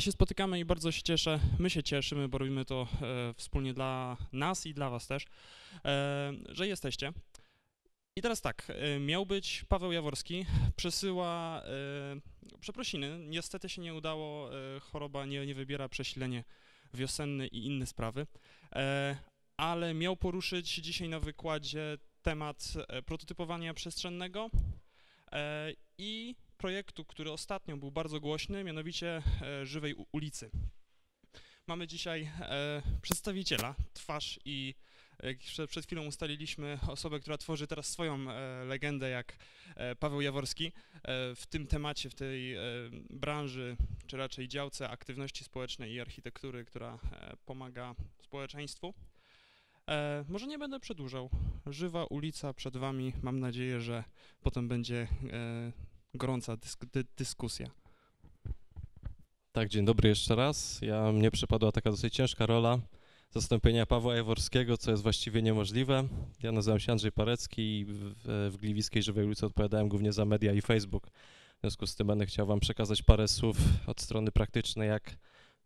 się 0.00 0.12
spotykamy 0.12 0.58
i 0.58 0.64
bardzo 0.64 0.92
się 0.92 1.02
cieszę. 1.02 1.40
My 1.58 1.70
się 1.70 1.82
cieszymy, 1.82 2.28
bo 2.28 2.38
robimy 2.38 2.64
to 2.64 2.88
e, 3.02 3.34
wspólnie 3.34 3.74
dla 3.74 4.16
nas 4.32 4.66
i 4.66 4.74
dla 4.74 4.90
Was 4.90 5.06
też, 5.06 5.24
e, 5.84 6.32
że 6.48 6.68
jesteście. 6.68 7.12
I 8.16 8.22
teraz 8.22 8.40
tak, 8.40 8.66
e, 8.68 9.00
miał 9.00 9.26
być 9.26 9.64
Paweł 9.68 9.92
Jaworski, 9.92 10.46
przesyła 10.76 11.62
e, 11.62 12.60
przeprosiny. 12.60 13.18
Niestety 13.18 13.68
się 13.68 13.82
nie 13.82 13.94
udało, 13.94 14.50
e, 14.76 14.80
choroba 14.80 15.26
nie, 15.26 15.46
nie 15.46 15.54
wybiera 15.54 15.88
przesilenie 15.88 16.44
wiosenne 16.94 17.46
i 17.46 17.66
inne 17.66 17.86
sprawy, 17.86 18.26
e, 18.72 19.16
ale 19.56 19.94
miał 19.94 20.16
poruszyć 20.16 20.74
dzisiaj 20.74 21.08
na 21.08 21.20
wykładzie 21.20 21.98
temat 22.22 22.72
prototypowania 23.06 23.74
przestrzennego 23.74 24.50
i 25.98 26.34
projektu, 26.56 27.04
który 27.04 27.32
ostatnio 27.32 27.76
był 27.76 27.90
bardzo 27.90 28.20
głośny, 28.20 28.64
mianowicie 28.64 29.22
e, 29.42 29.66
Żywej 29.66 29.94
ulicy. 30.12 30.50
Mamy 31.66 31.86
dzisiaj 31.86 32.30
e, 32.40 32.82
przedstawiciela, 33.02 33.74
twarz 33.94 34.40
i 34.44 34.74
jak 35.22 35.38
przed, 35.68 35.86
chwilą 35.86 36.06
ustaliliśmy 36.06 36.78
osobę, 36.88 37.20
która 37.20 37.38
tworzy 37.38 37.66
teraz 37.66 37.86
swoją 37.86 38.30
e, 38.30 38.64
legendę, 38.64 39.10
jak 39.10 39.36
e, 39.76 39.96
Paweł 39.96 40.20
Jaworski, 40.20 40.66
e, 40.66 40.72
w 41.34 41.46
tym 41.46 41.66
temacie, 41.66 42.10
w 42.10 42.14
tej 42.14 42.54
e, 42.54 42.60
branży, 43.10 43.76
czy 44.06 44.16
raczej 44.16 44.48
działce 44.48 44.88
aktywności 44.88 45.44
społecznej 45.44 45.92
i 45.92 46.00
architektury, 46.00 46.64
która 46.64 46.98
e, 47.12 47.36
pomaga 47.46 47.94
społeczeństwu. 48.22 48.94
E, 49.88 50.24
może 50.28 50.46
nie 50.46 50.58
będę 50.58 50.80
przedłużał. 50.80 51.30
Żywa 51.66 52.04
ulica 52.04 52.54
przed 52.54 52.76
Wami. 52.76 53.12
Mam 53.22 53.40
nadzieję, 53.40 53.80
że 53.80 54.04
potem 54.42 54.68
będzie 54.68 55.08
e, 55.32 55.72
gorąca 56.16 56.56
dysk 56.56 56.84
dy 56.84 57.04
dyskusja. 57.16 57.70
Tak, 59.52 59.68
dzień 59.68 59.84
dobry 59.84 60.08
jeszcze 60.08 60.34
raz. 60.34 60.78
Ja, 60.82 61.12
mnie 61.12 61.30
przypadła 61.30 61.72
taka 61.72 61.90
dosyć 61.90 62.14
ciężka 62.14 62.46
rola 62.46 62.78
zastąpienia 63.30 63.86
Pawła 63.86 64.16
Jaworskiego, 64.16 64.76
co 64.76 64.90
jest 64.90 65.02
właściwie 65.02 65.42
niemożliwe. 65.42 66.08
Ja 66.42 66.52
nazywam 66.52 66.80
się 66.80 66.92
Andrzej 66.92 67.12
Parecki 67.12 67.78
i 67.78 67.84
w, 67.84 68.14
w 68.52 68.56
Gliwickiej 68.56 69.02
Żywej 69.02 69.26
Ulicy 69.26 69.46
odpowiadałem 69.46 69.88
głównie 69.88 70.12
za 70.12 70.24
media 70.24 70.52
i 70.52 70.60
Facebook. 70.60 71.06
W 71.56 71.60
związku 71.60 71.86
z 71.86 71.96
tym 71.96 72.06
będę 72.06 72.26
chciał 72.26 72.46
wam 72.46 72.60
przekazać 72.60 73.02
parę 73.02 73.28
słów 73.28 73.56
od 73.86 74.00
strony 74.00 74.32
praktycznej, 74.32 74.88
jak 74.88 75.16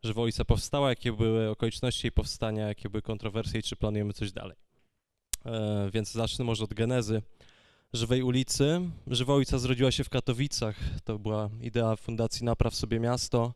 Żywa 0.03 0.21
Ulica 0.21 0.45
powstała, 0.45 0.89
jakie 0.89 1.13
były 1.13 1.49
okoliczności 1.49 2.07
jej 2.07 2.11
powstania, 2.11 2.67
jakie 2.67 2.89
były 2.89 3.01
kontrowersje 3.01 3.59
i 3.59 3.63
czy 3.63 3.75
planujemy 3.75 4.13
coś 4.13 4.31
dalej. 4.31 4.57
E, 5.45 5.89
więc 5.93 6.11
zacznę 6.11 6.45
może 6.45 6.63
od 6.63 6.73
genezy 6.73 7.21
Żywej 7.93 8.23
Ulicy. 8.23 8.81
Żywa 9.07 9.35
Ulica 9.35 9.59
zrodziła 9.59 9.91
się 9.91 10.03
w 10.03 10.09
Katowicach. 10.09 10.75
To 11.03 11.19
była 11.19 11.49
idea 11.61 11.95
Fundacji 11.95 12.45
Napraw 12.45 12.75
Sobie 12.75 12.99
Miasto, 12.99 13.53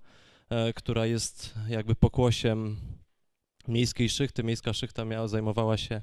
e, 0.50 0.74
która 0.74 1.06
jest 1.06 1.54
jakby 1.68 1.96
pokłosiem 1.96 2.78
miejskiej 3.68 4.10
szychty. 4.10 4.44
Miejska 4.44 4.74
szychta 4.74 5.06
miała, 5.06 5.28
zajmowała 5.28 5.78
się 5.78 6.02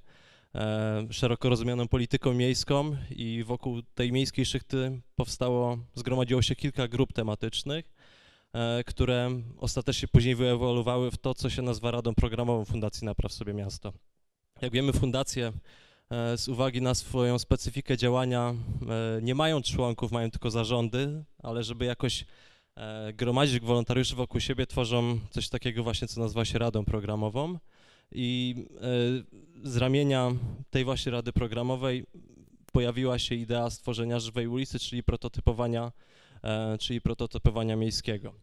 e, 0.54 1.06
szeroko 1.10 1.48
rozumianą 1.48 1.88
polityką 1.88 2.34
miejską 2.34 2.96
i 3.10 3.44
wokół 3.46 3.82
tej 3.94 4.12
miejskiej 4.12 4.46
szychty 4.46 5.00
powstało, 5.16 5.78
zgromadziło 5.94 6.42
się 6.42 6.56
kilka 6.56 6.88
grup 6.88 7.12
tematycznych, 7.12 7.92
e, 8.52 8.84
które 8.84 9.30
ostatecznie 9.58 10.08
później 10.08 10.34
wyewoluowały 10.34 11.10
w 11.10 11.18
to, 11.18 11.34
co 11.34 11.50
się 11.50 11.62
nazywa 11.62 11.90
Radą 11.90 12.14
Programową 12.14 12.64
Fundacji 12.64 13.04
Napraw 13.04 13.32
Sobie 13.32 13.54
Miasto. 13.54 13.92
Jak 14.60 14.72
wiemy, 14.72 14.92
fundacje 14.92 15.52
z 16.36 16.48
uwagi 16.48 16.82
na 16.82 16.94
swoją 16.94 17.38
specyfikę 17.38 17.96
działania 17.96 18.54
e, 19.18 19.22
nie 19.22 19.34
mają 19.34 19.62
członków, 19.62 20.12
mają 20.12 20.30
tylko 20.30 20.50
zarządy, 20.50 21.24
ale 21.42 21.64
żeby 21.64 21.84
jakoś 21.84 22.24
e, 22.76 23.12
gromadzić 23.12 23.60
wolontariuszy 23.60 24.14
wokół 24.14 24.40
siebie, 24.40 24.66
tworzą 24.66 25.18
coś 25.30 25.48
takiego 25.48 25.82
właśnie, 25.82 26.08
co 26.08 26.20
nazywa 26.20 26.44
się 26.44 26.58
Radą 26.58 26.84
Programową. 26.84 27.58
I 28.12 28.54
e, 29.64 29.68
z 29.68 29.76
ramienia 29.76 30.30
tej 30.70 30.84
właśnie 30.84 31.12
Rady 31.12 31.32
Programowej 31.32 32.06
pojawiła 32.72 33.18
się 33.18 33.34
idea 33.34 33.70
stworzenia 33.70 34.20
żywej 34.20 34.46
ulicy, 34.46 34.78
czyli 34.78 35.02
prototypowania, 35.02 35.92
e, 36.44 36.78
czyli 36.78 37.00
prototypowania 37.00 37.76
miejskiego. 37.76 38.34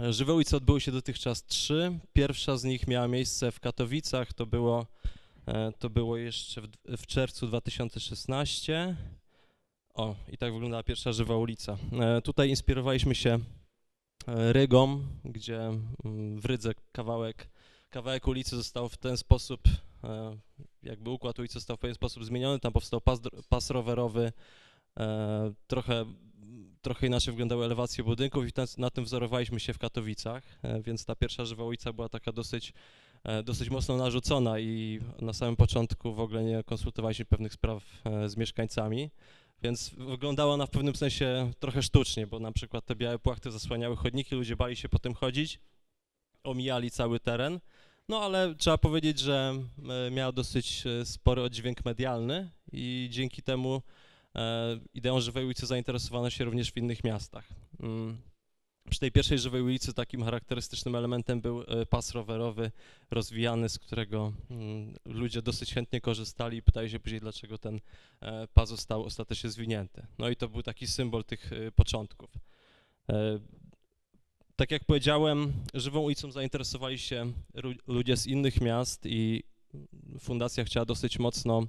E, 0.00 0.12
Żywe 0.12 0.34
ulice 0.34 0.56
odbyły 0.56 0.80
się 0.80 0.92
dotychczas 0.92 1.44
trzy. 1.44 1.98
Pierwsza 2.12 2.56
z 2.56 2.64
nich 2.64 2.86
miała 2.86 3.08
miejsce 3.08 3.52
w 3.52 3.60
Katowicach, 3.60 4.32
to 4.32 4.46
było, 4.46 4.80
e, 4.80 5.19
to 5.78 5.90
było 5.90 6.16
jeszcze 6.16 6.60
w, 6.60 6.68
w 6.96 7.06
czerwcu 7.06 7.46
2016. 7.46 8.96
O, 9.94 10.14
i 10.28 10.38
tak 10.38 10.52
wyglądała 10.52 10.82
pierwsza 10.82 11.12
żywa 11.12 11.36
ulica. 11.36 11.76
E, 12.00 12.22
tutaj 12.22 12.48
inspirowaliśmy 12.48 13.14
się 13.14 13.38
e, 14.26 14.52
Rygą, 14.52 15.02
gdzie 15.24 15.70
w 16.36 16.44
Rydze 16.44 16.72
kawałek, 16.92 17.50
kawałek 17.90 18.28
ulicy 18.28 18.56
został 18.56 18.88
w 18.88 18.96
ten 18.96 19.16
sposób, 19.16 19.60
e, 20.04 20.36
jakby 20.82 21.10
układ 21.10 21.38
ulicy 21.38 21.54
został 21.54 21.76
w 21.76 21.80
pewien 21.80 21.94
sposób 21.94 22.24
zmieniony, 22.24 22.60
tam 22.60 22.72
powstał 22.72 23.00
pas, 23.00 23.20
pas 23.48 23.70
rowerowy, 23.70 24.32
e, 25.00 25.52
trochę, 25.66 26.04
trochę 26.82 27.06
inaczej 27.06 27.32
wyglądały 27.32 27.64
elewacje 27.64 28.04
budynków 28.04 28.48
i 28.48 28.52
ten, 28.52 28.66
na 28.78 28.90
tym 28.90 29.04
wzorowaliśmy 29.04 29.60
się 29.60 29.74
w 29.74 29.78
Katowicach, 29.78 30.42
e, 30.62 30.82
więc 30.82 31.04
ta 31.04 31.16
pierwsza 31.16 31.44
żywa 31.44 31.64
ulica 31.64 31.92
była 31.92 32.08
taka 32.08 32.32
dosyć, 32.32 32.70
e, 32.70 32.74
dosyć 33.44 33.70
mocno 33.70 33.96
narzucona 33.96 34.58
i 34.58 35.00
na 35.20 35.32
samym 35.32 35.56
początku 35.56 36.14
w 36.14 36.20
ogóle 36.20 36.44
nie 36.44 36.64
konsultowaliśmy 36.64 37.24
pewnych 37.24 37.52
spraw 37.52 37.84
e, 38.04 38.28
z 38.28 38.36
mieszkańcami. 38.36 39.10
Więc 39.62 39.90
wyglądała 39.90 40.54
ona 40.54 40.66
w 40.66 40.70
pewnym 40.70 40.96
sensie 40.96 41.52
trochę 41.58 41.82
sztucznie, 41.82 42.26
bo 42.26 42.38
na 42.38 42.52
przykład 42.52 42.86
te 42.86 42.96
białe 42.96 43.18
płachty 43.18 43.50
zasłaniały 43.50 43.96
chodniki, 43.96 44.34
ludzie 44.34 44.56
bali 44.56 44.76
się 44.76 44.88
po 44.88 44.98
tym 44.98 45.14
chodzić, 45.14 45.60
omijali 46.44 46.90
cały 46.90 47.20
teren. 47.20 47.60
No 48.08 48.22
ale 48.22 48.54
trzeba 48.54 48.78
powiedzieć, 48.78 49.18
że 49.18 49.54
e, 50.06 50.10
miała 50.10 50.32
dosyć 50.32 50.84
e, 50.86 51.04
spory 51.04 51.42
oddźwięk 51.42 51.84
medialny 51.84 52.50
i 52.72 53.08
dzięki 53.10 53.42
temu 53.42 53.82
e, 54.34 54.80
ideą 54.94 55.20
żywej 55.20 55.44
ulicy 55.44 55.66
zainteresowano 55.66 56.30
się 56.30 56.44
również 56.44 56.72
w 56.72 56.76
innych 56.76 57.04
miastach. 57.04 57.48
Przy 58.90 59.00
tej 59.00 59.12
pierwszej 59.12 59.38
żywej 59.38 59.62
ulicy 59.62 59.94
takim 59.94 60.24
charakterystycznym 60.24 60.94
elementem 60.94 61.40
był 61.40 61.62
e, 61.62 61.86
pas 61.86 62.12
rowerowy 62.12 62.70
rozwijany, 63.10 63.68
z 63.68 63.78
którego 63.78 64.32
mm, 64.50 64.94
ludzie 65.04 65.42
dosyć 65.42 65.74
chętnie 65.74 66.00
korzystali 66.00 66.56
i 66.56 66.62
pytali 66.62 66.90
się 66.90 67.00
później, 67.00 67.20
dlaczego 67.20 67.58
ten 67.58 67.80
e, 68.20 68.48
pas 68.54 68.68
został 68.68 69.04
ostatecznie 69.04 69.50
zwinięty. 69.50 70.06
No 70.18 70.28
i 70.28 70.36
to 70.36 70.48
był 70.48 70.62
taki 70.62 70.86
symbol 70.86 71.24
tych 71.24 71.52
e, 71.52 71.72
początków. 71.72 72.30
Tak 74.56 74.70
jak 74.70 74.84
powiedziałem, 74.84 75.52
żywą 75.74 76.00
ulicą 76.00 76.32
zainteresowali 76.32 76.98
się 76.98 77.32
ludzie 77.86 78.16
z 78.16 78.26
innych 78.26 78.60
miast 78.60 79.06
i 79.06 79.42
fundacja 80.20 80.64
chciała 80.64 80.86
dosyć 80.86 81.18
mocno 81.18 81.66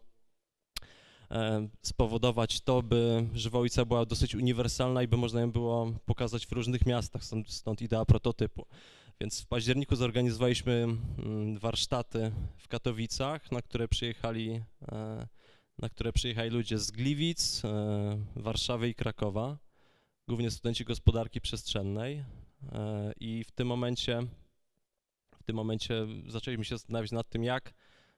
spowodować 1.82 2.62
to, 2.62 2.84
by 2.84 3.28
żywa 3.34 3.60
ulica 3.60 3.86
była 3.86 4.06
dosyć 4.06 4.36
uniwersalna 4.36 5.04
i 5.04 5.08
by 5.08 5.18
można 5.18 5.42
ją 5.42 5.52
było 5.52 5.94
pokazać 6.06 6.48
w 6.48 6.52
różnych 6.52 6.86
miastach, 6.86 7.24
stąd, 7.24 7.50
stąd 7.50 7.82
idea 7.82 8.06
prototypu. 8.06 8.66
Więc 9.22 9.42
w 9.42 9.48
październiku 9.48 9.96
zorganizowaliśmy 9.96 10.74
mm, 10.74 11.58
warsztaty 11.58 12.32
w 12.58 12.68
Katowicach, 12.68 13.52
na 13.52 13.62
które 13.62 13.88
przyjechali, 13.88 14.62
e, 14.92 15.28
na 15.78 15.90
które 15.90 16.14
przyjechali 16.14 16.50
ludzie 16.50 16.78
z 16.78 16.92
Gliwic, 16.92 17.66
e, 17.66 18.18
Warszawy 18.36 18.90
i 18.90 18.96
Krakowa, 18.96 19.58
głównie 20.28 20.52
studenci 20.52 20.86
gospodarki 20.86 21.42
przestrzennej. 21.42 22.24
E, 22.72 23.14
I 23.20 23.44
w 23.44 23.52
tym 23.52 23.68
momencie, 23.68 24.20
w 25.40 25.44
tym 25.44 25.56
momencie 25.56 26.08
zaczęliśmy 26.28 26.66
się 26.66 26.78
zastanawiać 26.78 27.12
nad 27.12 27.30
tym, 27.30 27.44
jak 27.44 27.74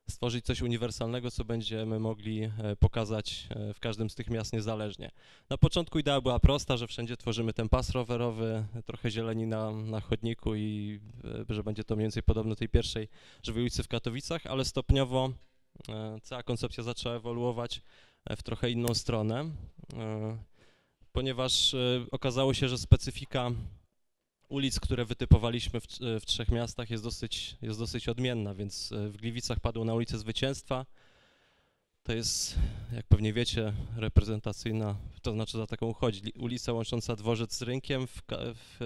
stworzyć 0.09 0.45
coś 0.45 0.61
uniwersalnego, 0.61 1.31
co 1.31 1.45
będziemy 1.45 1.99
mogli 1.99 2.43
e, 2.43 2.51
pokazać 2.79 3.47
e, 3.49 3.73
w 3.73 3.79
każdym 3.79 4.09
z 4.09 4.15
tych 4.15 4.29
miast 4.29 4.53
niezależnie. 4.53 5.11
Na 5.49 5.57
początku 5.57 5.99
idea 5.99 6.21
była 6.21 6.39
prosta, 6.39 6.77
że 6.77 6.87
wszędzie 6.87 7.17
tworzymy 7.17 7.53
ten 7.53 7.69
pas 7.69 7.89
rowerowy, 7.89 8.65
trochę 8.85 9.11
zieleni 9.11 9.47
na, 9.47 9.71
na 9.71 9.99
chodniku 9.99 10.55
i 10.55 10.99
e, 11.49 11.53
że 11.53 11.63
będzie 11.63 11.83
to 11.83 11.95
mniej 11.95 12.03
więcej 12.03 12.23
podobne 12.23 12.55
tej 12.55 12.69
pierwszej 12.69 13.07
żywej 13.43 13.63
ulicy 13.63 13.83
w 13.83 13.87
Katowicach, 13.87 14.45
ale 14.45 14.65
stopniowo 14.65 15.31
cała 16.23 16.43
koncepcja 16.43 16.83
zaczęła 16.83 17.15
ewoluować 17.15 17.81
w 18.37 18.43
trochę 18.43 18.71
inną 18.71 18.93
stronę, 18.93 19.49
ponieważ 21.11 21.75
okazało 22.11 22.53
się, 22.53 22.67
że 22.67 22.77
specyfika 22.77 23.51
ulic, 24.53 24.79
które 24.79 25.05
wytypowaliśmy 25.05 25.81
w, 25.81 25.87
w 25.99 26.25
trzech 26.25 26.49
miastach 26.49 26.89
jest 26.89 27.03
dosyć, 27.03 27.57
jest 27.61 27.79
dosyć 27.79 28.09
odmienna, 28.09 28.53
więc 28.53 28.91
e, 28.91 29.09
w 29.09 29.17
Gliwicach 29.17 29.59
padło 29.59 29.85
na 29.85 29.93
ulicę 29.93 30.17
Zwycięstwa. 30.17 30.85
To 32.03 32.13
jest, 32.13 32.55
jak 32.95 33.07
pewnie 33.07 33.33
wiecie, 33.33 33.73
reprezentacyjna, 33.95 34.95
to 35.21 35.31
znaczy 35.31 35.57
za 35.57 35.67
taką 35.67 35.85
uchodzi, 35.87 36.21
li- 36.21 36.33
ulica 36.39 36.73
łącząca 36.73 37.15
dworzec 37.15 37.57
z 37.57 37.61
rynkiem. 37.61 38.07
W, 38.07 38.21
w, 38.29 38.77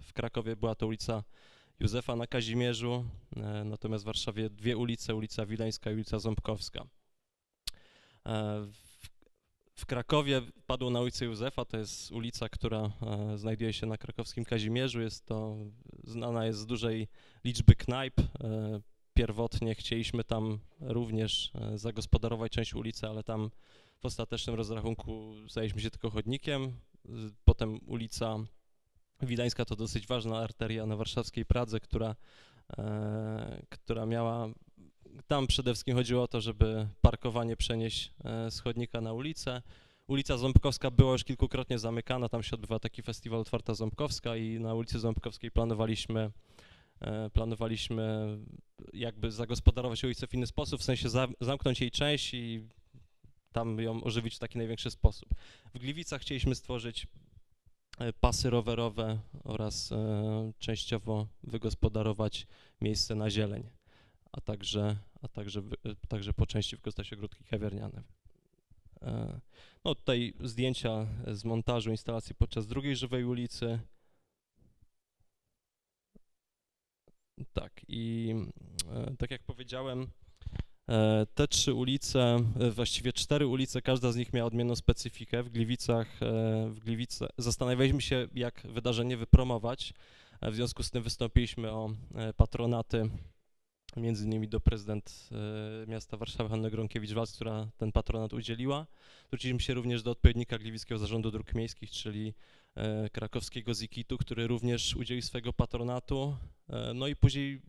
w 0.00 0.12
Krakowie 0.12 0.56
była 0.56 0.74
to 0.74 0.86
ulica 0.86 1.24
Józefa 1.80 2.16
na 2.16 2.26
Kazimierzu, 2.26 3.04
e, 3.36 3.64
natomiast 3.64 4.04
w 4.04 4.06
Warszawie 4.06 4.50
dwie 4.50 4.76
ulice, 4.76 5.14
ulica 5.14 5.46
Wileńska 5.46 5.90
i 5.90 5.94
ulica 5.94 6.18
Ząbkowska. 6.18 6.84
E, 8.26 8.66
W, 9.78 9.86
Krakowie 9.86 10.42
padło 10.66 10.90
na 10.90 11.00
ulicę 11.00 11.24
Józefa, 11.24 11.64
to 11.64 11.76
jest 11.76 12.12
ulica, 12.12 12.48
która 12.48 12.90
e, 13.02 13.38
znajduje 13.38 13.72
się 13.72 13.86
na 13.86 13.98
krakowskim 13.98 14.44
Kazimierzu. 14.44 15.00
Jest 15.00 15.26
to, 15.26 15.56
znana 16.04 16.46
jest 16.46 16.58
z 16.58 16.66
dużej 16.66 17.08
liczby 17.44 17.74
knajp. 17.74 18.20
E, 18.20 18.80
Pierwotnie 19.14 19.74
chcieliśmy 19.74 20.24
tam 20.24 20.58
również 20.80 21.52
e, 21.54 21.78
zagospodarować 21.78 22.52
część 22.52 22.74
ulicy, 22.74 23.06
ale 23.06 23.22
tam 23.22 23.50
w 24.00 24.06
ostatecznym 24.06 24.56
rozrachunku 24.56 25.34
zajęliśmy 25.48 25.80
się 25.80 25.90
tylko 25.90 26.10
chodnikiem. 26.10 26.72
Potem 27.44 27.80
ulica 27.86 28.36
Wileńska 29.22 29.64
to 29.64 29.76
dosyć 29.76 30.06
ważna 30.06 30.38
arteria 30.38 30.86
na 30.86 30.96
warszawskiej 30.96 31.44
Pradze, 31.44 31.80
która, 31.80 32.16
która 33.68 34.06
miała 34.06 34.48
tam 35.26 35.46
przede 35.46 35.72
wszystkim 35.72 35.96
chodziło 35.96 36.22
o 36.22 36.28
to, 36.28 36.40
żeby 36.40 36.88
parkowanie 37.00 37.56
przenieść 37.56 38.12
e, 38.24 38.50
z 38.50 38.60
chodnika 38.60 39.00
na 39.00 39.12
ulicę. 39.12 39.62
Ulica 40.06 40.36
Ząbkowska 40.36 40.90
była 40.90 41.12
już 41.12 41.24
kilkukrotnie 41.24 41.78
zamykana, 41.78 42.28
tam 42.28 42.42
się 42.42 42.54
odbywa 42.54 42.78
taki 42.78 43.02
festiwal 43.02 43.40
Otwarta 43.40 43.74
Ząbkowska 43.74 44.36
i 44.36 44.60
na 44.60 44.74
ulicy 44.74 44.98
Ząbkowskiej 45.00 45.50
planowaliśmy, 45.50 46.30
e, 47.00 47.30
planowaliśmy 47.30 48.38
jakby 48.92 49.30
zagospodarować 49.30 50.04
ulicę 50.04 50.26
w 50.26 50.34
inny 50.34 50.46
sposób, 50.46 50.80
w 50.80 50.84
sensie 50.84 51.08
za, 51.08 51.28
zamknąć 51.40 51.80
jej 51.80 51.90
część 51.90 52.34
i 52.34 52.68
tam 53.52 53.80
ją 53.80 54.04
ożywić 54.04 54.34
w 54.34 54.38
taki 54.38 54.58
największy 54.58 54.90
sposób. 54.90 55.28
W 55.74 55.78
Gliwicach 55.78 56.20
chcieliśmy 56.20 56.54
stworzyć 56.54 57.06
e, 57.98 58.12
pasy 58.12 58.50
rowerowe 58.50 59.18
oraz 59.44 59.92
e, 59.92 60.52
częściowo 60.58 61.26
wygospodarować 61.42 62.46
miejsce 62.80 63.14
na 63.14 63.30
zieleń 63.30 63.77
a 64.32 64.40
także, 64.40 64.96
a 65.22 65.28
także, 65.28 65.60
e, 65.60 66.06
także 66.08 66.32
po 66.32 66.46
części 66.46 66.76
wykorzystać 66.76 67.12
ogródki 67.12 67.44
kawiarniane. 67.44 68.02
E, 69.02 69.40
No 69.84 69.94
tutaj 69.94 70.34
zdjęcia 70.40 71.06
z 71.26 71.44
montażu 71.44 71.90
instalacji 71.90 72.34
podczas 72.34 72.66
drugiej 72.66 72.96
żywej 72.96 73.24
ulicy. 73.24 73.80
Tak 77.52 77.80
i 77.88 78.34
e, 78.90 79.16
tak 79.18 79.30
jak 79.30 79.42
powiedziałem, 79.42 80.06
te 81.34 81.48
trzy 81.48 81.74
ulice, 81.74 82.36
właściwie 82.70 83.12
cztery 83.12 83.46
ulice, 83.46 83.82
każda 83.82 84.12
z 84.12 84.16
nich 84.16 84.32
miała 84.32 84.46
odmienną 84.46 84.76
specyfikę. 84.76 85.42
W 85.42 85.50
Gliwicach, 85.50 86.08
w 86.68 86.78
Gliwice 86.84 87.28
zastanawialiśmy 87.38 88.00
się, 88.00 88.28
jak 88.34 88.60
wydarzenie 88.64 89.16
wypromować. 89.16 89.94
W 90.42 90.54
związku 90.54 90.82
z 90.82 90.90
tym 90.90 91.02
wystąpiliśmy 91.02 91.70
o 91.70 91.90
patronaty 92.36 93.10
między 93.98 94.24
innymi 94.24 94.48
do 94.48 94.60
prezydent 94.60 95.28
e, 95.32 95.90
miasta 95.90 96.16
Warszawy 96.16 96.50
Hanny 96.50 96.70
Gronkiewicz-Walc, 96.70 97.34
która 97.34 97.68
ten 97.78 97.92
patronat 97.92 98.32
udzieliła. 98.32 98.86
Zwróciliśmy 99.26 99.60
się 99.60 99.74
również 99.74 100.02
do 100.02 100.10
odpowiednika 100.10 100.58
Gliwickiego 100.58 100.98
Zarządu 100.98 101.30
Dróg 101.30 101.54
Miejskich, 101.54 101.90
czyli 101.90 102.34
e, 102.74 103.10
krakowskiego 103.10 103.74
ZIKIT-u, 103.74 104.18
który 104.18 104.46
również 104.46 104.96
udzielił 104.96 105.22
swego 105.22 105.52
patronatu. 105.52 106.36
E, 106.68 106.94
no 106.94 107.06
i 107.06 107.16
później 107.16 107.60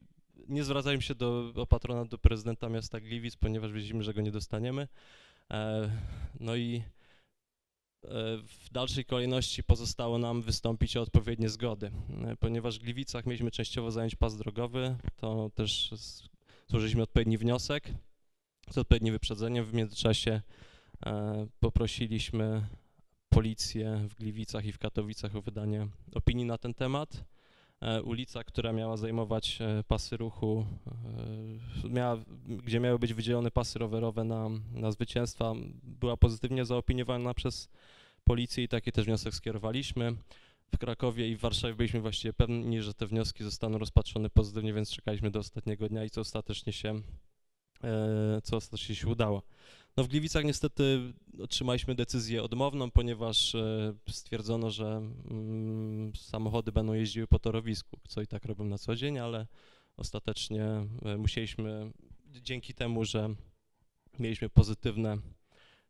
nie 0.47 0.63
zwracaliśmy 0.63 1.01
się 1.01 1.15
do, 1.15 1.51
o 1.55 1.65
patronat 1.65 2.07
do 2.07 2.17
prezydenta 2.17 2.69
miasta 2.69 2.99
Gliwic, 2.99 3.35
ponieważ 3.35 3.71
wiedzieliśmy, 3.71 4.03
że 4.03 4.13
go 4.13 4.21
nie 4.21 4.31
dostaniemy. 4.31 4.87
No 6.39 6.55
i 6.55 6.83
w 8.03 8.69
dalszej 8.71 9.05
kolejności 9.05 9.63
pozostało 9.63 10.17
nam 10.17 10.41
wystąpić 10.41 10.97
o 10.97 11.01
odpowiednie 11.01 11.49
zgody. 11.49 11.91
E, 12.25 12.35
Ponieważ 12.35 12.79
w 12.79 12.83
Gliwicach 12.83 13.25
mieliśmy 13.25 13.51
częściowo 13.51 13.91
zająć 13.91 14.15
pas 14.15 14.37
drogowy, 14.37 14.95
to 15.17 15.51
też 15.55 15.91
złożyliśmy 16.67 17.01
odpowiedni 17.01 17.37
wniosek 17.37 17.83
z 18.69 18.77
odpowiednim 18.77 19.13
wyprzedzeniem. 19.13 19.65
W 19.65 19.73
międzyczasie 19.73 20.41
e, 21.05 21.47
poprosiliśmy 21.59 22.67
policję 23.29 24.07
w 24.09 24.15
Gliwicach 24.15 24.65
i 24.65 24.71
w 24.71 24.79
Katowicach 24.79 25.35
o 25.35 25.41
wydanie 25.41 25.87
opinii 26.13 26.45
na 26.45 26.57
ten 26.57 26.73
temat. 26.73 27.23
E, 27.81 28.01
Ulica, 28.01 28.43
która 28.43 28.73
miała 28.73 28.97
zajmować 28.97 29.57
e, 29.61 29.83
pasy 29.83 30.17
ruchu, 30.17 30.65
e, 31.85 31.89
miała, 31.89 32.17
gdzie 32.47 32.79
miały 32.79 32.99
być 32.99 33.13
wydzielone 33.13 33.51
pasy 33.51 33.79
rowerowe 33.79 34.23
na, 34.23 34.49
na 34.73 34.91
zwycięstwa, 34.91 35.53
była 35.83 36.17
pozytywnie 36.17 36.65
zaopiniowana 36.65 37.33
przez 37.33 37.69
policję 38.23 38.63
i 38.63 38.67
taki 38.67 38.91
też 38.91 39.05
wniosek 39.05 39.33
skierowaliśmy. 39.33 40.15
W 40.73 40.77
Krakowie 40.77 41.29
i 41.29 41.35
w 41.35 41.39
Warszawie 41.39 41.73
byliśmy 41.73 42.01
właściwie 42.01 42.33
pewni, 42.33 42.81
że 42.81 42.93
te 42.93 43.07
wnioski 43.07 43.43
zostaną 43.43 43.77
rozpatrzone 43.77 44.29
pozytywnie, 44.29 44.73
więc 44.73 44.91
czekaliśmy 44.91 45.31
do 45.31 45.39
ostatniego 45.39 45.89
dnia 45.89 46.03
i 46.03 46.09
co 46.09 46.21
ostatecznie 46.21 46.73
się, 46.73 47.01
co 48.43 48.57
ostatecznie 48.57 48.95
się 48.95 49.07
udało. 49.07 49.43
No 49.99 50.03
w 50.03 50.07
Gliwicach 50.07 50.43
niestety 50.43 51.13
otrzymaliśmy 51.43 51.95
decyzję 51.95 52.43
odmowną, 52.43 52.91
ponieważ 52.91 53.55
e, 53.55 53.93
stwierdzono, 54.09 54.71
że 54.71 54.85
mm, 55.31 56.15
samochody 56.15 56.71
będą 56.71 56.93
jeździły 56.93 57.27
po 57.27 57.39
torowisku, 57.39 57.99
co 58.07 58.21
i 58.21 58.27
tak 58.27 58.45
robią 58.45 58.65
na 58.65 58.77
co 58.77 58.95
dzień, 58.95 59.19
ale 59.19 59.47
ostatecznie 59.97 60.65
e, 60.65 61.17
musieliśmy, 61.17 61.91
dzięki 62.41 62.73
temu, 62.73 63.05
że 63.05 63.35
mieliśmy 64.19 64.49
pozytywne 64.49 65.17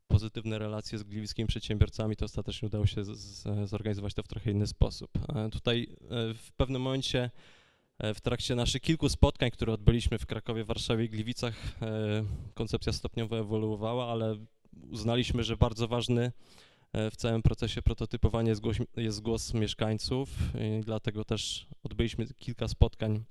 pozytywne 0.07 0.59
relacje 0.59 0.97
z 0.97 1.03
gliwickimi 1.03 1.47
przedsiębiorcami, 1.47 2.15
to 2.15 2.25
ostatecznie 2.25 2.67
udało 2.67 2.85
się 2.85 3.03
z, 3.03 3.17
z, 3.17 3.69
zorganizować 3.69 4.13
to 4.13 4.23
w 4.23 4.27
trochę 4.27 4.51
inny 4.51 4.67
sposób. 4.67 5.11
E, 5.35 5.49
Tutaj 5.49 5.87
w 6.35 6.51
pewnym 6.57 6.81
momencie 6.81 7.31
w 7.99 8.21
trakcie 8.21 8.55
naszych 8.55 8.81
kilku 8.81 9.09
spotkań, 9.09 9.51
które 9.51 9.73
odbyliśmy 9.73 10.17
w 10.17 10.25
Krakowie, 10.25 10.63
Warszawie 10.63 11.05
i 11.05 11.09
Gliwicach, 11.09 11.55
e, 11.81 12.23
koncepcja 12.53 12.93
stopniowo 12.93 13.39
ewoluowała, 13.39 14.11
ale 14.11 14.35
uznaliśmy, 14.91 15.43
że 15.43 15.57
bardzo 15.57 15.87
ważny 15.87 16.31
e, 16.93 17.11
w 17.11 17.15
całym 17.15 17.41
procesie 17.41 17.81
prototypowania 17.81 18.49
jest 18.49 18.61
głos, 18.61 18.77
jest 18.97 19.21
głos 19.21 19.53
mieszkańców 19.53 20.29
dlatego 20.83 21.25
też 21.25 21.67
odbyliśmy 21.83 22.27
kilka 22.27 22.67
spotkań 22.67 23.23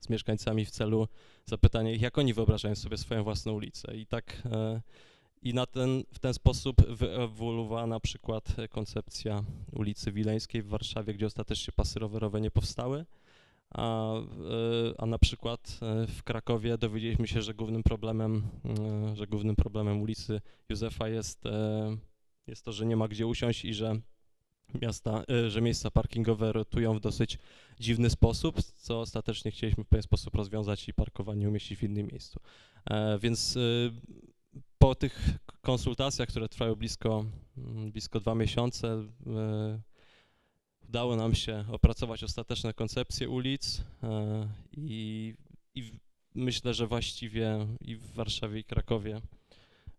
z 0.00 0.08
mieszkańcami 0.08 0.64
w 0.64 0.70
celu 0.70 1.08
zapytania 1.46 1.90
ich, 1.90 2.00
jak 2.00 2.18
oni 2.18 2.34
wyobrażają 2.34 2.74
sobie 2.74 2.96
swoją 2.96 3.24
własną 3.24 3.52
ulicę. 3.52 3.96
I 3.96 4.06
tak 4.06 4.42
e, 4.46 4.80
i 5.42 5.54
na 5.54 5.66
ten, 5.66 6.04
w 6.12 6.18
ten 6.18 6.34
sposób 6.34 6.86
wyewoluowała 6.88 7.86
na 7.86 8.00
przykład 8.00 8.58
e, 8.58 8.68
koncepcja 8.68 9.44
ulicy 9.72 10.12
Wileńskiej 10.12 10.62
w 10.62 10.68
Warszawie, 10.68 11.14
gdzie 11.14 11.26
ostatecznie 11.26 11.72
pasy 11.76 11.98
rowerowe 11.98 12.40
nie 12.40 12.50
powstały, 12.50 13.04
a, 13.74 14.14
e, 14.14 14.22
a 14.98 15.06
na 15.06 15.18
przykład 15.18 15.78
e, 15.82 16.06
w 16.06 16.22
Krakowie 16.22 16.78
dowiedzieliśmy 16.78 17.28
się, 17.28 17.42
że 17.42 17.54
głównym 17.54 17.82
problemem, 17.82 18.42
e, 19.10 19.16
że 19.16 19.26
głównym 19.26 19.56
problemem 19.56 20.02
ulicy 20.02 20.40
Józefa 20.68 21.08
jest, 21.08 21.44
jest 22.46 22.64
to, 22.64 22.72
że 22.72 22.86
nie 22.86 22.96
ma 22.96 23.08
gdzie 23.08 23.26
usiąść 23.26 23.64
i 23.64 23.74
że 23.74 24.00
miasta, 24.82 25.24
że 25.48 25.62
miejsca 25.62 25.90
parkingowe 25.90 26.52
rotują 26.52 26.94
w 26.94 27.00
dosyć 27.00 27.38
dziwny 27.80 28.10
sposób, 28.10 28.62
co 28.62 29.00
ostatecznie 29.00 29.50
chcieliśmy 29.50 29.84
w 29.84 29.88
pewien 29.88 30.02
sposób 30.02 30.34
rozwiązać 30.34 30.88
i 30.88 30.94
parkowanie 30.94 31.48
umieścić 31.48 31.78
w 31.78 31.82
innym 31.82 32.06
miejscu. 32.06 32.40
E, 32.90 33.18
Więc 33.18 33.58
po 34.78 34.94
tych 34.94 35.30
konsultacjach, 35.60 36.28
które 36.28 36.48
trwały 36.48 36.76
blisko, 36.76 37.24
mm, 37.56 37.92
blisko 37.92 38.20
dwa 38.20 38.34
miesiące, 38.34 39.04
udało 40.88 41.16
nam 41.16 41.34
się 41.34 41.64
opracować 41.72 42.24
ostateczne 42.24 42.74
koncepcje 42.74 43.28
ulic 43.28 43.82
e, 44.02 44.48
i, 44.72 45.34
i 45.74 45.92
myślę, 46.34 46.74
że 46.74 46.86
właściwie 46.86 47.66
i 47.80 47.96
w 47.96 48.12
Warszawie 48.12 48.60
i 48.60 48.64
Krakowie 48.64 49.20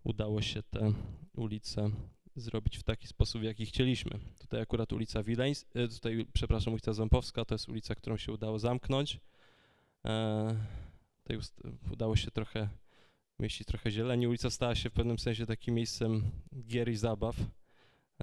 udało 0.03 0.41
się 0.41 0.63
te 0.63 0.93
ulice 1.35 1.89
zrobić 2.35 2.77
w 2.77 2.83
taki 2.83 3.07
sposób, 3.07 3.43
jaki 3.43 3.65
chcieliśmy. 3.65 4.19
Tutaj 4.39 4.61
akurat 4.61 4.93
ulica 4.93 5.23
Wileńs, 5.23 5.65
e, 5.75 5.87
tutaj, 5.87 6.25
przepraszam, 6.33 6.73
ulica 6.73 6.93
Ząbowska, 6.93 7.45
to 7.45 7.55
jest 7.55 7.69
ulica, 7.69 7.95
którą 7.95 8.17
się 8.17 8.31
udało 8.31 8.59
zamknąć. 8.59 9.19
E, 10.05 10.55
Tutaj 11.25 11.39
udało 11.91 12.15
się 12.15 12.31
trochę 12.31 12.69
mieści 13.39 13.65
trochę 13.65 13.91
zieleni. 13.91 14.27
Ulica 14.27 14.49
stała 14.49 14.75
się 14.75 14.89
w 14.89 14.93
pewnym 14.93 15.19
sensie 15.19 15.45
takim 15.45 15.75
miejscem 15.75 16.31
gier 16.67 16.89
i 16.89 16.95
zabaw. 16.95 17.35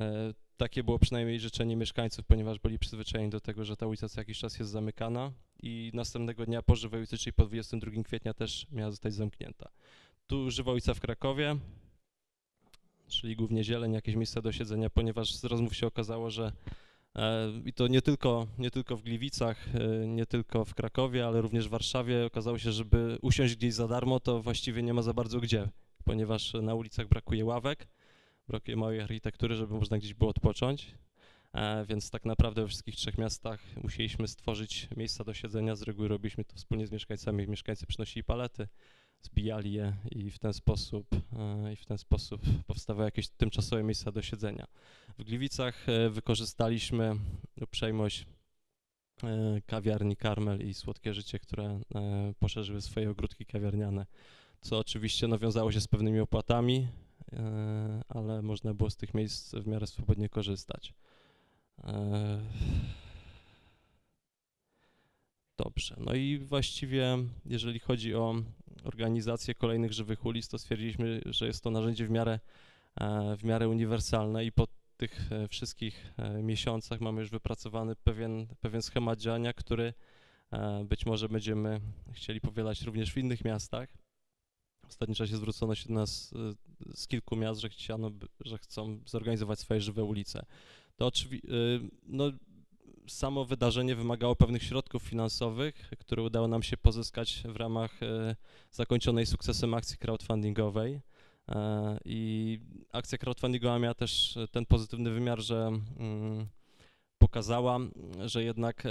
E, 0.01 0.35
takie 0.63 0.85
było 0.85 0.99
przynajmniej 0.99 1.41
życzenie 1.41 1.77
mieszkańców, 1.77 2.25
ponieważ 2.25 2.59
byli 2.59 2.79
przyzwyczajeni 2.79 3.31
do 3.31 3.41
tego, 3.41 3.65
że 3.65 3.77
ta 3.77 3.87
ulica 3.87 4.09
co 4.09 4.21
jakiś 4.21 4.39
czas 4.39 4.59
jest 4.59 4.71
zamykana 4.71 5.33
i 5.63 5.91
następnego 5.95 6.47
dnia 6.47 6.63
po 6.63 6.77
Żywej 6.77 7.01
ulicy, 7.01 7.19
czyli 7.19 7.33
po 7.33 7.47
22 7.47 8.03
kwietnia 8.03 8.35
też 8.35 8.67
miała 8.73 8.91
zostać 8.91 9.15
zamknięta. 9.15 9.69
Tu 10.27 10.51
Żywa 10.51 10.73
ulica 10.73 10.95
w 10.95 11.01
Krakowie, 11.01 11.57
czyli 13.09 13.37
głównie 13.37 13.65
zieleń, 13.65 13.93
jakieś 13.93 14.15
miejsca 14.15 14.43
do 14.43 14.53
siedzenia, 14.53 14.91
ponieważ 14.91 15.35
z 15.35 15.45
rozmów 15.45 15.77
się 15.77 15.87
okazało, 15.87 16.31
że 16.31 16.53
e, 17.17 17.53
i 17.65 17.73
to 17.73 17.89
nie 17.89 18.03
tylko, 18.03 18.47
nie 18.59 18.71
tylko 18.71 18.97
w 18.97 19.03
Gliwicach, 19.03 19.69
e, 19.75 20.07
nie 20.07 20.27
tylko 20.27 20.65
w 20.65 20.75
Krakowie, 20.75 21.27
ale 21.27 21.41
również 21.41 21.69
w 21.69 21.71
Warszawie 21.71 22.27
okazało 22.27 22.59
się, 22.59 22.73
żeby 22.73 23.19
usiąść 23.23 23.57
gdzieś 23.57 23.75
za 23.75 23.89
darmo, 23.89 24.21
to 24.21 24.43
właściwie 24.43 24.83
nie 24.83 24.95
ma 24.95 25.03
za 25.03 25.15
bardzo 25.15 25.41
gdzie, 25.41 25.69
ponieważ 26.05 26.55
na 26.55 26.75
ulicach 26.75 27.09
brakuje 27.09 27.45
ławek, 27.45 27.87
brakuje 28.53 28.77
małej 28.77 29.01
architektury, 29.01 29.55
żeby 29.55 29.75
można 29.75 29.99
gdzieś 29.99 30.15
było 30.15 30.31
odpocząć. 30.31 30.95
E, 31.53 31.85
Więc 31.89 32.11
tak 32.11 32.25
naprawdę 32.25 32.63
we 32.63 32.69
wszystkich 32.69 32.97
trzech 32.97 33.19
miastach 33.19 33.61
musieliśmy 33.83 34.29
stworzyć 34.29 34.89
miejsca 34.97 35.25
do 35.25 35.35
siedzenia. 35.35 35.77
Z 35.77 35.83
reguły 35.83 36.09
robiliśmy 36.09 36.45
to 36.45 36.57
wspólnie 36.57 36.87
z 36.87 36.93
mieszkańcami. 36.93 37.49
Mieszkańcy 37.49 37.87
przynosili 37.87 38.25
palety, 38.25 38.69
zbijali 39.23 39.73
je 39.73 39.97
i 40.11 40.31
w 40.31 40.39
ten 40.39 40.53
sposób, 40.53 41.07
e, 41.39 41.73
i 41.73 41.77
w 41.77 41.87
ten 41.87 41.99
sposób 41.99 42.43
powstawały 42.67 43.05
jakieś 43.05 43.29
tymczasowe 43.29 43.83
miejsca 43.83 44.13
do 44.13 44.23
siedzenia. 44.23 44.67
W 45.19 45.25
Gliwicach 45.25 45.89
e, 45.89 46.11
wykorzystaliśmy 46.11 47.17
uprzejmość 47.61 48.27
kawiarni 49.67 50.17
Karmel 50.17 50.69
i 50.69 50.75
Słodkie 50.75 51.15
Życie, 51.15 51.39
które 51.39 51.81
poszerzyły 52.39 52.81
swoje 52.81 53.11
ogródki 53.11 53.47
kawiarniane, 53.47 54.07
co 54.61 54.79
oczywiście 54.79 55.29
no, 55.29 55.39
wiązało 55.39 55.73
się 55.73 55.81
z 55.81 55.89
pewnymi 55.89 56.21
opłatami, 56.21 56.89
ale 58.09 58.43
można 58.43 58.75
było 58.75 58.91
z 58.91 58.97
tych 58.97 59.15
miejsc 59.15 59.55
w 59.55 59.67
miarę 59.67 59.87
swobodnie 59.87 60.29
korzystać. 60.29 60.95
E, 61.85 62.41
Dobrze, 65.59 65.97
no 65.99 66.15
i 66.15 66.39
właściwie 66.39 67.19
jeżeli 67.45 67.79
chodzi 67.79 68.15
o 68.15 68.35
organizację 68.85 69.55
kolejnych 69.55 69.93
żywych 69.93 70.25
ulic, 70.25 70.49
to 70.49 70.59
stwierdziliśmy, 70.59 71.21
że 71.25 71.47
jest 71.47 71.65
to 71.65 71.71
narzędzie 71.71 72.07
w 72.07 72.11
miarę, 72.11 72.41
e, 73.01 73.37
w 73.37 73.45
miarę 73.45 73.69
uniwersalne 73.69 74.45
i 74.45 74.53
po 74.53 74.67
tych 74.97 75.33
e, 75.33 75.49
wszystkich 75.49 76.13
e, 76.17 76.43
miesiącach 76.43 77.01
mamy 77.01 77.21
już 77.21 77.31
wypracowany 77.31 77.97
pewien, 77.97 78.47
pewien 78.61 78.83
schemat 78.83 79.19
działania, 79.19 79.53
który 79.53 79.95
e, 80.53 80.85
być 80.85 81.07
może 81.07 81.29
będziemy 81.29 81.81
chcieli 82.13 82.41
powielać 82.41 82.83
również 82.83 83.13
w 83.13 83.17
innych 83.17 83.45
miastach. 83.45 84.02
Ostatnim 84.93 85.15
czasie 85.15 85.37
zwrócono 85.37 85.75
się 85.75 85.89
do 85.89 85.95
nas 85.95 86.35
e, 86.91 86.97
z 86.97 87.07
kilku 87.07 87.37
miast, 87.37 87.61
że 87.61 87.69
chciano, 87.69 88.11
że 88.45 88.59
chcą 88.59 89.01
zorganizować 89.07 89.59
swoje 89.59 89.81
żywe 89.81 90.05
ulice. 90.05 90.47
To 90.97 91.07
oczywiście, 91.07 91.49
no 92.07 92.33
samo 93.09 93.45
wydarzenie 93.45 93.97
wymagało 93.97 94.37
pewnych 94.37 94.63
środków 94.63 95.03
finansowych, 95.03 95.91
które 95.99 96.23
udało 96.23 96.49
nam 96.49 96.63
się 96.63 96.77
pozyskać 96.77 97.43
w 97.45 97.57
ramach 97.57 98.03
e, 98.03 98.37
zakończonej 98.71 99.27
sukcesem 99.27 99.75
akcji 99.75 99.99
crowdfundingowej. 99.99 101.01
E, 101.49 101.99
I 102.05 102.61
akcja 102.93 103.19
crowdfundingowa 103.19 103.79
miała 103.79 103.95
też 103.95 104.39
ten 104.51 104.67
pozytywny 104.67 105.11
wymiar, 105.11 105.41
że 105.41 105.73
mm, 105.99 106.47
pokazała, 107.19 107.79
że 108.27 108.45
jednak 108.45 108.85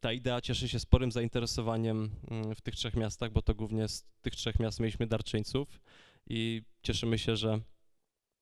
ta 0.00 0.12
idea 0.12 0.40
cieszy 0.40 0.68
się 0.68 0.78
sporym 0.78 1.12
zainteresowaniem 1.12 2.10
mm, 2.30 2.54
w 2.54 2.60
tych 2.60 2.74
trzech 2.74 2.96
miastach, 2.96 3.32
bo 3.32 3.42
to 3.42 3.54
głównie 3.54 3.88
z 3.88 4.04
tych 4.22 4.36
trzech 4.36 4.58
miast 4.60 4.80
mieliśmy 4.80 5.06
darczyńców 5.06 5.80
i 6.26 6.62
cieszymy 6.82 7.18
się, 7.18 7.36
że 7.36 7.60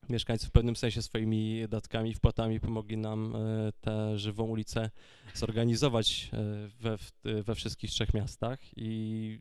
mieszkańcy 0.09 0.47
w 0.47 0.51
pewnym 0.51 0.77
sensie 0.77 1.03
swoimi 1.03 1.69
datkami, 1.69 2.15
wpłatami 2.15 2.61
pomogli 2.61 2.97
nam 2.97 3.37
e, 3.37 3.73
tę 3.81 4.19
żywą 4.19 4.45
ulicę 4.45 4.91
zorganizować 5.35 6.31
e, 6.33 6.69
we, 6.81 6.99
w- 6.99 7.13
we 7.45 7.55
wszystkich 7.55 7.91
trzech 7.91 8.15
miastach. 8.15 8.59
I 8.77 9.41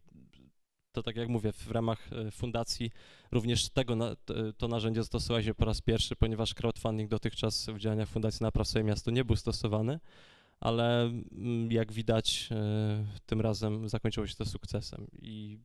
to 0.92 1.04
tak 1.04 1.16
jak 1.16 1.30
mówię, 1.30 1.54
w 1.54 1.72
ramach 1.72 2.10
e, 2.14 2.32
fundacji 2.32 2.92
również 3.32 3.70
tego 3.70 3.96
na, 3.96 4.16
to 4.58 4.68
narzędzie 4.68 5.02
zastosowało 5.02 5.44
się 5.44 5.54
po 5.54 5.66
raz 5.66 5.82
pierwszy, 5.82 6.16
ponieważ 6.16 6.54
crowdfunding 6.54 7.10
dotychczas 7.10 7.70
w 7.70 7.78
działaniach 7.80 8.10
Fundacji 8.10 8.44
Napraw 8.44 8.68
Swoje 8.68 8.84
Miasto 8.84 9.12
nie 9.12 9.26
był 9.26 9.36
stosowany, 9.36 10.00
ale 10.60 11.04
mm, 11.04 11.72
jak 11.72 11.92
widać 11.92 12.50
e, 12.52 13.06
tym 13.26 13.42
razem 13.42 13.90
zakończyło 13.90 14.28
się 14.28 14.36
to 14.36 14.46
sukcesem. 14.46 15.08
I 15.22 15.60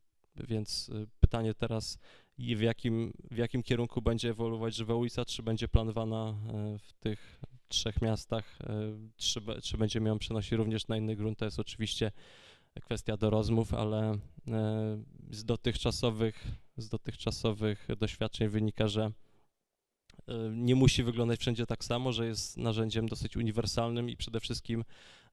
więc 0.49 0.91
e, 0.95 1.07
pytanie 1.21 1.55
teraz 1.55 1.99
w 2.39 2.61
jakim, 2.61 3.13
w 3.31 3.37
jakim 3.37 3.63
kierunku 3.63 4.03
będzie 4.03 4.31
ewoluować 4.31 4.75
Żywa 4.75 4.95
Ulica, 4.95 5.25
czy 5.25 5.43
będzie 5.43 5.69
planowana 5.69 6.29
e, 6.29 6.79
w 6.79 6.93
tych 6.93 7.41
trzech 7.69 8.03
miastach, 8.03 8.59
czy, 9.17 9.41
czy 9.63 9.79
będziemy 9.79 10.09
ją 10.09 10.19
przenosić 10.19 10.53
również 10.53 10.89
na 10.89 10.97
inny 10.97 11.17
grunt, 11.17 11.39
to 11.39 11.45
jest 11.45 11.59
oczywiście 11.59 12.13
kwestia 12.81 13.17
do 13.17 13.31
rozmów, 13.31 13.75
ale 13.75 14.19
z 15.31 15.45
dotychczasowych, 15.45 16.45
z 16.77 16.89
dotychczasowych 16.89 17.89
doświadczeń 17.99 18.49
wynika, 18.49 18.89
że 18.89 19.11
nie 20.53 20.75
musi 20.75 21.03
wyglądać 21.03 21.41
wszędzie 21.41 21.67
tak 21.67 21.85
samo, 21.85 22.13
że 22.13 22.27
jest 22.27 22.57
narzędziem 22.57 23.09
dosyć 23.09 23.37
uniwersalnym 23.37 24.11
i 24.11 24.17
przede 24.17 24.41
wszystkim 24.41 24.85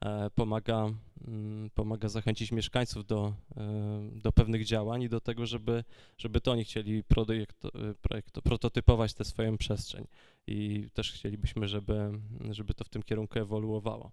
e, 0.02 0.30
pomaga, 0.30 0.90
mm, 1.28 1.70
pomaga 1.70 2.10
zachęcić 2.10 2.52
mieszkańców 2.52 3.06
do, 3.06 3.34
e, 3.58 4.10
do 4.16 4.32
pewnych 4.32 4.66
działań 4.66 5.02
i 5.04 5.10
do 5.10 5.22
tego, 5.22 5.46
żeby, 5.46 5.84
żeby 6.18 6.42
to 6.42 6.52
oni 6.52 6.64
chcieli 6.64 7.04
projekto, 7.04 7.72
projekto, 8.02 8.42
prototypować 8.42 9.14
tę 9.14 9.26
swoją 9.26 9.58
przestrzeń 9.58 10.08
i 10.48 10.90
też 10.94 11.12
chcielibyśmy, 11.12 11.68
żeby, 11.68 12.12
żeby 12.50 12.74
to 12.74 12.84
w 12.84 12.90
tym 12.90 13.04
kierunku 13.04 13.40
ewoluowało. 13.40 14.12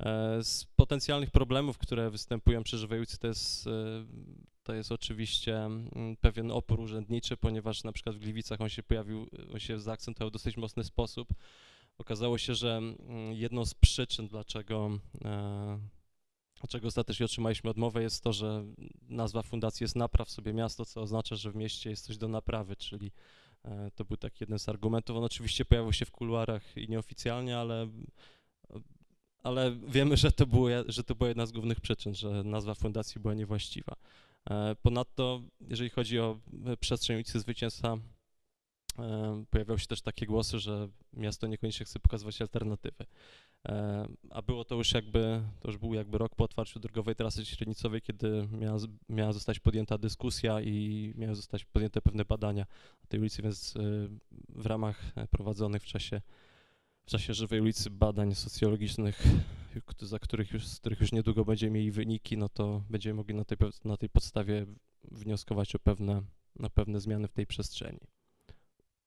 E, 0.00 0.42
Z 0.44 0.64
potencjalnych 0.64 1.30
problemów, 1.30 1.78
które 1.78 2.10
występują 2.10 2.62
przy 2.62 2.78
żywej 2.78 2.98
ulicy, 2.98 3.18
to 3.18 3.26
jest, 3.26 3.66
e, 3.66 3.70
to 4.62 4.74
jest 4.74 4.92
oczywiście 4.92 5.56
mm, 5.56 6.16
pewien 6.20 6.50
opór 6.50 6.80
urzędniczy, 6.80 7.36
ponieważ 7.36 7.84
na 7.84 7.92
przykład 7.92 8.16
w 8.16 8.18
Gliwicach 8.18 8.60
on 8.60 8.68
się 8.68 8.82
pojawił, 8.82 9.26
on 9.52 9.60
się 9.60 9.80
zaakcentował 9.80 10.30
w 10.30 10.32
dosyć 10.32 10.56
mocny 10.56 10.84
sposób. 10.84 11.28
Okazało 11.98 12.38
się, 12.38 12.54
że 12.54 12.76
mm, 12.76 13.32
jedną 13.32 13.64
z 13.64 13.74
przyczyn, 13.74 14.28
dlaczego, 14.28 14.98
e, 15.24 15.78
dlaczego 16.60 16.88
ostatecznie 16.88 17.26
otrzymaliśmy 17.26 17.70
odmowę, 17.70 18.02
jest 18.02 18.24
to, 18.24 18.32
że 18.32 18.64
nazwa 19.08 19.42
fundacji 19.42 19.84
jest 19.84 19.96
Napraw 19.96 20.30
sobie 20.30 20.52
miasto, 20.52 20.84
co 20.84 21.00
oznacza, 21.02 21.36
że 21.36 21.50
w 21.50 21.56
mieście 21.56 21.90
jest 21.90 22.04
coś 22.04 22.16
do 22.16 22.28
naprawy, 22.28 22.76
czyli 22.76 23.12
to 23.94 24.04
był 24.04 24.16
taki 24.16 24.36
jeden 24.40 24.58
z 24.58 24.68
argumentów. 24.68 25.16
On 25.16 25.24
oczywiście 25.24 25.64
pojawił 25.64 25.92
się 25.92 26.04
w 26.04 26.10
kuluarach 26.10 26.76
i 26.76 26.88
nieoficjalnie, 26.88 27.58
ale 27.58 27.88
ale 29.42 29.76
wiemy, 29.88 30.16
że 30.16 30.32
to, 30.32 30.46
było, 30.46 30.68
że 30.86 31.04
to 31.04 31.14
była 31.14 31.28
jedna 31.28 31.46
z 31.46 31.52
głównych 31.52 31.80
przyczyn, 31.80 32.14
że 32.14 32.42
nazwa 32.44 32.74
fundacji 32.74 33.20
była 33.20 33.34
niewłaściwa. 33.34 33.96
E, 34.50 34.74
Ponadto, 34.82 35.42
jeżeli 35.68 35.90
chodzi 35.90 36.18
o 36.18 36.38
e, 36.66 36.76
przestrzeń 36.76 37.16
ulicy 37.16 37.40
Zwycięstwa, 37.40 37.98
e, 38.98 39.44
pojawiały 39.50 39.78
się 39.78 39.86
też 39.86 40.02
takie 40.02 40.26
głosy, 40.26 40.58
że 40.58 40.88
miasto 41.12 41.46
niekoniecznie 41.46 41.86
chce 41.86 41.98
pokazywać 41.98 42.42
alternatywy. 42.42 43.06
A 44.30 44.42
było 44.42 44.64
to 44.64 44.74
już 44.74 44.92
jakby, 44.92 45.42
to 45.60 45.68
już 45.68 45.78
był 45.78 45.94
jakby 45.94 46.18
rok 46.18 46.34
po 46.34 46.44
otwarciu 46.44 46.80
drogowej 46.80 47.14
trasy 47.14 47.44
średnicowej, 47.44 48.02
kiedy 48.02 48.48
miała, 48.52 48.78
miała 49.08 49.32
zostać 49.32 49.58
podjęta 49.58 49.98
dyskusja 49.98 50.60
i 50.60 51.12
miały 51.16 51.34
zostać 51.34 51.64
podjęte 51.64 52.00
pewne 52.00 52.24
badania 52.24 52.66
na 53.02 53.08
tej 53.08 53.20
ulicy, 53.20 53.42
więc 53.42 53.74
w 54.48 54.66
ramach 54.66 55.12
prowadzonych 55.30 55.82
w 55.82 55.86
czasie 55.86 56.20
w 57.02 57.10
czasie 57.10 57.34
żywej 57.34 57.60
ulicy 57.60 57.90
badań 57.90 58.34
socjologicznych, 58.34 59.22
za 60.00 60.18
których 60.18 60.52
już, 60.52 60.66
z 60.66 60.80
których 60.80 61.00
już 61.00 61.12
niedługo 61.12 61.44
będziemy 61.44 61.72
mieli 61.72 61.90
wyniki, 61.90 62.36
no 62.36 62.48
to 62.48 62.84
będziemy 62.90 63.14
mogli 63.14 63.34
na 63.34 63.44
tej, 63.44 63.58
na 63.84 63.96
tej 63.96 64.08
podstawie 64.08 64.66
wnioskować 65.04 65.74
o 65.74 65.78
pewne, 65.78 66.22
na 66.56 66.70
pewne 66.70 67.00
zmiany 67.00 67.28
w 67.28 67.32
tej 67.32 67.46
przestrzeni. 67.46 68.00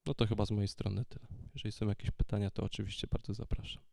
No 0.05 0.13
to 0.13 0.27
chyba 0.27 0.45
z 0.45 0.51
mojej 0.51 0.67
strony 0.67 1.05
tyle. 1.05 1.27
Jeżeli 1.53 1.71
są 1.71 1.87
jakieś 1.87 2.11
pytania, 2.11 2.51
to 2.51 2.63
oczywiście 2.63 3.07
bardzo 3.11 3.33
zapraszam. 3.33 3.83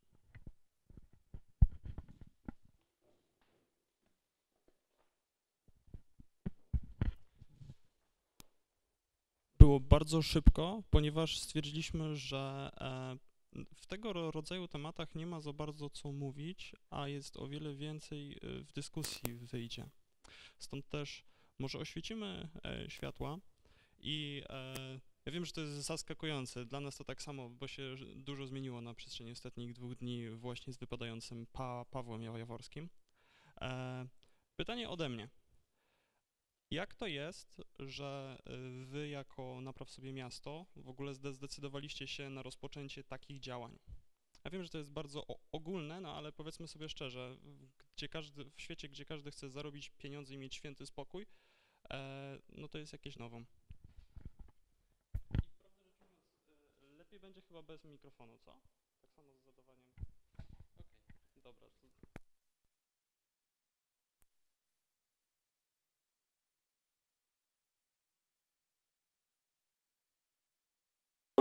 Było 9.58 9.80
bardzo 9.80 10.22
szybko, 10.22 10.82
ponieważ 10.90 11.38
stwierdziliśmy, 11.38 12.16
że 12.16 12.70
e, 12.80 13.31
w 13.76 13.86
tego 13.86 14.12
ro- 14.12 14.30
rodzaju 14.30 14.68
tematach 14.68 15.14
nie 15.14 15.26
ma 15.26 15.40
za 15.40 15.52
bardzo 15.52 15.90
co 15.90 16.12
mówić, 16.12 16.72
a 16.90 17.08
jest 17.08 17.36
o 17.36 17.48
wiele 17.48 17.74
więcej 17.74 18.32
e, 18.32 18.38
w 18.64 18.72
dyskusji 18.72 19.34
wyjdzie. 19.34 19.86
Stąd 20.58 20.88
też 20.88 21.24
może 21.58 21.78
oświecimy 21.78 22.48
e, 22.64 22.90
światła 22.90 23.38
i 23.98 24.42
e, 24.48 25.00
ja 25.26 25.32
wiem, 25.32 25.44
że 25.44 25.52
to 25.52 25.60
jest 25.60 25.72
zaskakujące. 25.72 26.66
Dla 26.66 26.80
nas 26.80 26.96
to 26.96 27.04
tak 27.04 27.22
samo, 27.22 27.50
bo 27.50 27.68
się 27.68 27.96
dużo 28.16 28.46
zmieniło 28.46 28.80
na 28.80 28.94
przestrzeni 28.94 29.32
ostatnich 29.32 29.72
dwóch 29.72 29.94
dni 29.94 30.30
właśnie 30.30 30.72
z 30.72 30.78
wypadającym 30.78 31.46
pa 31.52 31.84
Pawłem 31.84 32.22
Jaworskim. 32.22 32.88
Pytanie 34.56 34.88
ode 34.88 35.08
mnie. 35.08 35.28
Jak 36.72 36.94
to 36.94 37.06
jest, 37.06 37.62
że 37.78 38.38
y, 38.82 38.86
wy 38.86 39.08
jako 39.08 39.60
Napraw 39.60 39.90
sobie 39.90 40.12
miasto 40.12 40.66
w 40.76 40.88
ogóle 40.88 41.14
zde- 41.14 41.32
zdecydowaliście 41.32 42.06
się 42.06 42.30
na 42.30 42.42
rozpoczęcie 42.42 43.04
takich 43.04 43.40
działań? 43.40 43.78
Ja 44.44 44.50
wiem, 44.50 44.62
że 44.62 44.68
to 44.70 44.78
jest 44.78 44.90
bardzo 44.90 45.26
ogólne, 45.52 46.00
no 46.00 46.16
ale 46.16 46.32
powiedzmy 46.32 46.68
sobie 46.68 46.88
szczerze, 46.88 47.36
gdzie 47.96 48.08
każdy, 48.08 48.44
w 48.44 48.60
świecie, 48.60 48.88
gdzie 48.88 49.04
każdy 49.04 49.30
chce 49.30 49.48
zarobić 49.50 49.90
pieniądze 49.90 50.34
i 50.34 50.38
mieć 50.38 50.54
święty 50.54 50.86
spokój, 50.86 51.26
e, 51.90 52.38
no 52.48 52.68
to 52.68 52.78
jest 52.78 52.92
jakieś 52.92 53.16
nowum. 53.16 53.46
I 55.48 55.54
prawdę 55.60 55.90
rzecz 55.90 56.02
e, 56.82 56.96
lepiej 56.96 57.20
będzie 57.20 57.42
chyba 57.42 57.62
bez 57.62 57.84
mikrofonu, 57.84 58.38
co? 58.38 58.60
Tak 59.00 59.10
samo 59.12 59.36
z 59.38 59.44
zadawaniem. 59.44 59.86
Okej, 61.30 61.42
dobra. 61.42 61.66
to- 61.70 61.92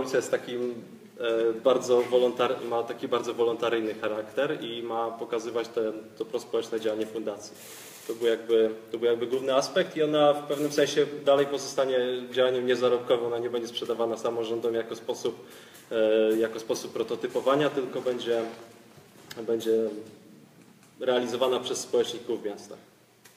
Ulica 0.02 0.16
jest 0.16 0.30
takim 0.30 0.74
e, 1.20 1.52
bardzo 1.52 2.02
wolontar, 2.02 2.56
ma 2.68 2.82
taki 2.82 3.08
bardzo 3.08 3.34
wolontaryjny 3.34 3.94
charakter 3.94 4.64
i 4.64 4.82
ma 4.82 5.10
pokazywać 5.10 5.68
te, 5.68 5.92
to 6.18 6.24
prospołeczne 6.24 6.80
działanie 6.80 7.06
fundacji. 7.06 7.56
To 8.06 8.14
był, 8.14 8.26
jakby, 8.26 8.70
to 8.92 8.98
był 8.98 9.06
jakby 9.06 9.26
główny 9.26 9.54
aspekt 9.54 9.96
i 9.96 10.02
ona 10.02 10.32
w 10.32 10.46
pewnym 10.46 10.72
sensie 10.72 11.06
dalej 11.24 11.46
pozostanie 11.46 11.98
działaniem 12.30 12.66
niezarobkowym, 12.66 13.26
ona 13.26 13.38
nie 13.38 13.50
będzie 13.50 13.68
sprzedawana 13.68 14.16
samorządom 14.16 14.74
jako 14.74 14.96
sposób, 14.96 15.46
e, 15.90 16.38
jako 16.38 16.60
sposób 16.60 16.92
prototypowania, 16.92 17.70
tylko 17.70 18.00
będzie, 18.00 18.42
będzie 19.46 19.88
realizowana 21.00 21.60
przez 21.60 21.78
społeczników 21.78 22.42
w 22.42 22.44
miastach. 22.44 22.78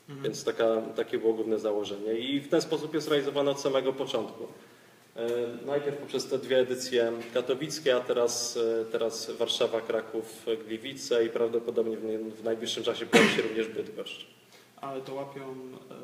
Więc 0.10 0.44
taka, 0.44 0.82
takie 0.96 1.18
było 1.18 1.34
główne 1.34 1.60
założenie. 1.60 2.14
I 2.14 2.40
w 2.40 2.50
ten 2.50 2.62
sposób 2.62 2.94
jest 2.94 3.08
realizowana 3.08 3.52
od 3.52 3.60
samego 3.60 3.94
początku. 3.94 4.48
E, 5.16 5.66
Najpierw 5.66 5.98
poprzez 5.98 6.28
te 6.28 6.40
dwie 6.40 6.60
edycje 6.60 7.12
katowickie, 7.34 7.96
a 7.96 8.00
teraz, 8.00 8.58
e, 8.58 8.86
teraz 8.86 9.32
Warszawa, 9.32 9.82
Kraków, 9.82 10.46
Gliwice 10.68 11.26
i 11.26 11.30
prawdopodobnie 11.30 11.98
w, 11.98 12.44
najbliższym 12.44 12.84
czasie 12.84 13.06
pojawi 13.06 13.30
się 13.30 13.42
również 13.42 13.68
Bydgoszcz. 13.68 14.28
Ale 14.82 15.02
to 15.02 15.14
łapią... 15.14 15.42
E, 15.42 15.96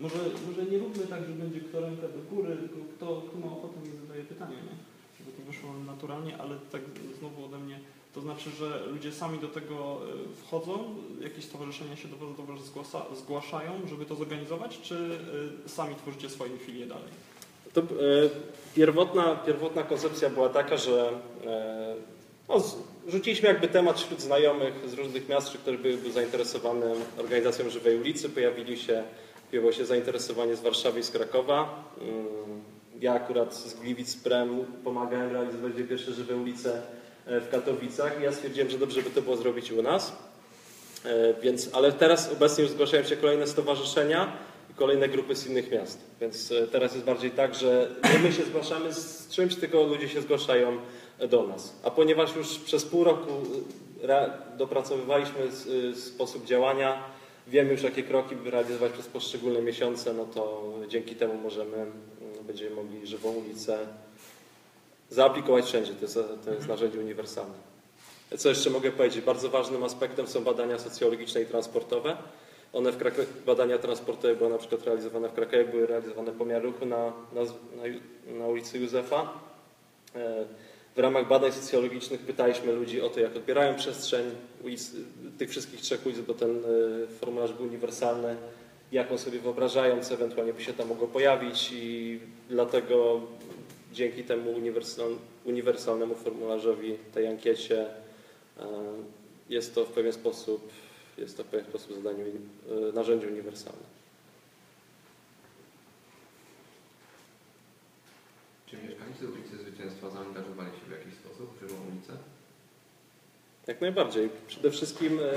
może, 0.00 0.16
może 0.48 0.70
nie 0.70 0.78
róbmy 0.78 1.06
tak, 1.06 1.20
że 1.26 1.32
będzie 1.32 1.60
kto 1.60 1.80
rękę 1.80 2.02
do 2.02 2.36
góry, 2.36 2.56
tylko 2.56 2.76
kto, 2.96 3.22
kto 3.28 3.38
ma 3.38 3.46
ochotę 3.46 3.74
nie 3.84 4.00
zadaje 4.00 4.24
pytania, 4.24 4.56
nie? 4.56 4.76
Żeby 5.18 5.36
to 5.36 5.42
wyszło 5.42 5.74
naturalnie, 5.86 6.38
ale 6.38 6.56
tak 6.72 6.82
znowu 7.18 7.44
ode 7.44 7.58
mnie... 7.58 7.78
To 8.14 8.20
znaczy, 8.20 8.50
że 8.50 8.86
ludzie 8.86 9.12
sami 9.12 9.38
do 9.38 9.48
tego 9.48 10.00
wchodzą, 10.36 10.94
jakieś 11.20 11.44
stowarzyszenia 11.44 11.96
się 11.96 12.08
do 12.08 12.16
Was 12.16 12.64
zgłasa, 12.64 13.06
zgłaszają, 13.16 13.72
żeby 13.88 14.06
to 14.06 14.14
zorganizować, 14.14 14.80
czy 14.80 15.18
sami 15.66 15.94
tworzycie 15.94 16.30
swoje 16.30 16.58
filie 16.58 16.86
dalej? 16.86 17.29
To, 17.72 17.80
e, 17.80 17.84
pierwotna, 18.74 19.36
pierwotna 19.46 19.82
koncepcja 19.82 20.30
była 20.30 20.48
taka, 20.48 20.76
że 20.76 21.10
e, 21.46 21.94
no, 22.48 22.62
rzuciliśmy 23.08 23.48
jakby 23.48 23.68
temat 23.68 24.00
wśród 24.00 24.20
znajomych 24.20 24.74
z 24.86 24.94
różnych 24.94 25.28
miast, 25.28 25.50
czy 25.50 25.58
byłyby 25.78 26.12
zainteresowane 26.12 26.94
organizacją 27.18 27.70
Żywej 27.70 27.96
Ulicy. 27.96 28.22
Się, 28.76 29.02
pojawiło 29.50 29.72
się 29.72 29.84
zainteresowanie 29.84 30.56
z 30.56 30.60
Warszawy 30.60 31.00
i 31.00 31.02
z 31.02 31.10
Krakowa. 31.10 31.84
Mm, 32.00 32.62
Ja 33.00 33.14
akurat 33.14 33.54
z 33.54 33.74
Gliwic 33.74 34.16
Prem 34.16 34.64
pomagałem 34.84 35.32
realizować 35.32 35.72
pierwsze 35.88 36.12
Żywe 36.12 36.36
Ulice 36.36 36.82
e, 37.26 37.40
w 37.40 37.50
Katowicach 37.50 38.20
i 38.20 38.24
ja 38.24 38.32
stwierdziłem, 38.32 38.70
że 38.70 38.78
dobrze 38.78 39.02
by 39.02 39.10
to 39.10 39.22
było 39.22 39.36
zrobić 39.36 39.72
u 39.72 39.82
nas. 39.82 40.30
Więc, 41.42 41.70
ale 41.72 41.92
teraz 41.92 42.32
obecnie 42.32 42.62
już 42.62 42.72
zgłaszają 42.72 43.04
się 43.04 43.16
kolejne 43.16 43.46
stowarzyszenia 43.46 44.32
kolejne 44.80 45.08
grupy 45.08 45.36
z 45.36 45.46
innych 45.46 45.70
miast. 45.70 45.98
Więc 46.20 46.52
e, 46.52 46.66
teraz 46.66 46.94
jest 46.94 47.06
bardziej 47.06 47.30
tak, 47.30 47.54
że 47.54 47.90
nie 48.12 48.18
my 48.18 48.32
się 48.32 48.42
zgłaszamy 48.44 48.92
z 48.92 49.28
czymś, 49.28 49.56
tylko 49.56 49.82
ludzie 49.82 50.08
się 50.08 50.20
zgłaszają 50.20 50.78
do 51.30 51.42
nas. 51.46 51.72
A 51.82 51.90
ponieważ 51.90 52.36
już 52.36 52.58
przez 52.58 52.84
pół 52.84 53.04
roku 53.04 53.32
e, 54.08 54.30
dopracowywaliśmy 54.58 55.40
e, 55.90 55.96
sposób 55.96 56.44
działania, 56.44 57.02
wiemy 57.46 57.72
już 57.72 57.82
jakie 57.82 58.02
kroki 58.02 58.34
realizować 58.44 58.92
przez 58.92 59.06
poszczególne 59.06 59.62
miesiące, 59.62 60.12
no 60.14 60.24
to 60.24 60.72
dzięki 60.88 61.16
temu 61.16 61.34
możemy, 61.34 61.86
będziemy 62.46 62.76
mogli 62.76 63.06
żywą 63.06 63.30
ulicę 63.30 63.78
zaaplikować 65.10 65.64
wszędzie. 65.64 65.92
To 65.92 66.02
jest, 66.02 66.18
to 66.44 66.54
jest 66.54 66.68
narzędzie 66.68 66.98
uniwersalne. 66.98 67.54
Co 68.38 68.48
jeszcze 68.48 68.70
mogę 68.70 68.90
powiedzieć? 68.92 69.24
Bardzo 69.24 69.50
ważnym 69.50 69.84
aspektem 69.84 70.26
są 70.26 70.44
badania 70.44 70.78
socjologiczne 70.78 71.42
i 71.42 71.46
transportowe. 71.46 72.16
One 72.72 72.92
w 72.92 72.96
Krakowie, 72.96 73.26
badania 73.46 73.78
transportowe 73.78 74.36
były 74.36 74.50
na 74.50 74.58
przykład 74.58 74.84
realizowane 74.84 75.28
w 75.28 75.32
Krakowie, 75.32 75.64
były 75.64 75.86
realizowane 75.86 76.32
pomiar 76.32 76.62
ruchu 76.62 76.86
na, 76.86 77.12
na, 77.32 77.40
na, 78.38 78.46
ulicy 78.46 78.78
Józefa. 78.78 79.32
E, 80.14 80.44
W 80.96 80.98
ramach 80.98 81.28
badań 81.28 81.52
socjologicznych 81.52 82.20
pytaliśmy 82.20 82.72
ludzi 82.72 83.00
o 83.00 83.08
to, 83.08 83.20
jak 83.20 83.36
odbierają 83.36 83.74
przestrzeń 83.74 84.24
ulic, 84.64 84.92
tych 85.38 85.50
wszystkich 85.50 85.80
trzech 85.80 86.06
ulic, 86.06 86.20
bo 86.20 86.34
ten 86.34 86.50
e, 86.50 87.06
formularz 87.20 87.52
był 87.52 87.66
uniwersalny, 87.66 88.36
jaką 88.92 89.18
sobie 89.18 89.38
wyobrażają, 89.38 90.02
co 90.04 90.14
ewentualnie 90.14 90.52
by 90.52 90.62
się 90.62 90.72
tam 90.72 90.88
mogło 90.88 91.06
pojawić 91.06 91.70
i 91.72 92.20
dlatego 92.48 93.20
dzięki 93.92 94.24
temu 94.24 94.50
uniwersal, 94.50 95.16
uniwersalnemu 95.44 96.14
formularzowi, 96.14 96.96
tej 97.14 97.26
ankiecie, 97.26 97.86
e, 98.60 98.64
jest 99.48 99.74
to 99.74 99.84
w 99.84 99.88
pewien 99.88 100.12
sposób, 100.12 100.68
jest 101.20 101.36
to 101.36 101.44
w 101.44 101.46
pewien 101.46 101.66
sposób 101.66 101.94
zadanie, 101.96 102.24
e, 102.24 102.92
narzędzie 102.92 103.28
uniwersalne. 103.28 104.00
Czy 108.66 108.76
mieszkańcy 108.76 109.28
ulicy 109.28 109.56
Zwycięstwa 109.58 110.10
zaangażowali 110.10 110.70
się 110.70 110.86
w 110.88 110.90
jakiś 110.90 111.14
sposób 111.14 111.56
w 111.56 111.60
żywą 111.60 111.74
ulicę? 111.92 112.12
Jak 113.66 113.80
najbardziej. 113.80 114.30
Przede 114.46 114.70
wszystkim, 114.70 115.18
e, 115.18 115.32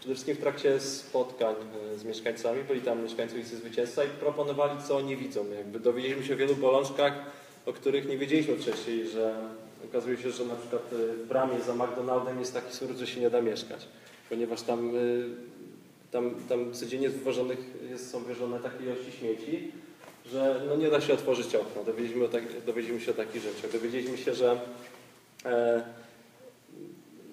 przede 0.00 0.14
wszystkim 0.14 0.36
w 0.36 0.40
trakcie 0.40 0.80
spotkań 0.80 1.54
e, 1.94 1.98
z 1.98 2.04
mieszkańcami, 2.04 2.64
byli 2.64 2.80
tam 2.80 3.02
mieszkańcy 3.02 3.34
ulicy 3.34 3.56
Zwycięstwa 3.56 4.04
i 4.04 4.08
proponowali, 4.08 4.82
co 4.88 4.96
oni 4.96 5.16
widzą. 5.16 5.50
Jakby 5.50 5.80
dowiedzieliśmy 5.80 6.24
się 6.24 6.34
o 6.34 6.36
wielu 6.36 6.56
bolączkach, 6.56 7.12
o 7.66 7.72
których 7.72 8.08
nie 8.08 8.18
wiedzieliśmy 8.18 8.56
wcześniej, 8.56 9.08
że 9.08 9.50
okazuje 9.84 10.16
się, 10.16 10.30
że 10.30 10.44
na 10.44 10.54
przykład 10.54 10.82
w 10.90 11.26
bramie 11.28 11.60
za 11.60 11.74
McDonaldem 11.74 12.38
jest 12.40 12.54
taki 12.54 12.76
surd, 12.76 12.98
że 12.98 13.06
się 13.06 13.20
nie 13.20 13.30
da 13.30 13.42
mieszkać, 13.42 13.88
ponieważ 14.28 14.62
tam, 14.62 14.88
e, 14.88 15.00
tam, 16.10 16.34
tam 16.48 16.72
codziennie 16.72 17.10
wywożonych 17.10 17.58
jest, 17.90 18.10
są 18.10 18.20
wywożone 18.20 18.60
takie 18.60 18.84
ilości 18.84 19.12
śmieci, 19.12 19.72
że 20.26 20.62
no 20.68 20.76
nie 20.76 20.90
da 20.90 21.00
się 21.00 21.14
otworzyć 21.14 21.54
okna. 21.54 21.82
Dowiedzieliśmy, 21.86 22.28
tak, 22.28 22.42
dowiedzieliśmy 22.66 23.06
się 23.06 23.10
o 23.10 23.14
takich 23.14 23.42
rzeczach. 23.42 23.72
Dowiedzieliśmy 23.72 24.18
się, 24.18 24.34
że 24.34 24.60
e, 25.44 25.82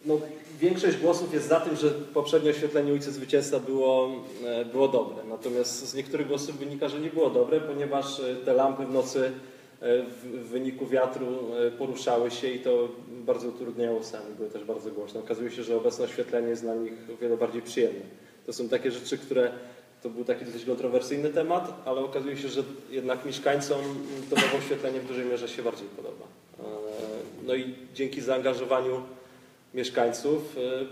no, 0.05 0.19
większość 0.59 0.97
głosów 0.97 1.33
jest 1.33 1.47
za 1.47 1.59
tym, 1.59 1.75
że 1.75 1.89
poprzednie 1.89 2.49
oświetlenie 2.49 2.91
ulicy 2.91 3.11
Zwycięstwa 3.11 3.59
było, 3.59 4.11
e, 4.45 4.65
było 4.65 4.87
dobre. 4.87 5.23
Natomiast 5.29 5.89
z 5.89 5.93
niektórych 5.93 6.27
głosów 6.27 6.57
wynika, 6.57 6.89
że 6.89 6.99
nie 6.99 7.09
było 7.09 7.29
dobre, 7.29 7.61
ponieważ 7.61 8.19
e, 8.19 8.35
te 8.35 8.53
lampy 8.53 8.85
w 8.85 8.93
nocy 8.93 9.31
w 9.83 10.23
w 10.23 10.47
wyniku 10.49 10.87
wiatru 10.87 11.27
e, 11.67 11.71
poruszały 11.71 12.31
się 12.31 12.47
i 12.47 12.59
to 12.59 12.89
bardzo 13.09 13.47
utrudniało 13.47 14.03
sami, 14.03 14.35
były 14.37 14.49
też 14.49 14.63
bardzo 14.63 14.91
głośne. 14.91 15.19
Okazuje 15.19 15.51
się, 15.51 15.63
że 15.63 15.77
obecne 15.77 16.05
oświetlenie 16.05 16.47
jest 16.47 16.61
dla 16.61 16.75
nich 16.75 16.93
o 17.13 17.17
wiele 17.17 17.37
bardziej 17.37 17.61
przyjemne. 17.61 18.01
To 18.45 18.53
są 18.53 18.69
takie 18.69 18.91
rzeczy, 18.91 19.17
które 19.17 19.51
to 20.03 20.09
był 20.09 20.23
taki 20.25 20.45
dosyć 20.45 20.65
kontrowersyjny 20.65 21.29
temat, 21.29 21.81
ale 21.85 22.01
okazuje 22.01 22.37
się, 22.37 22.47
że 22.49 22.63
jednak 22.91 23.25
mieszkańcom 23.25 23.81
to 24.29 24.35
nowe 24.35 24.57
oświetlenie 24.57 24.99
w 24.99 25.07
dużej 25.07 25.25
mierze 25.25 25.47
się 25.47 25.63
bardziej 25.63 25.87
podoba. 25.87 26.25
E, 26.59 26.63
No 27.47 27.55
i 27.55 27.75
dzięki 27.93 28.21
zaangażowaniu 28.21 29.01
mieszkańców. 29.73 30.57
E, 30.57 30.85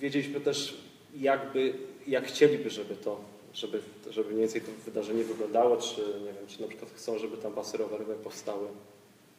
Wiedzieliśmy 0.00 0.40
też, 0.40 0.76
jakby, 1.16 1.72
jak 2.06 2.26
chcieliby, 2.26 2.70
żeby 2.70 2.94
to, 2.96 3.20
żeby, 3.56 3.80
żeby 4.10 4.28
mniej 4.28 4.40
więcej 4.40 4.60
to 4.60 4.68
wydarzenie 4.84 5.24
wyglądało, 5.24 5.76
czy 5.76 6.00
nie 6.00 6.32
wiem, 6.32 6.46
czy 6.48 6.62
na 6.62 6.68
przykład 6.68 6.90
chcą, 6.90 7.18
żeby 7.18 7.36
tam 7.36 7.52
pasy 7.52 7.76
rowerowe 7.76 8.14
powstały, 8.14 8.68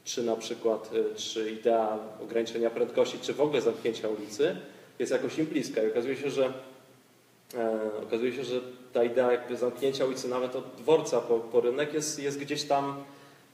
czy 0.03 0.23
na 0.23 0.35
przykład, 0.35 0.89
e, 0.93 1.15
czy 1.15 1.51
idea 1.51 1.99
ograniczenia 2.23 2.69
prędkości, 2.69 3.19
czy 3.19 3.33
w 3.33 3.41
ogóle 3.41 3.61
zamknięcia 3.61 4.09
ulicy 4.09 4.55
jest 4.99 5.11
jakoś 5.11 5.37
im 5.37 5.45
bliska. 5.45 5.83
I 5.83 5.87
okazuje 5.87 6.15
się, 6.15 6.29
że 6.29 6.53
e, 7.53 7.91
okazuje 8.03 8.33
się, 8.33 8.43
że 8.43 8.61
ta 8.93 9.03
idea 9.03 9.31
jakby 9.31 9.57
zamknięcia 9.57 10.05
ulicy 10.05 10.27
nawet 10.27 10.55
od 10.55 10.75
dworca 10.77 11.21
po, 11.21 11.39
po 11.39 11.61
rynek 11.61 11.93
jest, 11.93 12.19
jest 12.19 12.39
gdzieś 12.39 12.63
tam 12.63 13.03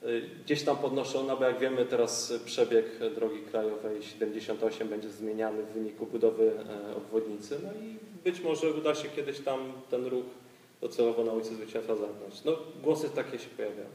y, 0.03 0.29
gdzieś 0.45 0.63
tam 0.63 0.77
podnoszona, 0.77 1.35
bo 1.35 1.43
jak 1.43 1.59
wiemy 1.59 1.85
teraz 1.85 2.33
przebieg 2.45 2.85
drogi 3.15 3.41
krajowej 3.41 4.03
78 4.03 4.89
będzie 4.89 5.09
zmieniany 5.09 5.63
w 5.63 5.73
wyniku 5.73 6.05
budowy 6.05 6.51
e, 6.51 6.95
obwodnicy, 6.95 7.59
no 7.63 7.69
i 7.73 7.97
być 8.23 8.41
może 8.41 8.73
uda 8.73 8.95
się 8.95 9.09
kiedyś 9.09 9.39
tam 9.39 9.59
ten 9.89 10.05
ruch 10.05 10.42
docelowo 10.83 11.23
na 11.23 11.31
ulicy 11.31 11.55
Zwycięstwa 11.55 11.95
zamknąć. 11.95 12.43
No 12.45 12.51
głosy 12.83 13.09
takie 13.09 13.39
się 13.39 13.49
pojawiają. 13.49 13.89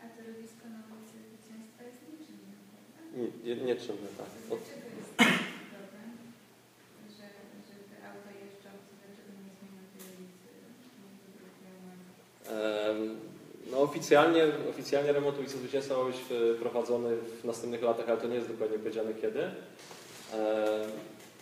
A 0.00 0.04
torowisko 0.16 0.64
na 0.74 0.80
ulicy 0.94 1.16
Zwycięstwa 1.28 1.82
jest 1.88 2.00
niczym, 2.10 2.38
prawda? 2.72 3.28
Nie, 3.44 3.56
nie, 3.56 3.62
nieczynne, 3.62 4.08
tak. 4.18 4.30
Od, 4.50 4.60
No 13.72 13.80
oficjalnie, 13.80 14.44
oficjalnie 14.70 15.12
remont 15.12 15.38
ulicy 15.38 15.58
Zwycięstwa 15.58 15.96
ma 15.96 16.04
być 16.04 16.16
prowadzony 16.60 17.16
w 17.16 17.44
następnych 17.44 17.82
latach, 17.82 18.08
ale 18.08 18.18
to 18.18 18.26
nie 18.26 18.34
jest 18.34 18.48
dokładnie 18.48 18.78
powiedziane 18.78 19.14
kiedy. 19.14 19.50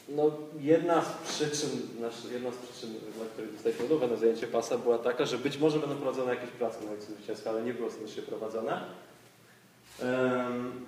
No 0.09 0.31
jedna 0.61 1.03
z 1.05 1.29
przyczyn, 1.29 1.71
nasz- 2.01 2.33
jedna 2.33 2.51
z 2.51 2.57
przyczyn, 2.57 2.90
dla 3.16 3.27
których 3.27 3.53
dostaliśmy 3.53 3.85
umowę 3.85 4.09
na 4.09 4.16
zajęcie 4.16 4.47
pasa 4.47 4.79
była 4.79 4.99
taka, 4.99 5.25
że 5.27 5.38
być 5.38 5.59
może 5.59 5.79
będą 5.79 5.97
prowadzone 5.97 6.35
jakieś 6.35 6.51
prace 6.51 6.85
na 6.85 6.90
ulicy 6.90 7.07
Zwycięstwa, 7.12 7.51
ale 7.51 7.62
nie 7.62 7.75
było 7.75 7.88
ostatecznie 7.88 8.23
prowadzone. 8.23 8.81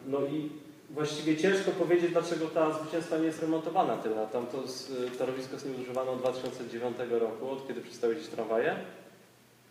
No 0.07 0.19
i 0.21 0.51
właściwie 0.91 1.37
ciężko 1.37 1.71
powiedzieć, 1.71 2.13
dlaczego 2.13 2.47
ta 2.47 2.73
zwycięstwa 2.73 3.19
nie 3.19 3.25
jest 3.27 3.41
remontowana 3.41 3.97
tyle. 3.97 4.27
Tam 4.33 4.47
to 4.47 4.63
torowisko 5.19 5.53
jest 5.53 5.67
nieużywane 5.67 6.11
od 6.11 6.19
2009 6.19 6.97
roku, 7.11 7.51
od 7.51 7.69
kiedy 7.69 7.81
przestały 7.81 8.15
jeździć 8.15 8.31
tramwaje. 8.33 8.77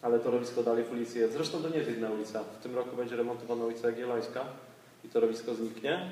ale 0.01 0.19
torowisko 0.19 0.63
dalej 0.63 0.83
w 0.83 0.91
ulicy 0.91 1.19
jest. 1.19 1.33
Zresztą 1.33 1.61
to 1.61 1.69
nie 1.69 1.77
jest 1.77 1.89
jedna 1.89 2.09
ulica. 2.09 2.43
W 2.59 2.63
tym 2.63 2.75
roku 2.75 2.95
będzie 2.97 3.15
remontowana 3.15 3.65
ulica 3.65 3.89
Jagiellońska 3.89 4.45
i 5.05 5.09
torowisko 5.09 5.55
zniknie, 5.55 6.09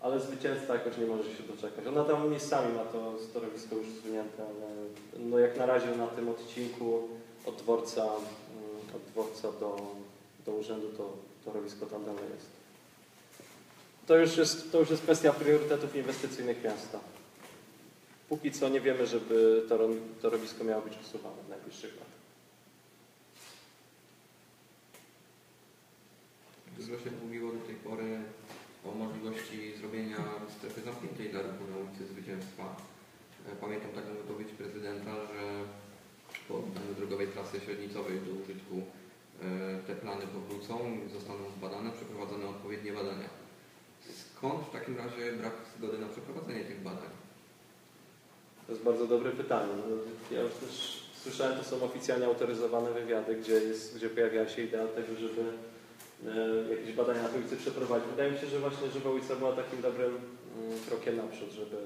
ale 0.00 0.20
zwycięzca 0.20 0.74
jakoś 0.74 0.98
nie 0.98 1.06
może 1.06 1.36
się 1.36 1.42
doczekać. 1.42 1.86
Ona 1.86 2.04
tam 2.04 2.30
miejscami 2.30 2.74
ma 2.74 2.84
to 2.84 3.14
torowisko 3.34 3.76
już 3.76 3.86
zwinięte, 3.86 4.42
ale 4.42 4.74
no 5.18 5.38
jak 5.38 5.58
na 5.58 5.66
razie 5.66 5.96
na 5.96 6.06
tym 6.06 6.28
odcinku 6.28 7.08
od 7.46 7.56
dworca, 7.56 8.02
mm, 8.02 8.16
od 8.96 9.02
dworca 9.02 9.52
do, 9.52 9.76
do 10.46 10.52
urzędu 10.52 10.88
to 10.96 11.12
torowisko 11.44 11.86
tam 11.86 12.04
dalej 12.04 12.24
jest. 12.34 12.46
To 14.06 14.16
już 14.16 14.36
jest, 14.36 14.72
to 14.72 14.80
już 14.80 14.90
jest 14.90 15.02
kwestia 15.02 15.32
priorytetów 15.32 15.96
inwestycyjnych 15.96 16.64
miasta. 16.64 16.98
Póki 18.28 18.52
co 18.52 18.68
nie 18.68 18.80
wiemy, 18.80 19.06
żeby 19.06 19.64
to 19.68 19.76
ro- 19.76 19.88
torowisko 20.22 20.64
miało 20.64 20.82
być 20.82 20.92
usuwane 21.00 21.42
w 21.46 21.48
najbliższych 21.48 21.92
latach. 21.92 22.20
Się 27.04 27.10
mówiło 27.24 27.52
do 27.52 27.58
tej 27.58 27.74
pory 27.74 28.18
o 28.84 28.90
możliwości 28.94 29.76
zrobienia 29.78 30.16
strefy 30.58 30.80
zamkniętej 30.80 31.28
dla 31.30 31.42
ruchu 31.42 31.64
na 31.70 31.76
ulicy 31.76 32.06
Zwycięstwa. 32.12 32.76
E, 33.48 33.56
Pamiętam 33.60 33.90
taką 33.90 34.08
wypowiedź 34.14 34.48
prezydenta, 34.58 35.10
że 35.30 35.40
po 36.48 36.54
oddaniu 36.58 36.94
drogowej 36.96 37.28
trasy 37.28 37.60
średnicowej 37.60 38.20
do 38.20 38.32
użytku 38.42 38.76
e, 38.80 39.78
te 39.86 39.94
plany 40.02 40.24
powrócą, 40.26 40.74
zostaną 41.14 41.42
zbadane, 41.56 41.90
przeprowadzone 41.90 42.46
odpowiednie 42.48 42.92
badania. 42.92 43.28
Skąd 44.36 44.60
w 44.66 44.70
takim 44.72 44.96
razie 44.96 45.32
brak 45.32 45.52
zgody 45.78 45.98
na 45.98 46.08
przeprowadzenie 46.08 46.64
tych 46.64 46.80
badań? 46.82 47.10
To 48.66 48.72
jest 48.72 48.84
bardzo 48.84 49.06
dobre 49.06 49.30
pytanie. 49.30 49.72
No, 49.76 49.96
Ja 50.36 50.42
już 50.42 50.54
też 50.54 51.02
słyszałem, 51.22 51.58
to 51.58 51.64
są 51.64 51.82
oficjalnie 51.82 52.26
autoryzowane 52.26 52.92
wywiady, 52.92 53.34
gdzie, 53.36 53.52
jest, 53.52 53.96
gdzie 53.96 54.08
pojawiała 54.08 54.48
się 54.48 54.62
idea 54.62 54.86
tego, 54.86 55.16
żeby 55.20 55.44
jakieś 56.70 56.94
badania 56.94 57.22
na 57.22 57.28
ulicy 57.28 57.56
przeprowadzić. 57.56 58.08
Wydaje 58.10 58.32
mi 58.32 58.38
się, 58.38 58.46
że 58.46 58.58
właśnie 58.58 58.90
Żywa 58.90 59.10
ulica 59.10 59.36
była 59.36 59.52
takim 59.52 59.82
dobrym 59.82 60.16
mm, 60.16 60.78
krokiem 60.88 61.16
naprzód, 61.16 61.50
żeby, 61.52 61.76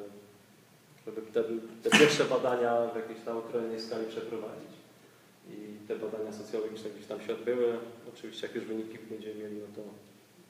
żeby 1.07 1.23
te, 1.23 1.45
te 1.83 1.99
pierwsze 1.99 2.25
badania 2.25 2.87
w 2.87 2.97
jakiejś 2.97 3.21
tam 3.25 3.37
określonej 3.37 3.81
skali 3.81 4.07
przeprowadzić. 4.07 4.75
I 5.51 5.87
te 5.89 5.97
badania 5.97 6.33
socjologiczne 6.33 6.91
gdzieś 6.91 7.07
tam 7.07 7.21
się 7.21 7.33
odbyły. 7.33 7.79
Oczywiście 8.15 8.47
jak 8.47 8.57
już 8.57 8.65
wyniki 8.65 8.99
będziemy 9.11 9.35
mieli, 9.35 9.57
no 9.57 9.67
to 9.77 9.83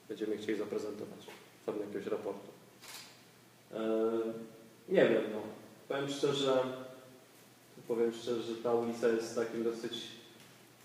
będziemy 0.07 0.37
chcieli 0.37 0.57
zaprezentować 0.57 1.19
w 1.61 1.65
formie 1.65 1.81
jakiegoś 1.81 2.05
raportu. 2.07 2.47
E, 3.73 3.79
nie 4.89 5.09
wiem, 5.09 5.23
no. 5.33 5.41
Powiem 5.87 6.09
szczerze, 6.09 6.63
powiem 7.87 8.13
szczerze, 8.13 8.41
że 8.41 8.55
ta 8.55 8.73
ulica 8.73 9.07
jest 9.07 9.35
takim 9.35 9.63
dosyć 9.63 10.07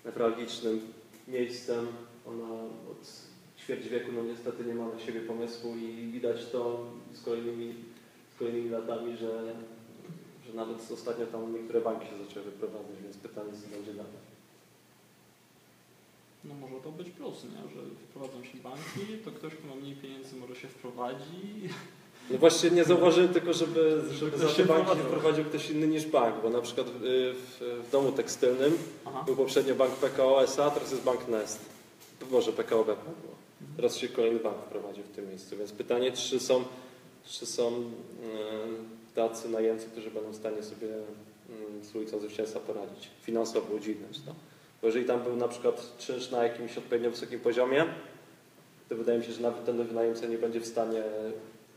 newralgicznym 0.04 0.92
miejscem. 1.28 1.86
Ona 2.30 2.54
od 2.92 3.30
ćwierć 3.58 3.88
wieku 3.88 4.12
no 4.12 4.22
niestety 4.22 4.64
nie 4.64 4.74
ma 4.74 4.88
na 4.88 5.00
siebie 5.00 5.20
pomysłu 5.20 5.76
i 5.76 6.12
widać 6.12 6.46
to 6.52 6.86
z 7.12 7.22
kolejnymi, 7.22 7.74
z 8.34 8.38
kolejnymi 8.38 8.70
latami, 8.70 9.16
że, 9.16 9.54
że 10.46 10.54
nawet 10.54 10.92
ostatnio 10.92 11.26
tam 11.26 11.54
niektóre 11.54 11.80
banki 11.80 12.06
się 12.06 12.24
zaczęły 12.24 12.44
wyprowadzać, 12.44 12.96
więc 13.02 13.16
pytanie 13.16 13.50
co 13.52 13.76
będzie 13.76 13.94
dalej. 13.94 14.30
No 16.44 16.54
może 16.54 16.74
to 16.84 16.90
być 16.90 17.10
plus, 17.10 17.44
nie? 17.44 17.74
że 17.74 17.80
wprowadzą 18.08 18.44
się 18.44 18.58
banki, 18.58 19.24
to 19.24 19.30
ktoś, 19.30 19.54
kto 19.54 19.68
ma 19.68 19.74
mniej 19.74 19.96
pieniędzy 19.96 20.36
może 20.36 20.56
się 20.56 20.68
wprowadzi. 20.68 21.68
No 22.30 22.38
właśnie 22.38 22.70
nie 22.70 22.84
zauważyłem 22.84 23.28
tylko, 23.28 23.52
żeby, 23.52 24.02
żeby 24.12 24.30
ktoś 24.30 24.40
za 24.40 24.48
się 24.48 24.62
te 24.62 24.68
banki 24.68 24.98
wprowadził 24.98 25.44
ktoś 25.44 25.70
inny 25.70 25.86
niż 25.86 26.06
bank, 26.06 26.42
bo 26.42 26.50
na 26.50 26.60
przykład 26.60 26.86
w, 26.90 27.00
w, 27.00 27.86
w 27.88 27.90
domu 27.90 28.12
tekstylnym 28.12 28.78
Aha. 29.04 29.22
Był 29.26 29.36
poprzednio 29.36 29.74
bank 29.74 29.94
PKO 29.94 30.42
SA, 30.42 30.70
teraz 30.70 30.90
jest 30.90 31.02
bank 31.02 31.28
Nest. 31.28 31.79
Może 32.30 32.52
PKO 32.52 32.84
BP 32.84 33.02
było. 33.04 33.34
Teraz 33.76 33.96
się 33.96 34.08
kolejny 34.08 34.40
bank 34.40 34.56
wprowadził 34.56 35.04
w 35.04 35.08
tym 35.08 35.28
miejscu. 35.28 35.56
Więc 35.56 35.72
pytanie, 35.72 36.12
czy 36.12 36.40
są, 36.40 36.64
czy 37.24 37.46
są 37.46 37.68
e, 37.68 39.14
tacy 39.14 39.48
najemcy, 39.48 39.86
którzy 39.86 40.10
będą 40.10 40.30
w 40.30 40.36
stanie 40.36 40.62
sobie 40.62 40.88
z 41.82 41.96
ulicą 41.96 42.20
zwycięstwa 42.20 42.60
poradzić, 42.60 43.10
finansowo 43.22 43.74
udźwignąć 43.74 44.18
to. 44.18 44.34
Bo 44.80 44.86
jeżeli 44.86 45.06
tam 45.06 45.22
był 45.22 45.36
na 45.36 45.48
przykład 45.48 45.96
czynsz 45.98 46.30
na 46.30 46.44
jakimś 46.44 46.78
odpowiednio 46.78 47.10
wysokim 47.10 47.40
poziomie, 47.40 47.86
to 48.88 48.96
wydaje 48.96 49.18
mi 49.18 49.24
się, 49.24 49.32
że 49.32 49.42
nawet 49.42 49.64
ten 49.64 49.86
wynajemca 49.86 50.26
nie 50.26 50.38
będzie 50.38 50.60
w 50.60 50.66
stanie 50.66 51.02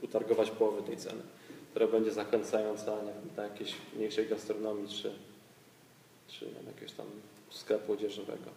utargować 0.02 0.52
połowy 0.52 0.82
tej 0.82 0.98
ceny, 0.98 1.22
która 1.72 1.88
będzie 1.88 2.12
zachęcająca 2.12 2.92
nie 2.92 3.14
wiem, 3.14 3.30
dla 3.36 3.44
jakiejś 3.44 3.76
mniejszej 3.96 4.28
gastronomii 4.28 4.88
czy, 4.88 5.12
czy 6.28 6.46
jakiegoś 6.68 6.92
tam 6.92 7.06
sklepu 7.50 7.94
odzieżowego. 7.94 8.50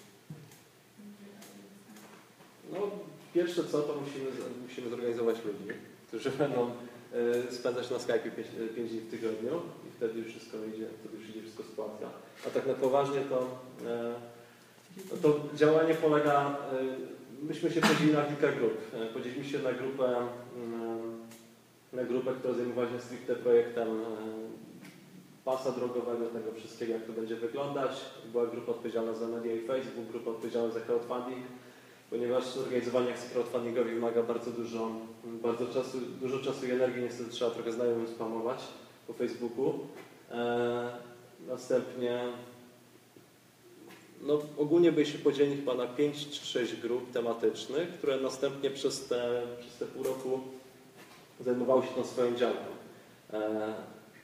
No, 2.75 2.91
pierwsze 3.33 3.63
co, 3.63 3.81
to 3.81 3.95
musimy, 4.05 4.25
musimy 4.67 4.89
zorganizować 4.89 5.37
ludzi, 5.45 5.79
którzy 6.07 6.29
będą 6.29 6.71
e, 7.49 7.51
spędzać 7.51 7.89
na 7.91 7.99
Skype 7.99 8.31
5 8.75 8.91
dni 8.91 8.99
w 8.99 9.11
tygodniu 9.11 9.61
i 9.87 9.91
wtedy 9.97 10.19
już 10.19 10.27
wszystko 10.27 10.57
idzie, 10.75 10.85
wtedy 10.99 11.17
już 11.17 11.29
idzie 11.29 11.41
wszystko 11.41 11.63
sytuacja. 11.63 12.07
A 12.47 12.49
tak 12.49 12.67
na 12.67 12.73
poważnie 12.73 13.21
to, 13.21 13.47
e, 13.85 14.13
no 15.11 15.17
to 15.21 15.39
działanie 15.55 15.93
polega, 15.93 16.57
e, 16.73 17.45
myśmy 17.47 17.71
się 17.71 17.81
podzielili 17.81 18.13
na 18.13 18.23
kilka 18.23 18.51
grup. 18.51 18.77
E, 18.93 19.05
Podzieliliśmy 19.05 19.51
się 19.51 19.63
na 19.63 19.73
grupę, 19.73 20.27
na 21.93 22.03
grupę, 22.03 22.31
która 22.39 22.53
zajmowała 22.53 22.89
się 22.89 22.99
stricte 23.01 23.35
projektem 23.35 23.87
e, 23.87 24.03
pasa 25.45 25.71
drogowego, 25.71 26.25
tego 26.25 26.51
wszystkiego, 26.51 26.93
jak 26.93 27.03
to 27.03 27.13
będzie 27.13 27.35
wyglądać. 27.35 27.91
Była 28.31 28.47
grupa 28.47 28.71
odpowiedzialna 28.71 29.13
za 29.13 29.27
media 29.27 29.55
i 29.55 29.67
Facebook, 29.67 30.07
grupa 30.11 30.31
odpowiedzialna 30.31 30.73
za 30.73 30.79
crowdfunding, 30.79 31.45
ponieważ 32.09 32.45
zorganizowanie 32.45 33.09
akcji 33.09 33.29
crowdfundingowej 33.29 33.95
wymaga 33.95 34.23
bardzo 34.23 34.51
dużo, 34.51 34.91
bardzo 35.23 35.65
czasu, 35.65 35.97
dużo 36.21 36.39
czasu 36.39 36.65
i 36.65 36.71
energii, 36.71 37.03
niestety 37.03 37.29
trzeba 37.29 37.51
trochę 37.51 37.71
znajomym 37.71 38.07
spamować 38.07 38.59
po 39.07 39.13
Facebooku. 39.13 39.79
E, 40.31 40.97
następnie 41.47 42.19
no, 44.21 44.41
ogólnie 44.57 44.91
byliśmy 44.91 45.19
podzieleni 45.19 45.55
chyba 45.55 45.73
na 45.73 45.87
5 45.87 46.29
czy 46.29 46.45
6 46.45 46.75
grup 46.75 47.11
tematycznych, 47.11 47.89
które 47.89 48.17
następnie 48.17 48.69
przez 48.69 49.07
te, 49.07 49.41
przez 49.59 49.77
te 49.77 49.85
pół 49.85 50.03
roku 50.03 50.39
zajmowały 51.39 51.81
się 51.81 51.87
tą 51.87 52.03
swoją 52.03 52.35
działką. 52.35 52.65
E, 53.33 53.73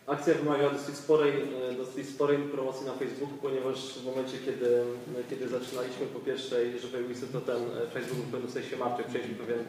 Akcja 0.07 0.33
wymagała 0.33 0.73
dosyć 0.73 0.95
sporej, 0.95 1.33
e, 1.71 1.73
dosyć 1.73 2.09
sporej 2.09 2.37
promocji 2.37 2.85
na 2.85 2.93
Facebooku, 2.93 3.37
ponieważ 3.41 3.99
w 3.99 4.05
momencie, 4.05 4.37
kiedy, 4.45 4.83
kiedy 5.29 5.47
zaczynaliśmy 5.47 6.05
po 6.05 6.19
pierwszej 6.19 6.79
żywej 6.79 7.05
ulicy, 7.05 7.27
to 7.27 7.41
ten 7.41 7.63
e, 7.63 7.87
Facebook 7.93 8.25
w 8.25 8.31
pewnym 8.31 8.51
sensie 8.51 8.77
martwy. 8.77 9.03
Przejęliśmy 9.03 9.45
pewien, 9.45 9.65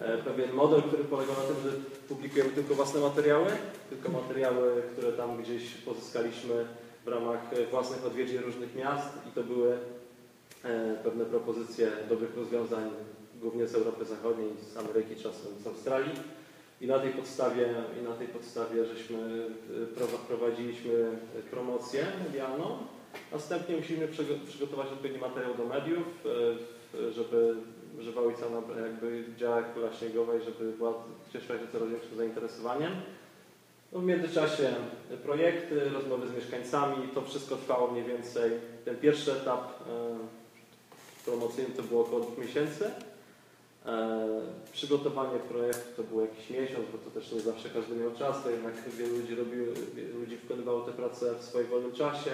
e, 0.00 0.18
pewien 0.18 0.52
model, 0.52 0.82
który 0.82 1.04
polegał 1.04 1.34
na 1.34 1.42
tym, 1.42 1.70
że 1.70 1.76
publikujemy 2.08 2.50
tylko 2.50 2.74
własne 2.74 3.00
materiały, 3.00 3.46
tylko 3.90 4.08
materiały, 4.08 4.82
które 4.92 5.12
tam 5.12 5.42
gdzieś 5.42 5.74
pozyskaliśmy 5.74 6.66
w 7.04 7.08
ramach 7.08 7.52
e, 7.52 7.66
własnych 7.66 8.06
odwiedzin 8.06 8.42
różnych 8.42 8.74
miast 8.74 9.08
i 9.28 9.30
to 9.30 9.42
były 9.44 9.78
e, 10.64 10.94
pewne 11.04 11.24
propozycje 11.24 11.90
dobrych 12.08 12.36
rozwiązań, 12.36 12.90
głównie 13.40 13.66
z 13.66 13.74
Europy 13.74 14.04
Zachodniej, 14.04 14.50
z 14.72 14.76
Ameryki, 14.76 15.16
czasem 15.16 15.52
z 15.64 15.66
Australii. 15.66 16.37
I 16.80 16.86
na 16.86 16.98
tej 16.98 17.10
podstawie, 17.10 17.74
i 18.00 18.04
na 18.08 18.14
tej 18.14 18.28
podstawie 18.28 18.84
żeśmy 18.84 19.18
e, 19.18 20.00
prowa- 20.00 20.18
prowadziliśmy 20.28 21.18
promocję 21.50 22.06
medialną. 22.26 22.78
Następnie 23.32 23.76
musimy 23.76 24.08
przygo- 24.08 24.46
przygotować 24.46 24.86
odpowiedni 24.88 25.18
materiał 25.18 25.54
do 25.54 25.64
mediów, 25.64 26.06
e, 26.26 27.08
e, 27.08 27.12
żeby 27.12 27.54
Żywa 28.00 28.20
Ulica 28.20 28.46
na- 28.50 28.80
jakby 28.82 29.24
działa 29.36 29.56
jak 29.56 29.74
kula 29.74 29.92
śniegowa 29.92 30.34
i 30.36 30.40
żeby 30.40 30.72
była, 30.72 30.94
cieszyła 31.32 31.58
się 31.58 31.64
coraz 31.72 31.88
większym 31.88 32.16
zainteresowaniem. 32.16 32.92
No 33.92 34.00
w 34.00 34.04
międzyczasie 34.04 34.74
projekty, 35.22 35.80
rozmowy 35.90 36.28
z 36.28 36.32
mieszkańcami, 36.34 37.08
to 37.14 37.22
wszystko 37.22 37.56
trwało 37.56 37.90
mniej 37.92 38.04
więcej. 38.04 38.50
Ten 38.84 38.96
pierwszy 38.96 39.32
etap 39.32 39.80
e, 39.88 40.18
promocyjny 41.24 41.74
to 41.74 41.82
było 41.82 42.00
około 42.02 42.20
dwóch 42.20 42.38
miesięcy. 42.38 42.90
E, 43.88 44.28
Przygotowanie 44.72 45.38
projektu 45.38 45.88
to 45.96 46.02
było 46.02 46.20
jakiś 46.22 46.50
miesiąc, 46.50 46.86
bo 46.92 46.98
to 46.98 47.20
też 47.20 47.32
nie 47.32 47.40
zawsze 47.40 47.68
każdy 47.68 47.96
miał 47.96 48.10
czas, 48.10 48.42
to 48.42 48.50
jednak 48.50 48.74
wielu 48.96 49.16
ludzi, 49.16 49.34
robiło, 49.34 49.66
wielu 49.94 50.20
ludzi 50.20 50.36
wykonywało 50.36 50.86
w 51.38 51.44
swoim 51.44 51.66
wolnym 51.66 51.92
czasie. 51.92 52.30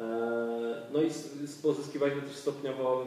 E, 0.00 0.86
No 0.92 1.02
i 1.02 1.10
pozyskiwaliśmy 1.62 2.22
też 2.22 2.36
stopniowo 2.36 3.06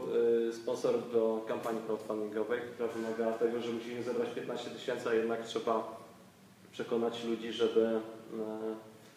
e, 0.49 0.53
sponsorów 0.53 1.13
do 1.13 1.45
kampanii 1.47 1.81
crowdfundingowej, 1.87 2.59
która 2.73 2.89
wymagała 2.89 3.33
tego, 3.33 3.61
że 3.61 3.71
musimy 3.71 4.03
zebrać 4.03 4.29
15 4.29 4.69
tysięcy, 4.69 5.09
a 5.09 5.13
jednak 5.13 5.45
trzeba 5.45 5.97
przekonać 6.71 7.23
ludzi, 7.23 7.51
żeby, 7.51 7.99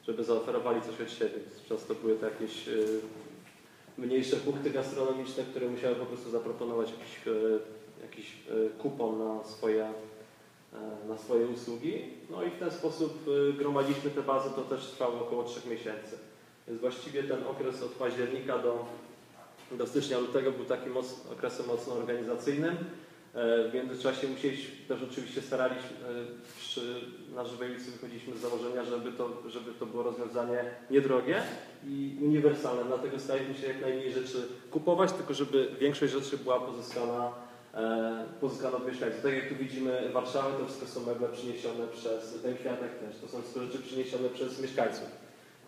żeby 0.06 0.24
zaoferowali 0.24 0.80
coś 0.82 1.00
od 1.00 1.10
siebie. 1.10 1.38
Często 1.68 1.94
były 1.94 2.16
to 2.16 2.26
jakieś 2.26 2.68
mniejsze 4.02 4.36
punkty 4.36 4.70
gastronomiczne, 4.70 5.44
które 5.44 5.68
musiały 5.68 5.94
po 5.94 6.06
prostu 6.06 6.30
zaproponować 6.30 6.90
jakiś, 6.90 7.26
e, 7.26 8.02
jakiś 8.02 8.26
e, 8.26 8.78
kupon 8.78 9.18
na 9.18 9.44
swoje, 9.44 9.84
e, 9.84 11.08
na 11.08 11.18
swoje 11.18 11.46
usługi. 11.46 12.02
No 12.30 12.42
i 12.42 12.50
w 12.50 12.58
ten 12.58 12.70
sposób 12.70 13.24
gromadziliśmy 13.58 14.10
te 14.10 14.22
bazy, 14.22 14.50
to 14.56 14.62
też 14.62 14.86
trwało 14.86 15.20
około 15.20 15.44
3 15.44 15.68
miesięcy. 15.68 16.18
Więc 16.68 16.80
właściwie 16.80 17.22
ten 17.22 17.46
okres 17.46 17.82
od 17.82 17.90
października 17.90 18.58
do, 18.58 18.86
do 19.72 19.86
stycznia, 19.86 20.18
lutego 20.18 20.52
był 20.52 20.64
takim 20.64 20.92
okresem 21.32 21.66
mocno 21.66 21.94
organizacyjnym. 21.94 22.76
W 23.34 23.70
międzyczasie 23.74 24.28
musieliśmy, 24.28 24.86
też 24.88 25.02
oczywiście 25.02 25.42
staraliśmy, 25.42 25.90
przy, 26.72 27.00
na 27.34 27.44
Żywej 27.44 27.70
ulicy 27.70 27.90
wychodziliśmy 27.90 28.36
z 28.36 28.40
założenia, 28.40 28.84
żeby 28.84 29.12
to, 29.12 29.28
żeby 29.46 29.72
to 29.80 29.86
było 29.86 30.02
rozwiązanie 30.02 30.64
niedrogie 30.90 31.42
i 31.86 32.16
uniwersalne, 32.20 32.84
dlatego 32.84 33.18
staraliśmy 33.18 33.54
się 33.54 33.66
jak 33.66 33.80
najmniej 33.80 34.12
rzeczy 34.12 34.48
kupować, 34.70 35.12
tylko 35.12 35.34
żeby 35.34 35.68
większość 35.80 36.12
rzeczy 36.12 36.38
była 36.38 36.60
pozyskana, 36.60 37.32
e, 37.74 38.24
pozyskana 38.40 38.76
od 38.76 38.86
mieszkańców. 38.86 39.22
Tak 39.22 39.34
jak 39.34 39.48
tu 39.48 39.56
widzimy 39.56 40.10
Warszawę, 40.12 40.58
to 40.58 40.66
wszystko 40.66 40.86
są 40.86 41.06
meble 41.06 41.28
przyniesione 41.28 41.86
przez, 41.86 42.42
ten 42.42 42.56
kwiatek 42.56 42.98
też, 42.98 43.16
to 43.20 43.28
są 43.28 43.42
wszystko 43.42 43.60
rzeczy 43.60 43.78
przyniesione 43.78 44.28
przez 44.28 44.62
mieszkańców. 44.62 45.08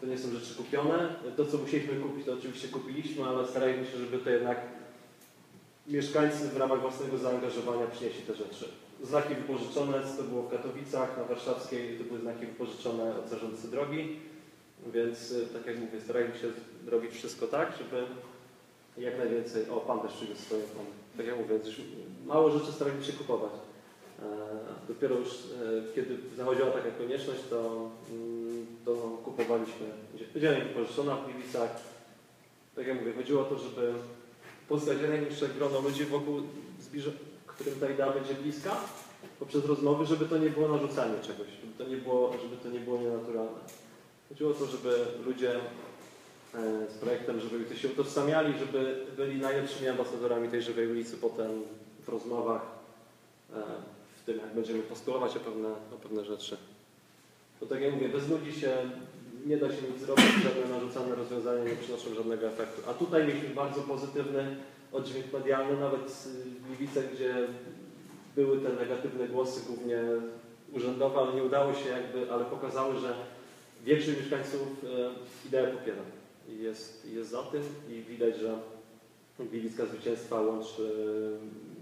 To 0.00 0.06
nie 0.06 0.18
są 0.18 0.30
rzeczy 0.30 0.54
kupione. 0.54 1.14
To, 1.36 1.46
co 1.46 1.58
musieliśmy 1.58 1.94
kupić, 1.94 2.26
to 2.26 2.32
oczywiście 2.32 2.68
kupiliśmy, 2.68 3.24
ale 3.24 3.46
staraliśmy 3.46 3.86
się, 3.86 3.98
żeby 3.98 4.18
to 4.18 4.30
jednak 4.30 4.58
mieszkańcy 5.86 6.48
w 6.48 6.56
ramach 6.56 6.80
własnego 6.80 7.18
zaangażowania 7.18 7.86
przynieśli 7.86 8.22
te 8.22 8.34
rzeczy. 8.34 8.83
Znaki 9.02 9.34
wypożyczone, 9.34 10.02
to 10.16 10.22
było 10.22 10.42
w 10.42 10.50
Katowicach, 10.50 11.16
na 11.18 11.24
Warszawskiej, 11.24 11.98
to 11.98 12.04
były 12.04 12.20
znaki 12.20 12.46
wypożyczone 12.46 13.18
od 13.18 13.28
zarządcy 13.28 13.70
drogi, 13.70 14.16
więc 14.92 15.30
y, 15.30 15.46
tak 15.46 15.66
jak 15.66 15.78
mówię, 15.78 16.00
staraliśmy 16.00 16.38
się 16.38 16.48
robić 16.86 17.12
wszystko 17.12 17.46
tak, 17.46 17.72
żeby 17.78 18.06
jak 18.98 19.18
najwięcej, 19.18 19.68
o 19.70 19.76
Pan 19.80 20.00
też 20.00 20.12
przyjdzie 20.12 20.36
swoje, 20.36 20.62
pan, 20.62 20.84
tak 21.16 21.26
jak 21.26 21.36
mówię, 21.38 21.58
mało 22.26 22.50
rzeczy 22.50 22.72
staraliśmy 22.72 23.04
się 23.04 23.18
kupować. 23.18 23.52
E, 24.22 24.24
Dopiero 24.88 25.14
już 25.16 25.28
e, 25.28 25.94
kiedy 25.94 26.18
zachodziła 26.36 26.70
taka 26.70 26.90
konieczność, 26.90 27.40
to, 27.50 27.90
mm, 28.10 28.66
to 28.84 28.92
kupowaliśmy 29.24 29.86
ziemię 30.36 30.64
wypożyczona 30.64 31.16
w 31.16 31.24
Gliwicach. 31.24 31.70
Tak 32.76 32.86
jak 32.86 32.98
mówię, 33.00 33.12
chodziło 33.12 33.42
o 33.42 33.44
to, 33.44 33.58
żeby 33.58 33.92
pozyskać 34.68 35.00
jak 35.00 35.10
najmniejsze 35.10 35.48
grono 35.48 35.80
ludzi 35.80 36.04
wokół 36.04 36.42
zbliża, 36.80 37.10
którym 37.54 37.80
ta 37.80 37.90
idea 37.90 38.12
będzie 38.12 38.34
bliska, 38.34 38.76
poprzez 39.38 39.64
rozmowy, 39.64 40.06
żeby 40.06 40.24
to 40.24 40.38
nie 40.38 40.50
było 40.50 40.68
narzucanie 40.68 41.14
czegoś, 41.22 41.48
żeby 41.60 41.72
to 41.78 41.90
nie 41.90 41.96
było, 41.96 42.32
żeby 42.42 42.56
to 42.56 42.68
nie 42.68 42.80
było 42.80 42.98
nienaturalne. 42.98 43.60
Chodziło 44.28 44.50
o 44.50 44.54
to, 44.54 44.66
żeby 44.66 45.04
ludzie 45.26 45.54
e, 45.54 45.60
z 46.90 46.94
projektem 46.94 47.40
Ulicy 47.54 47.76
się 47.76 47.88
utożsamiali, 47.88 48.58
żeby 48.58 49.06
byli 49.16 49.40
najlepszymi 49.40 49.88
ambasadorami 49.88 50.48
tej 50.48 50.62
Żywej 50.62 50.90
Ulicy 50.90 51.16
potem 51.16 51.50
w 52.06 52.08
rozmowach, 52.08 52.62
e, 53.52 53.62
w 54.22 54.26
tym 54.26 54.38
jak 54.38 54.54
będziemy 54.54 54.82
postulować 54.82 55.36
o 55.36 55.40
pewne, 55.40 55.68
o 55.68 55.96
pewne 56.02 56.24
rzeczy. 56.24 56.56
Bo 57.60 57.66
tak 57.66 57.80
jak 57.80 57.94
mówię, 57.94 58.08
bez 58.08 58.28
ludzi 58.28 58.60
się 58.60 58.76
nie 59.46 59.56
da 59.56 59.68
się 59.68 59.82
nic 59.92 60.00
zrobić, 60.00 60.24
żadne 60.44 60.74
narzucane 60.74 61.14
rozwiązania 61.14 61.64
nie 61.64 61.76
przynoszą 61.76 62.14
żadnego 62.14 62.46
efektu. 62.46 62.82
A 62.90 62.94
tutaj 62.94 63.26
mieliśmy 63.26 63.48
bardzo 63.48 63.80
pozytywny 63.80 64.56
oddźwięk 64.94 65.32
medialny, 65.32 65.80
nawet 65.80 66.10
w 66.10 66.66
Gliwicach, 66.66 67.14
gdzie 67.14 67.34
były 68.36 68.60
te 68.60 68.72
negatywne 68.72 69.28
głosy, 69.28 69.60
głównie 69.66 70.00
urzędowe, 70.72 71.20
ale 71.20 71.34
nie 71.34 71.44
udało 71.44 71.74
się 71.74 71.88
jakby, 71.88 72.32
ale 72.32 72.44
pokazały, 72.44 72.98
że 72.98 73.14
większość 73.84 74.18
mieszkańców 74.18 74.84
e, 74.84 75.48
ideę 75.48 75.66
popiera 75.66 76.02
i 76.48 76.62
jest, 76.62 77.06
jest 77.06 77.30
za 77.30 77.42
tym 77.42 77.62
i 77.90 78.02
widać, 78.02 78.36
że 78.36 78.58
Gliwicka 79.38 79.86
Zwycięstwa 79.86 80.40
łączy, 80.40 80.90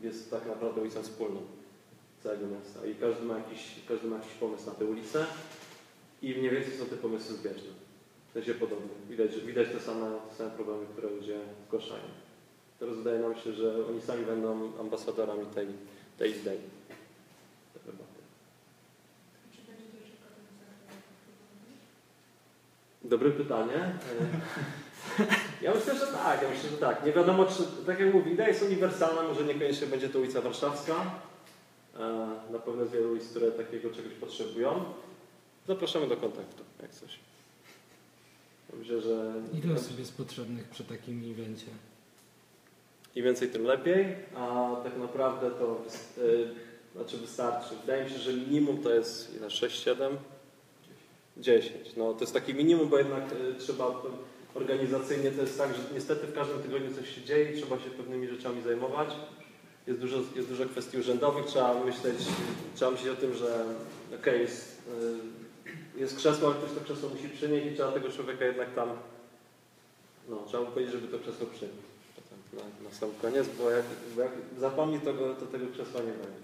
jest 0.02 0.30
tak 0.30 0.46
naprawdę 0.46 0.80
ulicą 0.80 1.02
wspólną 1.02 1.40
całego 2.22 2.46
miasta 2.46 2.86
i 2.86 2.94
każdy 2.94 3.24
ma 3.24 3.38
jakiś, 3.38 3.74
każdy 3.88 4.08
ma 4.08 4.16
jakiś 4.16 4.32
pomysł 4.32 4.66
na 4.66 4.72
tę 4.72 4.84
ulicę 4.84 5.26
i 6.22 6.34
mniej 6.34 6.50
więcej 6.50 6.74
są 6.74 6.86
te 6.86 6.96
pomysły 6.96 7.36
zbieżne. 7.36 7.70
W 8.30 8.32
sensie 8.32 8.54
podobne. 8.54 8.88
Widać, 9.10 9.40
widać 9.40 9.68
te 9.68 9.80
same, 9.80 10.18
te 10.30 10.34
same 10.34 10.50
problemy, 10.50 10.86
które 10.86 11.10
ludzie 11.10 11.38
zgłaszają. 11.66 12.02
Teraz 12.82 12.96
wydaje 12.96 13.18
nam 13.18 13.34
się, 13.34 13.52
że 13.52 13.86
oni 13.86 14.00
sami 14.00 14.24
będą 14.24 14.78
ambasadorami 14.80 15.46
tej, 15.46 15.66
tej 16.18 16.30
idei. 16.40 16.58
Dobre 23.04 23.30
pytanie. 23.30 23.74
E, 23.74 25.26
Ja 25.62 25.74
myślę, 25.74 25.98
że 25.98 26.06
tak, 26.06 26.42
ja 26.42 26.48
myślę, 26.50 26.70
że 26.70 26.76
tak. 26.76 27.06
Nie 27.06 27.12
wiadomo, 27.12 27.44
czy, 27.44 27.86
tak 27.86 28.00
jak 28.00 28.14
mówię, 28.14 28.32
idea 28.32 28.48
jest 28.48 28.62
uniwersalna, 28.62 29.22
może 29.22 29.44
niekoniecznie 29.44 29.86
będzie 29.86 30.08
to 30.08 30.18
ulica 30.18 30.40
Warszawska. 30.40 31.20
E, 31.96 31.98
Na 32.52 32.58
pewno 32.58 32.80
jest 32.80 32.92
wiele 32.92 33.08
ulic, 33.08 33.28
które 33.28 33.52
takiego 33.52 33.90
czegoś 33.90 34.12
potrzebują. 34.12 34.84
Zapraszamy 35.66 36.08
do 36.08 36.16
kontaktu, 36.16 36.62
jak 36.82 36.90
coś. 36.90 37.18
Myślę, 38.78 39.00
że 39.00 39.32
Ile 39.64 39.74
osób 39.74 39.98
jest 39.98 40.16
potrzebnych 40.16 40.68
przy 40.68 40.84
takim 40.84 41.32
evencie? 41.32 41.66
Im 43.14 43.24
więcej, 43.24 43.48
tym 43.48 43.64
lepiej, 43.64 44.06
a 44.36 44.76
tak 44.84 44.98
naprawdę 44.98 45.50
to 45.50 45.84
y, 46.18 46.48
znaczy 46.94 47.16
wystarczy. 47.16 47.74
Wydaje 47.80 48.04
mi 48.04 48.10
się, 48.10 48.18
że 48.18 48.32
minimum 48.32 48.82
to 48.82 48.94
jest 48.94 49.36
ile? 49.36 49.50
6, 49.50 49.84
7? 49.84 50.16
10. 51.36 51.96
No 51.96 52.14
to 52.14 52.20
jest 52.20 52.34
takie 52.34 52.54
minimum, 52.54 52.88
bo 52.88 52.98
jednak 52.98 53.24
y, 53.32 53.54
trzeba 53.58 54.02
organizacyjnie 54.54 55.30
to 55.30 55.40
jest 55.40 55.58
tak, 55.58 55.70
że 55.74 55.82
niestety 55.94 56.26
w 56.26 56.34
każdym 56.34 56.62
tygodniu 56.62 56.94
coś 56.94 57.14
się 57.14 57.22
dzieje 57.22 57.56
trzeba 57.56 57.78
się 57.78 57.90
pewnymi 57.90 58.28
rzeczami 58.28 58.62
zajmować. 58.62 59.08
Jest 59.86 60.00
dużo, 60.00 60.16
jest 60.36 60.48
dużo 60.48 60.66
kwestii 60.66 60.98
urzędowych, 60.98 61.46
trzeba 61.46 61.84
myśleć, 61.84 62.16
trzeba 62.74 62.90
myśleć 62.90 63.18
o 63.18 63.20
tym, 63.20 63.34
że 63.34 63.64
okej, 64.20 64.40
jest, 64.40 64.82
y, 65.96 66.00
jest 66.00 66.16
krzesło, 66.16 66.48
ale 66.48 66.56
ktoś 66.56 66.78
to 66.78 66.84
krzesło 66.84 67.08
musi 67.08 67.28
przynieść 67.28 67.66
i 67.66 67.74
trzeba 67.74 67.92
tego 67.92 68.08
człowieka 68.08 68.44
jednak 68.44 68.74
tam, 68.74 68.88
no 70.28 70.44
trzeba 70.46 70.62
mu 70.62 70.70
powiedzieć, 70.70 70.94
żeby 70.94 71.08
to 71.08 71.18
krzesło 71.18 71.46
potem 71.46 71.91
na, 72.52 72.62
na 72.84 72.94
sam 72.94 73.10
koniec, 73.22 73.48
bo 73.58 73.70
jak, 73.70 73.84
bo 74.16 74.22
jak 74.22 74.32
zapomni, 74.58 75.00
to, 75.00 75.14
go, 75.14 75.34
to 75.34 75.46
tego 75.46 75.66
krzesła 75.66 76.00
nie 76.00 76.12
będzie. 76.12 76.42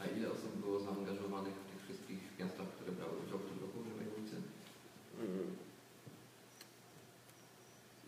A 0.00 0.18
ile 0.18 0.30
osób 0.30 0.56
było 0.56 0.80
zaangażowanych 0.80 1.54
w 1.54 1.72
tych 1.72 1.84
wszystkich 1.84 2.18
miastach, 2.38 2.66
które 2.68 2.92
brały 2.92 3.12
udział 3.26 3.38
w 3.38 3.42
tym 3.42 3.58
roku 3.60 3.78
w 3.80 3.88
Żywej 3.88 4.06
ulicy? 4.18 4.36
Mm. 5.20 5.56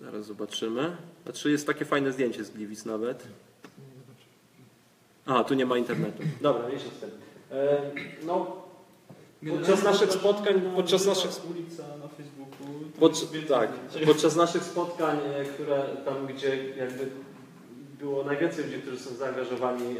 Zaraz 0.00 0.26
zobaczymy. 0.26 0.96
Znaczy 1.24 1.50
jest 1.50 1.66
takie 1.66 1.84
fajne 1.84 2.12
zdjęcie 2.12 2.44
z 2.44 2.50
Gliwic 2.50 2.84
nawet. 2.84 3.26
A, 5.26 5.44
tu 5.44 5.54
nie 5.54 5.66
ma 5.66 5.78
internetu. 5.78 6.22
Dobra, 6.40 6.68
mniejsza 6.68 6.90
z 6.90 7.00
tym. 7.00 7.10
E, 7.50 7.90
no, 8.22 8.63
Podczas 9.50 9.82
naszych 9.84 10.10
spotkań- 10.12 10.60
podczas 10.76 11.06
naszych- 11.06 11.50
ulica 11.50 11.82
na 11.82 12.08
Facebooku. 12.08 12.66
tak, 13.48 13.70
podczas 14.06 14.36
naszych 14.36 14.62
spotkań, 14.64 15.18
które 15.54 15.84
tam, 16.04 16.26
gdzie 16.26 16.56
jakby 16.76 17.06
było 17.98 18.24
najwięcej 18.24 18.64
ludzi, 18.64 18.78
którzy 18.78 18.98
są 18.98 19.14
zaangażowani 19.14 19.84
e, 19.86 19.96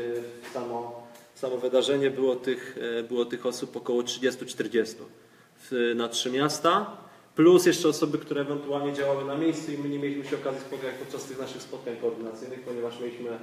w 0.50 0.52
samo, 0.52 1.06
w 1.34 1.38
samo 1.38 1.56
wydarzenie, 1.58 2.10
było 2.10 2.36
tych, 2.36 2.78
e, 2.98 3.02
było 3.02 3.24
tych 3.24 3.46
osób 3.46 3.76
około 3.76 4.02
30-40 4.02 4.94
w- 5.70 5.92
na 5.96 6.08
trzy 6.08 6.30
miasta, 6.30 6.96
plus 7.36 7.66
jeszcze 7.66 7.88
osoby, 7.88 8.18
które 8.18 8.40
ewentualnie 8.40 8.92
działały 8.92 9.24
na 9.24 9.34
miejscu 9.36 9.72
i 9.72 9.78
my 9.78 9.88
nie 9.88 9.98
mieliśmy 9.98 10.24
się 10.24 10.36
okazji 10.36 10.60
spotkać 10.60 10.94
podczas 10.98 11.24
tych 11.24 11.38
naszych 11.38 11.62
spotkań 11.62 11.96
koordynacyjnych, 12.00 12.60
ponieważ 12.60 13.00
mieliśmy 13.00 13.38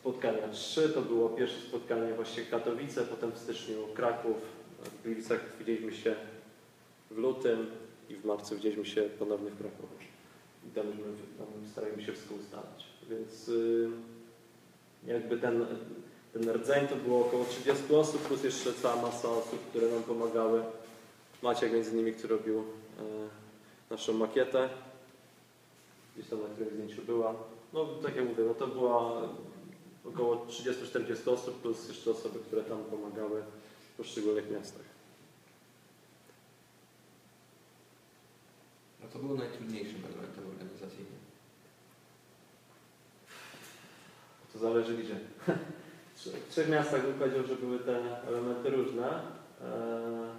spotkania 0.00 0.48
trzy, 0.52 0.88
to 0.88 1.02
było 1.02 1.28
pierwsze 1.28 1.60
spotkanie 1.68 2.14
właśnie 2.14 2.42
Katowice, 2.42 3.02
potem 3.02 3.32
w 3.32 3.38
styczniu 3.38 3.76
Kraków, 3.94 4.36
w 4.84 5.02
Gliwicach 5.02 5.40
widzieliśmy 5.58 5.92
się 5.92 6.16
w 7.10 7.18
lutym, 7.18 7.66
i 8.10 8.14
w 8.14 8.24
marcu 8.24 8.54
widzieliśmy 8.54 8.86
się 8.86 9.02
ponownie 9.02 9.50
w 9.50 9.58
Krakowie. 9.58 10.04
I 10.68 10.70
tam, 10.74 10.86
tam 11.38 11.46
staraliśmy 11.72 12.02
się 12.02 12.12
wszystko 12.12 12.34
ustalać. 12.34 12.86
Więc 13.10 13.48
y, 13.48 13.90
jakby 15.06 15.38
ten, 15.38 15.66
ten 16.32 16.50
rdzeń 16.50 16.88
to 16.88 16.96
było 16.96 17.26
około 17.26 17.44
30 17.44 17.94
osób, 17.94 18.22
plus 18.22 18.44
jeszcze 18.44 18.72
cała 18.72 19.02
masa 19.02 19.28
osób, 19.28 19.68
które 19.70 19.88
nam 19.88 20.02
pomagały. 20.02 20.62
Maciek 21.42 21.72
między 21.72 21.90
innymi, 21.90 22.12
który 22.12 22.36
robił 22.36 22.58
e, 22.58 22.64
naszą 23.90 24.12
makietę. 24.12 24.68
Gdzieś 26.16 26.30
tam 26.30 26.42
na 26.42 26.48
którym 26.48 26.74
zdjęciu 26.74 27.02
była. 27.02 27.34
No 27.72 27.86
tak 28.02 28.16
jak 28.16 28.24
mówię, 28.24 28.44
no 28.44 28.54
to 28.54 28.66
była 28.66 29.22
około 30.04 30.46
30-40 30.46 31.30
osób, 31.30 31.60
plus 31.62 31.88
jeszcze 31.88 32.10
osoby, 32.10 32.38
które 32.38 32.62
tam 32.62 32.84
pomagały 32.84 33.42
w 33.94 33.96
poszczególnych 33.96 34.50
miastach. 34.50 34.82
A 39.04 39.12
co 39.12 39.18
było 39.18 39.34
najtrudniejszym 39.34 40.02
elementem 40.04 40.44
organizacyjnym? 40.50 41.18
To 44.52 44.58
zależy 44.58 44.94
gdzie. 44.96 45.16
W 46.14 46.50
trzech- 46.50 46.68
miastach 46.68 47.02
bym 47.02 47.14
powiedział, 47.14 47.46
że 47.46 47.56
były 47.56 47.78
te 47.78 48.26
elementy 48.28 48.70
różne. 48.70 49.06
Eee, 49.62 50.34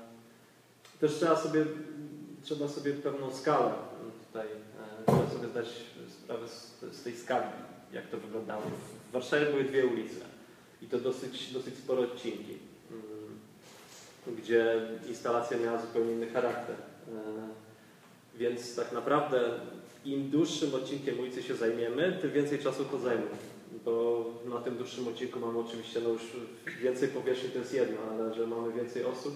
Też 0.99 1.15
trzeba 1.15 1.35
sobie, 1.35 1.65
trzeba 2.43 2.67
sobie 2.67 2.93
pewną 2.93 3.33
skalę 3.33 3.73
tutaj, 4.27 4.47
e, 4.47 5.05
trzeba 5.05 5.29
sobie 5.29 5.47
zdać 5.47 5.67
sprawę 6.23 6.47
z, 6.47 6.81
z 6.91 7.03
tej 7.03 7.15
skali, 7.17 7.47
jak 7.93 8.07
to 8.07 8.17
wyglądało. 8.17 8.61
W 9.09 9.11
Warszawie 9.11 9.45
były 9.45 9.63
dwie 9.63 9.85
ulice 9.85 10.25
i 10.81 10.87
to 10.87 10.99
dosyć, 10.99 11.53
dosyć 11.53 11.75
spore 11.77 12.01
odcinki, 12.01 12.57
gdzie 14.27 14.81
instalacja 15.07 15.57
miała 15.57 15.81
zupełnie 15.81 16.11
inny 16.11 16.27
charakter. 16.27 16.75
E, 16.75 17.11
Więc 18.37 18.75
tak 18.75 18.91
naprawdę 18.91 19.59
im 20.05 20.29
dłuższym 20.29 20.75
odcinkiem 20.75 21.19
ulicy 21.19 21.43
się 21.43 21.55
zajmiemy, 21.55 22.17
tym 22.21 22.31
więcej 22.31 22.59
czasu 22.59 22.85
to 22.85 22.99
zajmie. 22.99 23.25
Bo 23.85 24.25
na 24.45 24.61
tym 24.61 24.77
dłuższym 24.77 25.07
odcinku 25.07 25.39
mamy 25.39 25.59
oczywiście 25.59 25.99
no 26.03 26.09
już 26.09 26.21
więcej 26.81 27.09
powierzchni, 27.09 27.49
to 27.49 27.59
jest 27.59 27.73
jedno, 27.73 27.97
ale 28.11 28.33
że 28.33 28.47
mamy 28.47 28.73
więcej 28.73 29.05
osób, 29.05 29.33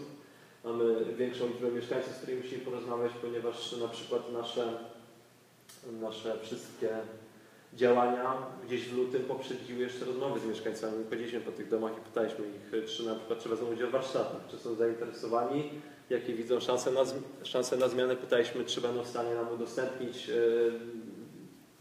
mamy 0.63 1.06
większą 1.17 1.47
liczbę 1.47 1.71
mieszkańców, 1.71 2.13
z 2.13 2.17
którymi 2.17 2.41
musimy 2.41 2.65
porozmawiać, 2.65 3.12
ponieważ 3.21 3.71
na 3.71 3.88
przykład 3.88 4.32
nasze, 4.32 4.80
nasze 6.02 6.39
wszystkie 6.41 6.89
działania 7.74 8.34
gdzieś 8.66 8.90
w 8.90 8.98
lutym 8.98 9.24
poprzedziły 9.24 9.80
jeszcze 9.80 10.06
rozmowy 10.06 10.40
z 10.40 10.46
mieszkańcami. 10.46 11.06
Chodziliśmy 11.10 11.42
po 11.42 11.52
tych 11.52 11.70
domach 11.70 11.98
i 11.98 12.02
pytaliśmy 12.02 12.46
ich, 12.48 12.86
czy 12.86 13.06
na 13.06 13.16
przykład 13.16 13.40
czy 13.40 13.50
wezmą 13.50 13.68
udział 13.68 13.90
w 13.90 13.92
warsztatach, 13.92 14.42
czy 14.48 14.58
są 14.58 14.76
zainteresowani, 14.76 15.70
jakie 16.10 16.34
widzą 16.34 16.60
szanse 16.60 16.92
na, 16.92 17.02
szanse 17.44 17.78
na 17.78 17.88
zmianę. 17.88 18.16
Pytaliśmy, 18.16 18.66
czy 18.66 18.82
będą 18.82 19.04
w 19.04 19.08
stanie 19.08 19.36
nam 19.36 19.54
udostępnić 19.54 20.30
e, 20.30 20.34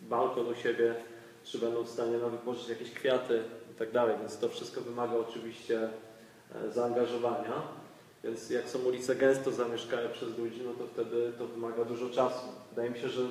balkon 0.01 0.49
u 0.49 0.55
siebie, 0.55 0.95
czy 1.45 1.59
będą 1.59 1.83
w 1.83 1.89
stanie 1.89 2.19
nam 2.19 2.31
wypożyczyć 2.31 2.69
jakieś 2.69 2.91
kwiaty 2.91 3.43
i 3.73 3.75
tak 3.75 3.93
dalej. 3.93 4.17
Więc 4.21 4.39
to 4.39 4.49
wszystko 4.49 4.81
wymaga 4.81 5.17
oczywiście 5.17 5.89
e, 6.55 6.73
zaangażowania. 6.73 7.63
Więc 8.25 8.51
jak 8.51 8.69
są 8.69 8.79
ulice 8.79 9.17
gęsto 9.17 9.51
zamieszkane 9.51 10.09
przez 10.09 10.39
ludzi, 10.39 10.61
no 10.65 10.73
to 10.73 10.87
wtedy 10.93 11.33
to 11.39 11.47
wymaga 11.47 11.85
dużo 11.85 12.11
czasu. 12.11 12.47
Wydaje 12.71 12.91
mi 12.91 12.99
się, 12.99 13.09
że 13.09 13.23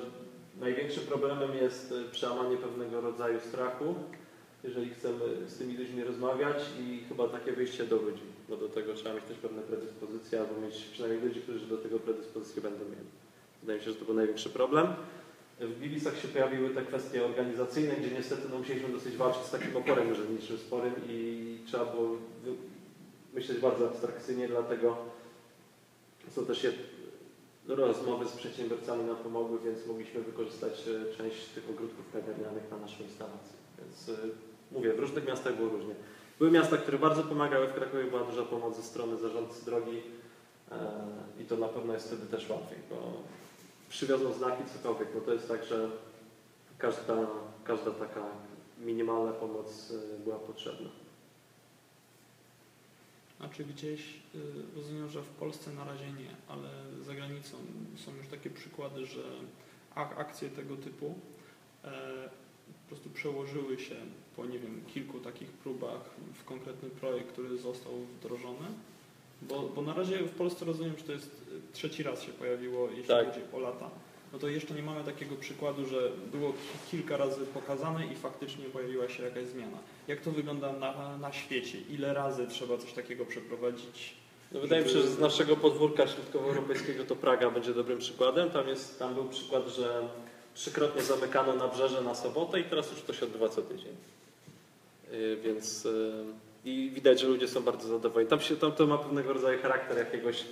największym 0.60 1.04
problemem 1.04 1.54
jest 1.54 1.92
e, 1.92 2.10
przełamanie 2.10 2.56
pewnego 2.56 3.00
rodzaju 3.00 3.40
strachu, 3.40 3.94
jeżeli 4.64 4.90
chcemy 4.90 5.18
z 5.46 5.58
tymi 5.58 5.76
ludźmi 5.76 6.04
rozmawiać 6.04 6.56
i 6.80 7.04
chyba 7.08 7.28
takie 7.28 7.52
wyjście 7.52 7.84
do 7.84 7.96
ludzi, 7.96 8.22
bo 8.48 8.56
do 8.56 8.68
tego 8.68 8.94
trzeba 8.94 9.14
mieć 9.14 9.24
też 9.24 9.38
pewne 9.38 9.62
predyspozycje, 9.62 10.40
albo 10.40 10.60
mieć 10.60 10.74
przynajmniej 10.92 11.22
ludzi, 11.22 11.40
którzy 11.40 11.66
do 11.66 11.76
tego 11.76 11.98
predyspozycje 11.98 12.62
będą 12.62 12.84
mieli. 12.84 13.08
Wydaje 13.60 13.78
mi 13.78 13.84
się, 13.84 13.90
że 13.90 13.96
to 13.96 14.04
był 14.04 14.14
największy 14.14 14.50
problem. 14.50 14.86
W 15.60 15.78
Gliwicach 15.78 16.18
się 16.18 16.28
pojawiły 16.28 16.70
te 16.70 16.82
kwestie 16.82 17.24
organizacyjne, 17.24 17.94
gdzie 17.94 18.10
niestety 18.10 18.42
no, 18.50 18.58
musieliśmy 18.58 18.88
dosyć 18.88 19.16
walczyć 19.16 19.42
z 19.42 19.50
takim 19.50 19.76
oporem 19.76 20.12
urzędniczym 20.12 20.58
sporym 20.58 20.94
i 21.08 21.58
trzeba 21.66 21.84
było 21.84 22.16
myśleć 23.34 23.58
bardzo 23.58 23.88
abstrakcyjnie, 23.88 24.48
dlatego 24.48 24.96
są 26.30 26.46
też 26.46 26.64
je, 26.64 26.72
rozmowy 27.68 28.26
z 28.28 28.32
przedsiębiorcami 28.32 29.04
nam 29.04 29.16
pomogły, 29.16 29.58
więc 29.64 29.86
mogliśmy 29.86 30.20
wykorzystać 30.20 30.72
e, 30.88 31.16
część 31.16 31.46
tych 31.46 31.70
ogródków 31.70 32.12
kawiarnianych 32.12 32.70
na 32.70 32.76
naszą 32.76 33.04
instalację. 33.04 33.56
Więc 33.78 34.08
e, 34.08 34.12
mówię, 34.72 34.92
w 34.92 34.98
różnych 34.98 35.26
miastach 35.26 35.56
było 35.56 35.68
różnie. 35.68 35.94
Były 36.38 36.50
miasta, 36.50 36.76
które 36.76 36.98
bardzo 36.98 37.22
pomagały, 37.22 37.66
w 37.66 37.74
Krakowie 37.74 38.04
była 38.04 38.22
duża 38.22 38.42
pomoc 38.42 38.76
ze 38.76 38.82
strony 38.82 39.16
zarządcy 39.16 39.64
drogi 39.64 40.02
e, 40.70 40.76
i 41.42 41.44
to 41.44 41.56
na 41.56 41.68
pewno 41.68 41.92
jest 41.92 42.06
wtedy 42.06 42.26
też 42.26 42.50
łatwiej, 42.50 42.78
bo 42.90 42.96
przywiozą 43.88 44.32
znaki 44.32 44.62
cokolwiek, 44.72 45.08
bo 45.14 45.20
to 45.20 45.32
jest 45.32 45.48
tak, 45.48 45.64
że 45.64 45.90
każda, 46.78 47.16
każda 47.64 47.90
taka 47.90 48.22
minimalna 48.78 49.32
pomoc 49.32 49.92
była 50.24 50.36
potrzebna. 50.36 50.88
Znaczy 53.38 53.64
gdzieś 53.64 54.00
y, 54.34 54.38
rozumiem, 54.76 55.08
że 55.08 55.22
w 55.22 55.28
Polsce 55.28 55.72
na 55.72 55.84
razie 55.84 56.06
nie, 56.12 56.30
ale 56.48 56.68
za 57.02 57.14
granicą 57.14 57.56
są 57.96 58.16
już 58.16 58.26
takie 58.28 58.50
przykłady, 58.50 59.06
że 59.06 59.22
ak- 59.94 60.18
akcje 60.18 60.48
tego 60.50 60.76
typu 60.76 61.14
e, 61.84 61.90
po 62.82 62.88
prostu 62.88 63.10
przełożyły 63.10 63.78
się 63.78 63.94
po 64.36 64.46
nie 64.46 64.58
wiem, 64.58 64.80
kilku 64.94 65.20
takich 65.20 65.48
próbach 65.50 66.10
w 66.34 66.44
konkretny 66.44 66.90
projekt, 66.90 67.32
który 67.32 67.58
został 67.58 67.92
wdrożony. 67.92 68.66
Bo, 69.42 69.62
bo 69.62 69.82
na 69.82 69.94
razie 69.94 70.18
w 70.18 70.30
Polsce 70.34 70.64
rozumiem, 70.64 70.98
że 70.98 71.04
to 71.04 71.12
jest 71.12 71.26
y, 71.70 71.72
trzeci 71.72 72.02
raz 72.02 72.22
się 72.22 72.32
pojawiło, 72.32 72.88
jeśli 72.90 73.04
Tak. 73.04 73.26
chodzi 73.28 73.40
o 73.52 73.58
lata. 73.58 73.90
No 74.32 74.38
to 74.38 74.48
jeszcze 74.48 74.74
nie 74.74 74.82
mamy 74.82 75.04
takiego 75.04 75.36
przykładu, 75.36 75.86
że 75.86 76.10
było 76.32 76.52
ki- 76.52 76.58
kilka 76.90 77.16
razy 77.16 77.46
pokazane 77.46 78.06
i 78.06 78.14
faktycznie 78.16 78.64
pojawiła 78.64 79.08
się 79.08 79.22
jakaś 79.22 79.46
zmiana. 79.46 79.78
Jak 80.08 80.20
to 80.20 80.30
wygląda 80.30 80.72
na, 80.72 81.18
na 81.18 81.32
świecie? 81.32 81.78
Ile 81.90 82.14
razy 82.14 82.46
trzeba 82.46 82.78
coś 82.78 82.92
takiego 82.92 83.26
przeprowadzić? 83.26 84.14
No, 84.52 84.60
wydaje 84.60 84.82
mi 84.82 84.88
się, 84.88 84.94
że 85.00 85.08
z 85.08 85.18
naszego 85.18 85.56
podwórka 85.56 86.06
środkowoeuropejskiego 86.06 87.04
to 87.04 87.16
Praga 87.16 87.50
będzie 87.50 87.74
dobrym 87.74 87.98
przykładem. 87.98 88.50
Tam, 88.50 88.68
jest, 88.68 88.98
tam 88.98 89.14
był 89.14 89.24
przykład, 89.24 89.68
że 89.68 90.08
trzykrotnie 90.54 91.02
zamykano 91.02 91.54
nabrzeże 91.54 92.00
na 92.00 92.14
sobotę 92.14 92.60
i 92.60 92.64
teraz 92.64 92.90
już 92.90 93.02
to 93.02 93.12
się 93.12 93.26
odbywa 93.26 93.48
co 93.48 93.62
tydzień. 93.62 93.96
Yy, 95.12 95.36
Więc 95.36 95.84
yy, 95.84 96.24
i 96.64 96.90
widać, 96.94 97.20
że 97.20 97.26
ludzie 97.28 97.48
są 97.48 97.62
bardzo 97.62 97.88
zadowoleni. 97.88 98.30
Tam, 98.30 98.40
się, 98.40 98.56
tam 98.56 98.72
to 98.72 98.86
ma 98.86 98.98
pewnego 98.98 99.32
rodzaju 99.32 99.62
charakter 99.62 99.98
jakiegoś 99.98 100.44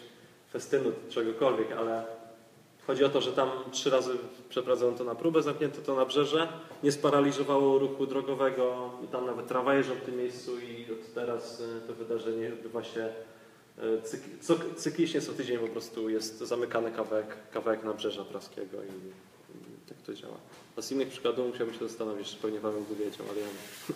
festynu, 0.52 0.92
czegokolwiek, 1.10 1.72
ale 1.72 2.04
chodzi 2.86 3.04
o 3.04 3.08
to, 3.08 3.20
że 3.20 3.32
tam 3.32 3.50
trzy 3.70 3.90
razy 3.90 4.10
przeprowadzono 4.48 4.98
to 4.98 5.04
na 5.04 5.14
próbę, 5.14 5.42
zamknięto 5.42 5.80
to 5.80 5.94
nabrzeże, 5.94 6.48
nie 6.82 6.92
sparaliżowało 6.92 7.78
ruchu 7.78 8.06
drogowego, 8.06 8.90
tam 9.12 9.26
nawet 9.26 9.46
tramwaje 9.46 9.78
jeżdżą 9.78 9.94
w 9.94 10.00
tym 10.00 10.16
miejscu 10.16 10.58
i 10.58 10.92
od 10.92 11.14
teraz 11.14 11.60
yy, 11.60 11.66
to 11.86 11.94
wydarzenie 11.94 12.48
odbywa 12.48 12.84
się 12.84 13.12
E, 13.78 14.76
cyklicznie 14.76 15.20
co 15.20 15.32
tydzień 15.32 15.58
po 15.58 15.68
prostu 15.68 16.10
jest 16.10 16.38
zamykany 16.38 16.92
kawałek, 16.92 17.36
kawałek 17.52 17.84
nabrzeża 17.84 18.24
praskiego 18.24 18.78
i, 18.82 19.08
i 19.58 19.88
tak 19.88 19.98
to 20.06 20.14
działa. 20.14 20.36
A 20.76 20.82
z 20.82 20.92
innych 20.92 21.08
przykładów 21.08 21.52
musiałbym 21.52 21.74
się 21.74 21.88
zastanowić, 21.88 22.28
czy 22.28 22.36
pewnie 22.36 22.60
by 22.60 23.04
wiedział, 23.04 23.26
ale 23.30 23.40
ja 23.40 23.46
nie. 23.46 23.94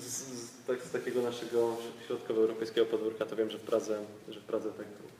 Z, 0.00 0.08
z, 0.08 0.64
tak, 0.66 0.82
z 0.82 0.90
takiego 0.90 1.22
naszego 1.22 1.76
środkowoeuropejskiego 2.06 2.86
podwórka 2.86 3.26
to 3.26 3.36
wiem, 3.36 3.50
że 3.50 3.58
w 3.58 3.60
Pradze, 3.60 4.04
że 4.28 4.40
w 4.40 4.44
Pradze 4.44 4.68
tak 4.68 4.86
było. 4.86 5.15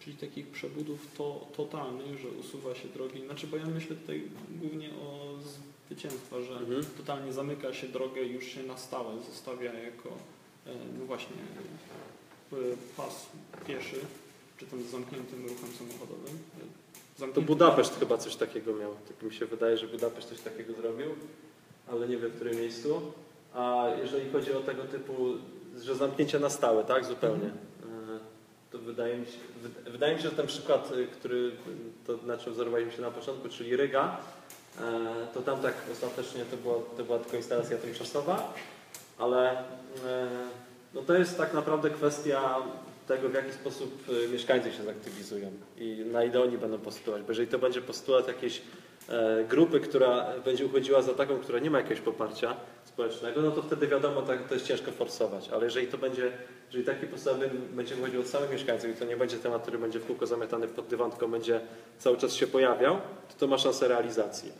Czyli 0.00 0.16
takich 0.16 0.46
przebudów 0.48 1.06
to, 1.18 1.46
totalnych, 1.56 2.18
że 2.18 2.28
usuwa 2.28 2.74
się 2.74 2.88
drogi. 2.88 3.24
Znaczy, 3.26 3.46
bo 3.46 3.56
ja 3.56 3.66
myślę 3.66 3.96
tutaj 3.96 4.22
głównie 4.50 4.88
o 4.90 5.34
zwycięstwa, 5.88 6.40
że 6.40 6.52
Mhm. 6.58 6.84
totalnie 6.96 7.32
zamyka 7.32 7.72
się 7.74 7.88
drogę 7.88 8.22
i 8.22 8.32
już 8.32 8.44
się 8.44 8.62
na 8.62 8.76
stałe 8.76 9.14
zostawia 9.30 9.72
jako, 9.74 10.08
e, 10.66 10.70
no 10.98 11.04
właśnie, 11.06 11.36
e, 12.52 12.56
pas 12.96 13.26
pieszy, 13.66 13.96
czy 14.58 14.66
tam 14.66 14.82
z 14.82 14.86
zamkniętym 14.86 15.42
ruchem 15.42 15.68
samochodowym. 15.78 16.38
E, 16.56 16.60
To 17.18 17.26
zamknięty- 17.26 17.46
Budapeszt 17.46 17.98
chyba 18.00 18.18
coś 18.18 18.36
takiego 18.36 18.74
miał. 18.76 18.94
Tak 19.08 19.22
mi 19.22 19.34
się 19.34 19.46
wydaje, 19.46 19.78
że 19.78 19.86
Budapeszt 19.88 20.28
coś 20.28 20.40
takiego 20.40 20.72
zrobił, 20.74 21.06
ale 21.88 22.08
nie 22.08 22.16
wiem 22.16 22.30
w 22.30 22.34
którym 22.34 22.56
miejscu. 22.56 23.00
A 23.54 23.86
jeżeli 24.02 24.30
chodzi 24.30 24.52
o 24.52 24.60
tego 24.60 24.84
typu, 24.84 25.14
że 25.82 25.94
zamknięcie 25.94 26.38
na 26.38 26.50
stałe, 26.50 26.84
tak, 26.84 27.04
zupełnie, 27.04 27.46
e, 27.46 27.69
to 28.72 28.78
wydaje 28.78 29.16
mi 29.16 29.26
się, 29.26 29.32
wy- 29.84 29.90
wydaje 29.90 30.14
mi 30.16 30.22
się, 30.22 30.28
że 30.30 30.36
ten 30.36 30.46
przykład, 30.46 30.92
y, 30.92 31.06
który 31.06 31.52
to 32.06 32.18
na 32.26 32.36
czym 32.38 32.52
wzorowaliśmy 32.52 32.92
się 32.92 33.02
na 33.02 33.10
początku, 33.10 33.48
czyli 33.48 33.76
Ryga, 33.76 34.16
e, 34.80 35.26
to 35.34 35.40
tam 35.42 35.60
tak 35.60 35.74
ostatecznie 35.92 36.44
to 36.50 36.56
była, 36.56 36.74
to 36.96 37.04
była 37.04 37.18
tylko 37.18 37.36
instalacja 37.36 37.76
tymczasowa, 37.78 38.54
ale 39.18 39.50
e, 40.06 40.28
no 40.94 41.02
to 41.02 41.14
jest 41.14 41.38
tak 41.38 41.54
naprawdę 41.54 41.90
kwestia 41.90 42.56
tego, 43.08 43.28
w 43.28 43.34
jaki 43.34 43.52
sposób 43.52 44.08
y, 44.08 44.28
mieszkańcy 44.28 44.72
się 44.72 44.82
zaktywizują 44.82 45.50
i 45.78 46.04
na 46.12 46.24
ile 46.24 46.42
oni 46.42 46.58
będą 46.58 46.78
postulować. 46.78 47.22
Bo 47.22 47.28
jeżeli 47.32 47.48
to 47.48 47.58
będzie 47.58 47.80
postulat 47.80 48.28
jakiejś 48.28 48.62
e, 49.08 49.44
grupy, 49.48 49.80
która 49.80 50.26
będzie 50.44 50.66
uchodziła 50.66 51.02
za 51.02 51.14
taką, 51.14 51.38
która 51.38 51.58
nie 51.58 51.70
ma 51.70 51.78
jakiegoś 51.78 52.00
poparcia 52.00 52.56
społecznego, 53.00 53.42
no 53.42 53.50
to 53.50 53.62
wtedy 53.62 53.86
wiadomo, 53.86 54.22
tak, 54.22 54.48
to 54.48 54.54
jest 54.54 54.66
ciężko 54.66 54.92
forsować. 54.92 55.48
Ale 55.48 55.64
jeżeli 55.64 55.86
to 55.86 55.98
będzie, 55.98 56.32
jeżeli 56.66 56.84
taki 56.84 57.06
postulat 57.06 57.38
będzie 57.56 57.94
wychodził 57.94 58.20
od 58.20 58.26
samych 58.26 58.50
mieszkańców 58.50 58.90
i 58.90 58.94
to 58.94 59.04
nie 59.04 59.16
będzie 59.16 59.38
temat, 59.38 59.62
który 59.62 59.78
będzie 59.78 60.00
w 60.00 60.06
kółko 60.06 60.26
zamiatany 60.26 60.68
pod 60.68 60.86
dywan, 60.86 61.10
tylko 61.10 61.28
będzie 61.28 61.60
cały 61.98 62.16
czas 62.16 62.34
się 62.34 62.46
pojawiał, 62.46 62.96
to 63.28 63.34
to 63.38 63.46
ma 63.46 63.58
szansę 63.58 63.88
realizacji. 63.88 64.52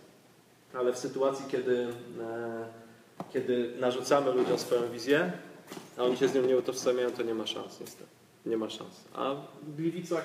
Ale 0.74 0.92
w 0.92 0.98
sytuacji, 0.98 1.44
kiedy, 1.50 1.88
e, 2.20 2.64
kiedy 3.32 3.72
narzucamy 3.80 4.32
ludziom 4.32 4.58
swoją 4.58 4.90
wizję, 4.90 5.32
a 5.96 6.02
oni 6.02 6.16
się 6.16 6.28
z 6.28 6.34
nią 6.34 6.42
nie 6.42 6.56
utożsamiają, 6.56 7.10
to 7.10 7.22
nie 7.22 7.34
ma 7.34 7.46
szans 7.46 7.80
niestety. 7.80 8.10
Nie 8.46 8.56
ma 8.56 8.70
szans. 8.70 9.04
A 9.14 9.34
w 9.62 9.76
Gliwicach, 9.76 10.24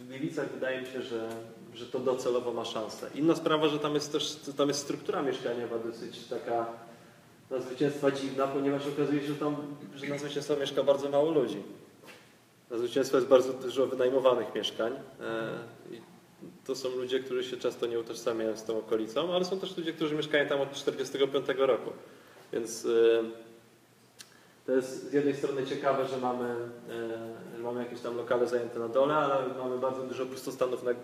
w 0.00 0.08
Gliwicach 0.08 0.52
wydaje 0.52 0.80
mi 0.80 0.86
się, 0.86 1.02
że, 1.02 1.28
że 1.74 1.86
to 1.86 1.98
docelowo 1.98 2.52
ma 2.52 2.64
szansę. 2.64 3.10
Inna 3.14 3.34
sprawa, 3.34 3.68
że 3.68 3.78
tam 3.78 3.94
jest 3.94 4.12
też 4.12 4.36
tam 4.56 4.68
jest 4.68 4.80
struktura 4.80 5.22
mieszkaniowa 5.22 5.78
dosyć 5.78 6.24
taka 6.24 6.66
na 7.50 7.60
zwycięstwa 7.60 8.10
dziwna, 8.10 8.46
ponieważ 8.46 8.86
okazuje 8.86 9.20
się, 9.20 9.26
że 9.26 9.34
tam 9.34 9.56
że 9.96 10.06
na 10.06 10.18
zwycięstwa 10.18 10.56
mieszka 10.56 10.82
bardzo 10.82 11.10
mało 11.10 11.30
ludzi. 11.30 11.62
Na 12.70 12.78
zwycięstwa 12.78 13.16
jest 13.16 13.28
bardzo 13.28 13.52
dużo 13.52 13.86
wynajmowanych 13.86 14.54
mieszkań. 14.54 14.92
E, 15.20 15.94
i 15.94 16.00
to 16.66 16.74
są 16.74 16.88
ludzie, 16.88 17.20
którzy 17.20 17.44
się 17.44 17.56
często 17.56 17.86
nie 17.86 18.00
utożsamiają 18.00 18.56
z 18.56 18.64
tą 18.64 18.78
okolicą, 18.78 19.34
ale 19.34 19.44
są 19.44 19.60
też 19.60 19.76
ludzie, 19.76 19.92
którzy 19.92 20.14
mieszkają 20.14 20.48
tam 20.48 20.60
od 20.60 20.70
1945 20.72 21.58
roku. 21.58 21.90
Więc 22.52 22.86
e, 22.86 22.88
to 24.70 24.76
jest 24.76 25.10
z 25.10 25.12
jednej 25.12 25.36
strony 25.36 25.66
ciekawe, 25.66 26.08
że 26.08 26.16
mamy, 26.16 26.54
e, 27.58 27.62
mamy 27.62 27.82
jakieś 27.84 28.00
tam 28.00 28.16
lokale 28.16 28.46
zajęte 28.46 28.78
na 28.78 28.88
dole, 28.88 29.14
ale 29.14 29.54
mamy 29.58 29.78
bardzo 29.78 30.02
dużo 30.02 30.26
pustostanów 30.26 30.82
na, 30.82 30.90
e, 30.90 30.94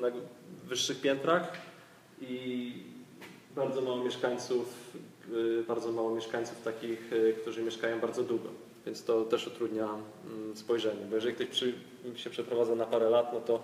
na 0.00 0.08
wyższych 0.64 1.00
piętrach 1.00 1.52
i 2.20 2.72
bardzo 3.56 3.80
mało 3.80 4.04
mieszkańców 4.04 4.96
y, 5.32 5.64
bardzo 5.68 5.92
mało 5.92 6.14
mieszkańców 6.14 6.62
takich, 6.64 7.10
którzy 7.42 7.62
mieszkają 7.62 8.00
bardzo 8.00 8.22
długo. 8.22 8.48
Więc 8.86 9.04
to 9.04 9.24
też 9.24 9.46
utrudnia 9.46 9.88
mm, 10.26 10.56
spojrzenie, 10.56 11.04
bo 11.08 11.14
jeżeli 11.14 11.34
ktoś 11.34 11.46
przy, 11.46 11.74
się 12.14 12.30
przeprowadza 12.30 12.74
na 12.74 12.86
parę 12.86 13.10
lat, 13.10 13.32
no 13.32 13.40
to 13.40 13.62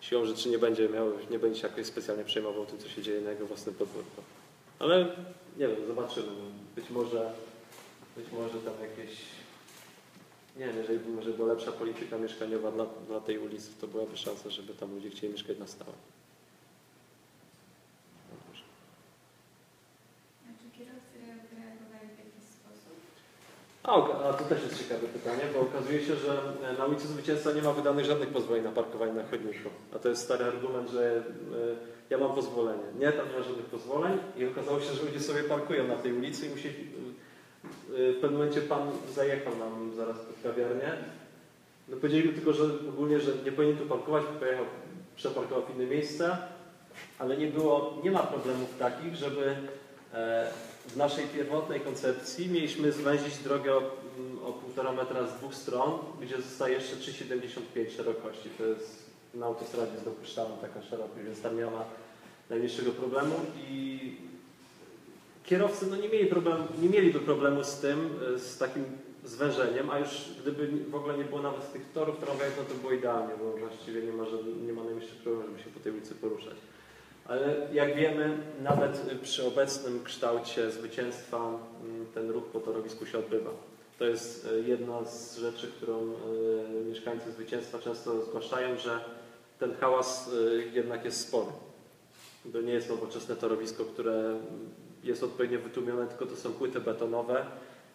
siłą 0.00 0.24
rzeczy 0.24 0.48
nie 0.48 0.58
będzie 0.58 0.88
miał, 0.88 1.12
nie 1.30 1.38
będzie 1.38 1.60
się 1.60 1.68
jakoś 1.68 1.86
specjalnie 1.86 2.24
przejmował 2.24 2.66
tym, 2.66 2.78
co 2.78 2.88
się 2.88 3.02
dzieje 3.02 3.20
na 3.20 3.30
jego 3.30 3.46
własnym 3.46 3.74
podwórku. 3.74 4.22
Ale 4.78 5.04
nie 5.56 5.68
wiem, 5.68 5.86
zobaczymy. 5.86 6.28
Być 6.76 6.90
może, 6.90 7.32
być 8.18 8.32
może 8.32 8.58
tam 8.58 8.74
jakieś, 8.88 9.14
nie 10.56 10.66
wiem, 10.66 10.76
jeżeli 10.76 10.98
by 10.98 11.10
może 11.10 11.30
była 11.30 11.48
lepsza 11.48 11.72
polityka 11.72 12.18
mieszkaniowa 12.18 12.70
dla, 12.70 12.86
dla 13.08 13.20
tej 13.20 13.38
ulicy, 13.38 13.68
to 13.80 13.86
byłaby 13.86 14.16
szansa, 14.16 14.50
żeby 14.50 14.74
tam 14.74 14.94
ludzie 14.94 15.10
chcieli 15.10 15.32
mieszkać 15.32 15.58
na 15.58 15.66
stałe. 15.66 15.92
A 20.46 20.50
czy 20.58 20.78
kierowcy 20.78 21.14
reagowali 21.56 22.08
w 22.16 22.18
jakiś 22.24 22.44
sposób? 22.58 22.96
A, 23.82 24.32
to 24.32 24.44
też 24.44 24.62
jest 24.62 24.78
ciekawe 24.78 25.06
pytanie, 25.06 25.42
bo 25.54 25.60
okazuje 25.60 26.04
się, 26.04 26.16
że 26.16 26.52
na 26.78 26.86
ulicy 26.86 27.08
Zwycięstwa 27.08 27.52
nie 27.52 27.62
ma 27.62 27.72
wydanych 27.72 28.04
żadnych 28.04 28.28
pozwoleń 28.28 28.64
na 28.64 28.72
parkowanie 28.72 29.12
na 29.12 29.26
chodniku. 29.26 29.68
A 29.94 29.98
to 29.98 30.08
jest 30.08 30.22
stary 30.22 30.44
argument, 30.44 30.90
że 30.90 31.16
e, 31.16 31.22
ja 32.10 32.18
mam 32.18 32.34
pozwolenie. 32.34 32.82
Nie, 32.98 33.12
tam 33.12 33.28
nie 33.28 33.38
ma 33.38 33.42
żadnych 33.42 33.66
pozwoleń 33.66 34.18
i 34.36 34.46
okazało 34.46 34.80
się, 34.80 34.94
że 34.94 35.02
ludzie 35.02 35.20
sobie 35.20 35.42
parkują 35.42 35.86
na 35.86 35.96
tej 35.96 36.12
ulicy 36.12 36.46
i 36.46 36.50
musieli... 36.50 36.88
e, 37.88 38.12
W 38.12 38.20
pewnym 38.20 38.38
momencie 38.40 38.60
pan 38.60 38.90
zajechał 39.14 39.58
nam 39.58 39.92
zaraz 39.96 40.16
pod 40.18 40.42
kawiarnię. 40.42 40.92
No 41.88 41.96
powiedzieli 41.96 42.32
tylko, 42.32 42.52
że 42.52 42.64
ogólnie, 42.88 43.20
że 43.20 43.32
nie 43.44 43.52
powinien 43.52 43.76
tu 43.76 43.86
parkować, 43.86 44.24
pojechał, 44.40 44.64
przeparkował 45.16 45.62
w 45.66 45.76
inne 45.76 45.86
miejsce, 45.86 46.38
ale 47.18 47.36
nie 47.36 47.46
było, 47.46 48.00
nie 48.04 48.10
ma 48.10 48.22
problemów 48.22 48.78
takich, 48.78 49.14
żeby 49.14 49.56
e, 50.14 50.50
w 50.86 50.96
naszej 50.96 51.26
pierwotnej 51.26 51.80
koncepcji 51.80 52.48
mieliśmy 52.48 52.92
zwęzić 52.92 53.38
drogę 53.38 53.74
o, 53.74 53.78
mm, 53.78 54.44
o 54.44 54.52
półtora 54.52 54.92
metra 54.92 55.26
z 55.26 55.34
dwóch 55.34 55.54
stron, 55.54 55.98
gdzie 56.20 56.36
zostaje 56.36 56.74
jeszcze 56.74 56.96
3,75 56.96 57.90
szerokości. 57.96 58.48
To 58.58 58.64
jest 58.64 59.08
na 59.34 59.46
autostradzie 59.46 59.92
jest 59.92 60.04
dopuszczalna 60.04 60.56
taka 60.56 60.82
szerokość, 60.82 61.24
więc 61.24 61.40
tam 61.40 61.56
nie 61.56 61.64
ma 61.64 61.84
najmniejszego 62.50 62.92
problemu 62.92 63.34
i 63.70 64.16
kierowcy 65.48 65.86
no, 65.86 65.96
nie, 65.96 66.08
mieli 66.08 66.26
problem, 66.26 66.56
nie 66.82 66.88
mieliby 66.88 67.20
problemu 67.20 67.64
z 67.64 67.78
tym, 67.78 68.10
e, 68.34 68.38
z 68.38 68.58
takim 68.58 68.84
zwężeniem, 69.24 69.90
a 69.90 69.98
już 69.98 70.08
gdyby 70.42 70.68
w 70.90 70.94
ogóle 70.94 71.18
nie 71.18 71.24
było 71.24 71.42
nawet 71.42 71.72
tych 71.72 71.92
torów 71.92 72.18
tramwajowych, 72.18 72.58
no 72.58 72.74
to 72.74 72.80
było 72.80 72.92
idealnie, 72.92 73.34
bo 73.38 73.52
właściwie 73.52 74.02
nie 74.02 74.12
ma, 74.12 74.24
nie 74.66 74.72
ma 74.72 74.84
najmniejszych 74.84 75.18
problemów, 75.18 75.46
żeby 75.46 75.62
się 75.62 75.70
po 75.70 75.80
tej 75.80 75.92
ulicy 75.92 76.14
poruszać. 76.14 76.54
Ale 77.24 77.68
jak 77.72 77.96
wiemy, 77.96 78.38
nawet 78.62 79.02
przy 79.22 79.46
obecnym 79.46 80.04
kształcie 80.04 80.70
zwycięstwa 80.70 81.58
ten 82.14 82.30
ruch 82.30 82.44
po 82.44 82.60
torowisku 82.60 83.06
się 83.06 83.18
odbywa. 83.18 83.50
To 83.98 84.04
jest 84.04 84.48
e, 84.52 84.68
jedna 84.68 85.04
z 85.04 85.38
rzeczy, 85.38 85.66
którą 85.76 85.98
e, 85.98 86.84
mieszkańcy 86.88 87.32
zwycięstwa 87.32 87.78
często 87.78 88.24
zgłaszają, 88.24 88.78
że 88.78 89.00
ten 89.58 89.74
hałas 89.74 90.30
jednak 90.72 91.04
jest 91.04 91.20
spory. 91.20 91.50
To 92.52 92.60
nie 92.60 92.72
jest 92.72 92.88
nowoczesne 92.88 93.36
torowisko, 93.36 93.84
które 93.84 94.38
jest 95.08 95.22
odpowiednio 95.22 95.58
wytłumione, 95.58 96.06
tylko 96.06 96.26
to 96.26 96.36
są 96.36 96.52
płyty 96.52 96.80
betonowe 96.80 97.46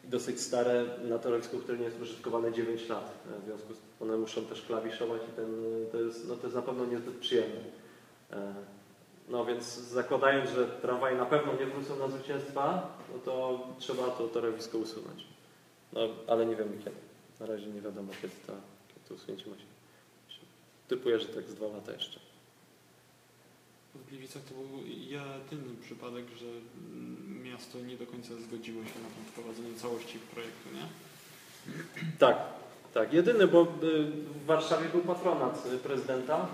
i 0.06 0.08
dosyć 0.08 0.42
stare 0.42 0.86
na 1.04 1.20
torowisku, 1.20 1.58
które 1.58 1.78
nie 1.78 1.86
jest 1.86 2.02
użytkowane 2.02 2.52
9 2.54 2.90
lat. 2.90 3.14
W 3.42 3.46
związku 3.46 3.74
z 3.74 3.78
tym 3.78 4.10
one 4.10 4.18
muszą 4.18 4.46
też 4.46 4.62
klawiszować 4.62 5.22
i 5.22 5.36
ten, 5.36 5.46
to, 5.92 6.02
jest, 6.02 6.28
no 6.28 6.36
to 6.36 6.44
jest 6.44 6.56
na 6.56 6.62
pewno 6.62 6.86
niezbyt 6.86 7.16
przyjemne. 7.16 7.60
E, 8.32 8.54
No 9.30 9.46
więc 9.46 9.66
zakładając, 9.78 10.50
że 10.50 10.68
tramwaje 10.68 11.18
na 11.18 11.26
pewno 11.26 11.54
nie 11.54 11.66
wrócą 11.66 12.00
na 12.00 12.08
zwycięstwa, 12.08 12.88
no 13.14 13.20
to 13.20 13.68
trzeba 13.80 14.08
to 14.08 14.28
torowisko 14.28 14.78
usunąć. 14.78 15.24
No 15.94 16.02
ale 16.28 16.46
nie 16.46 16.56
wiemy 16.56 16.78
kiedy. 16.78 16.96
Na 17.40 17.46
razie 17.46 17.68
nie 17.68 17.82
wiadomo 17.82 18.12
kiedy, 18.22 18.34
ta, 18.48 18.54
kiedy 18.88 19.08
to 19.08 19.14
usunięcie 19.14 19.50
ma 19.50 19.56
się. 19.56 19.66
Typuję, 20.88 21.20
że 21.20 21.26
tak 21.26 21.44
z 21.44 21.56
dwa 21.56 21.68
lata 21.68 21.92
jeszcze. 21.92 22.20
W 23.96 24.10
Gliwicach 24.10 24.44
to 24.44 24.54
był 24.54 24.88
jedyny 24.88 25.76
przypadek, 25.82 26.26
że 26.38 26.46
miasto 27.44 27.82
nie 27.82 27.98
do 27.98 28.06
końca 28.06 28.34
zgodziło 28.48 28.84
się 28.84 29.00
na 29.04 29.32
wprowadzenie 29.32 29.76
całości 29.76 30.20
projektu, 30.20 30.70
nie? 30.74 30.86
Tak, 32.20 32.38
tak. 32.94 33.14
Jedyny, 33.14 33.48
bo 33.48 33.62
y, 33.62 33.66
w 34.06 34.46
Warszawie 34.46 34.90
był 34.90 35.02
patronat 35.02 35.68
prezydenta 35.84 36.48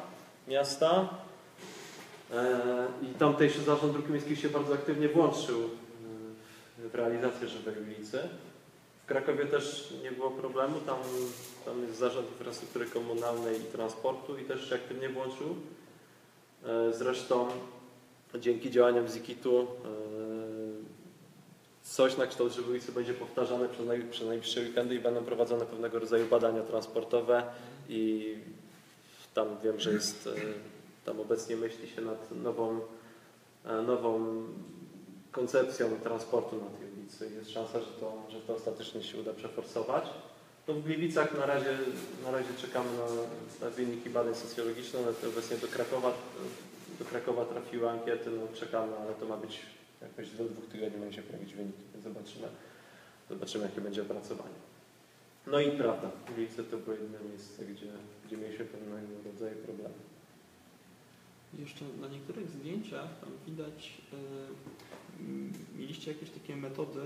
miasta 0.47 1.09
e, 2.33 2.87
i 3.01 3.05
tamtejszy 3.19 3.61
zarząd 3.61 3.93
dróg 3.93 4.09
miejskich 4.09 4.39
się 4.39 4.49
bardzo 4.49 4.73
aktywnie 4.73 5.09
włączył 5.09 5.59
y, 5.59 6.89
w 6.89 6.95
realizację 6.95 7.47
Żywej 7.47 7.75
ulicy. 7.81 8.19
W 9.03 9.05
Krakowie 9.05 9.45
też 9.45 9.93
nie 10.03 10.11
było 10.11 10.31
problemu, 10.31 10.79
tam, 10.79 10.97
tam 11.65 11.81
jest 11.81 11.99
zarząd 11.99 12.27
infrastruktury 12.31 12.85
komunalnej 12.85 13.61
i 13.61 13.63
transportu 13.63 14.37
i 14.37 14.45
też 14.45 14.69
się 14.69 14.75
aktywnie 14.75 15.09
włączył. 15.09 15.55
E, 16.65 16.93
Zresztą 16.93 17.47
dzięki 18.39 18.71
działaniom 18.71 19.07
Zikitu 19.07 19.67
coś 21.83 22.17
na 22.17 22.27
kształt 22.27 22.53
Żywej 22.53 22.71
ulicy 22.71 22.91
będzie 22.91 23.13
powtarzane 23.13 23.69
przez, 23.69 23.85
naj, 23.85 24.03
przez 24.11 24.27
najbliższe 24.27 24.61
weekendy 24.61 24.95
i 24.95 24.99
będą 24.99 25.23
prowadzone 25.23 25.65
pewnego 25.65 25.99
rodzaju 25.99 26.25
badania 26.25 26.63
transportowe 26.63 27.43
i 27.89 28.35
tam 29.33 29.47
wiem, 29.63 29.79
że 29.79 29.93
jest, 29.93 30.27
e, 30.27 30.31
tam 31.05 31.19
obecnie 31.19 31.55
myśli 31.55 31.87
się 31.87 32.01
nad 32.01 32.31
nową, 32.31 32.79
e, 33.65 33.81
nową 33.81 34.43
koncepcją 35.31 35.99
transportu 36.03 36.55
na 36.55 36.77
tej 36.77 36.99
ulicy. 36.99 37.29
Jest 37.35 37.51
szansa, 37.51 37.79
że 37.79 37.91
to, 37.99 38.23
że 38.29 38.39
to 38.39 38.55
ostatecznie 38.55 39.03
się 39.03 39.17
uda 39.17 39.33
przeforsować. 39.33 40.03
No 40.69 40.75
w 40.75 40.83
Gliwicach 40.83 41.37
na 41.37 41.45
razie, 41.45 41.77
na 42.23 42.31
razie 42.31 42.53
czekamy 42.61 42.89
na, 42.97 43.05
na 43.65 43.71
wyniki 43.75 44.09
badań 44.09 44.35
socjologicznych. 44.35 45.01
One 45.01 45.29
obecnie 45.33 45.57
do 45.57 45.67
Krakowa, 45.67 46.13
do 46.99 47.05
Krakowa 47.05 47.45
trafiły 47.45 47.89
ankiety, 47.89 48.29
no 48.29 48.57
czekamy, 48.57 48.97
ale 48.97 49.13
to 49.13 49.25
ma 49.25 49.37
być 49.37 49.59
jakoś 50.01 50.29
do 50.29 50.43
dwóch 50.43 50.65
tygodni 50.65 50.99
będzie 50.99 51.15
się 51.15 51.21
pojawić 51.21 51.53
wyniki, 51.53 51.79
więc 51.93 52.03
zobaczymy, 52.03 52.47
zobaczymy 53.29 53.65
jakie 53.65 53.81
będzie 53.81 54.01
opracowanie. 54.01 54.59
No 55.47 55.59
i 55.59 55.71
prawda, 55.71 56.11
Gliwice 56.35 56.63
to 56.63 56.77
było 56.77 56.95
jedyne 56.95 57.19
miejsce, 57.29 57.65
gdzie, 57.65 57.87
gdzie 58.25 58.37
mieliśmy 58.37 58.65
pewnego 58.65 59.07
rodzaju 59.25 59.55
problemy. 59.55 59.95
Jeszcze 61.59 61.85
na 62.01 62.07
niektórych 62.07 62.49
zdjęciach 62.49 63.19
tam 63.21 63.29
widać, 63.47 64.01
m, 65.19 65.53
mieliście 65.77 66.11
jakieś 66.11 66.29
takie 66.29 66.55
metody, 66.55 67.01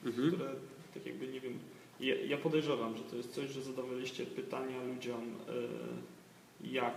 które 0.00 0.50
tak 0.94 1.06
jakby 1.06 1.28
nie 1.28 1.40
wiem, 1.40 1.58
ja, 2.00 2.14
ja 2.14 2.36
podejrzewam, 2.36 2.96
że 2.96 3.02
to 3.04 3.16
jest 3.16 3.34
coś, 3.34 3.50
że 3.50 3.62
zadawaliście 3.62 4.26
pytania 4.26 4.84
ludziom, 4.84 5.20
e, 5.48 5.52
jak, 6.66 6.94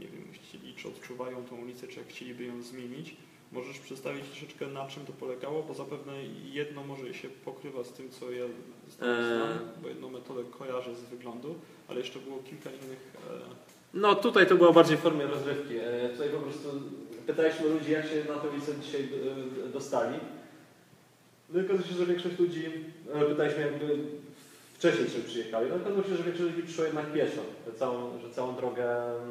nie 0.00 0.06
wiem, 0.06 0.24
chcieli, 0.32 0.74
czy 0.74 0.88
odczuwają 0.88 1.44
tą 1.44 1.56
ulicę, 1.56 1.88
czy 1.88 1.98
jak 1.98 2.08
chcieliby 2.08 2.44
ją 2.44 2.62
zmienić. 2.62 3.16
Możesz 3.52 3.78
przedstawić 3.78 4.24
troszeczkę 4.24 4.66
na 4.66 4.86
czym 4.88 5.06
to 5.06 5.12
polegało, 5.12 5.62
bo 5.62 5.74
zapewne 5.74 6.12
jedno 6.52 6.84
może 6.84 7.14
się 7.14 7.28
pokrywa 7.28 7.84
z 7.84 7.92
tym, 7.92 8.10
co 8.10 8.32
ja 8.32 8.44
z 8.88 8.96
tym 8.96 9.08
Eee. 9.08 9.24
znam, 9.36 9.58
bo 9.82 9.88
jedną 9.88 10.10
metodę 10.10 10.42
kojarzę 10.58 10.94
z 10.94 11.04
wyglądu, 11.04 11.54
ale 11.88 11.98
jeszcze 12.00 12.18
było 12.18 12.38
kilka 12.38 12.70
innych 12.70 13.12
e, 13.30 13.54
No 13.94 14.14
tutaj 14.14 14.46
to 14.46 14.56
było 14.56 14.72
bardziej 14.72 14.96
w 14.96 15.00
formie 15.00 15.26
rozrywki. 15.26 15.74
E, 15.76 16.08
Tutaj 16.08 16.28
po 16.30 16.38
prostu 16.38 16.68
pytaliśmy 17.26 17.68
ludzi, 17.68 17.92
jak 17.92 18.06
się 18.06 18.24
na 18.28 18.38
tę 18.38 18.48
ulicę 18.48 18.72
dzisiaj 18.82 19.08
e, 19.64 19.68
dostali. 19.68 20.18
No 21.50 21.60
i 21.62 21.88
się, 21.88 21.94
że 21.94 22.06
większość 22.06 22.38
ludzi, 22.38 22.64
e, 23.14 23.24
pytaliśmy 23.24 23.60
jakby 23.60 23.98
wcześniej 24.74 25.10
czym 25.10 25.22
przyjechali. 25.22 25.70
No 25.70 25.76
okazało 25.76 26.02
się, 26.02 26.16
że 26.16 26.22
większość 26.22 26.50
ludzi 26.50 26.62
przyszło 26.62 26.84
jednak 26.84 27.12
pieszo. 27.12 27.42
Że 27.66 27.72
całą, 27.72 28.18
że 28.18 28.30
całą 28.30 28.56
drogę 28.56 28.86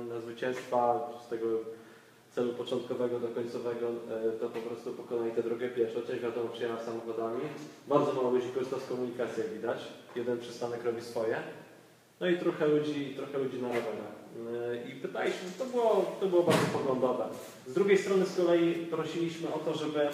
na 0.09 0.19
zwycięstwa 0.19 1.09
z 1.25 1.29
tego 1.29 1.47
celu 2.35 2.53
początkowego 2.53 3.19
do 3.19 3.27
końcowego 3.27 3.87
e, 3.87 4.31
to 4.39 4.49
po 4.49 4.59
prostu 4.59 4.91
pokonali 4.91 5.31
tę 5.31 5.43
drogę 5.43 5.69
pieszo. 5.69 6.01
Część 6.01 6.21
wiadomo 6.21 6.49
przyjechała 6.49 6.83
samochodami. 6.83 7.41
Bardzo 7.87 8.13
mało 8.13 8.29
ludzi 8.29 8.47
korzysta 8.53 8.79
z 8.79 8.85
komunikacji, 8.85 9.43
widać. 9.53 9.77
Jeden 10.15 10.39
przystanek 10.39 10.83
robi 10.85 11.01
swoje. 11.01 11.37
No 12.19 12.27
i 12.27 12.37
trochę 12.37 12.67
ludzi, 12.67 13.13
trochę 13.15 13.37
ludzi 13.37 13.61
na 13.61 13.67
rowerach. 13.67 14.13
Yy, 14.85 14.91
I 14.91 14.95
pytaliśmy, 15.01 15.49
to 15.59 15.65
było, 15.65 16.17
to 16.19 16.25
było 16.25 16.43
bardzo 16.43 16.65
poglądowe. 16.73 17.25
Z 17.67 17.73
drugiej 17.73 17.97
strony 17.97 18.25
z 18.25 18.37
kolei 18.37 18.73
prosiliśmy 18.73 19.53
o 19.53 19.59
to, 19.59 19.73
żeby 19.73 20.09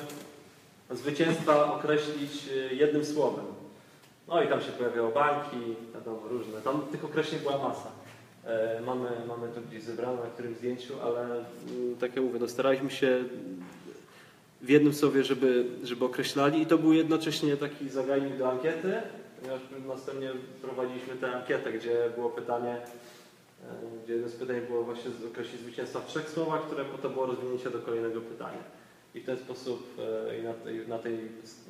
zwycięstwa 0.90 1.74
określić 1.74 2.46
yy, 2.48 2.76
jednym 2.76 3.06
słowem. 3.06 3.46
No 4.30 4.44
i 4.44 4.48
tam 4.48 4.62
się 4.62 4.72
pojawiały 4.72 5.14
banki, 5.14 5.76
wiadomo, 5.94 6.28
różne. 6.30 6.62
Tam 6.62 6.82
tych 6.92 7.06
określeń 7.06 7.42
była 7.42 7.58
masa. 7.58 7.92
Yy, 8.44 8.86
Mamy, 8.86 9.10
mamy 9.28 9.48
to 9.56 9.62
gdzieś 9.62 9.84
zebrane 9.84 10.14
na 10.24 10.30
którym 10.30 10.56
zdjęciu, 10.56 10.94
ale 11.04 11.22
mm, 11.22 11.46
tak 12.00 12.16
jak 12.16 12.26
mówię, 12.26 12.40
no 12.40 12.48
staraliśmy 12.48 12.92
się 12.92 13.24
w 14.62 14.70
jednym 14.70 14.94
słowie, 14.94 15.24
żeby, 15.24 15.66
żeby 15.84 16.06
określali 16.06 16.62
i 16.62 16.66
to 16.66 16.78
był 16.78 16.94
jednocześnie 16.94 17.58
taki 17.58 17.90
zagajnik 17.90 18.38
do 18.38 18.52
ankiety, 18.52 18.94
ponieważ 19.40 19.62
następnie 19.88 20.30
prowadziliśmy 20.62 21.16
tę 21.16 21.36
ankietę, 21.36 21.74
gdzie 21.74 22.10
było 22.16 22.30
pytanie, 22.30 22.72
e, 22.72 24.04
gdzie 24.04 24.14
jedno 24.14 24.30
z 24.30 24.36
pytań 24.36 24.62
było 24.62 24.84
właśnie 24.84 25.12
określić 25.32 25.62
zwycięstwa 25.62 26.00
w 26.00 26.08
trzech 26.08 26.30
słowach, 26.30 26.62
które 26.62 26.86
potem 26.86 27.14
było 27.14 27.26
rozwinięcie 27.26 27.70
do 27.70 27.80
kolejnego 27.80 28.22
pytania. 28.22 28.79
I 29.16 29.20
w 29.20 29.26
ten 29.26 29.38
sposób 29.38 29.98
e, 30.30 30.40
i 30.40 30.44
na 30.44 30.54
tej, 30.54 30.88
na 30.88 31.00
tej, 31.00 31.20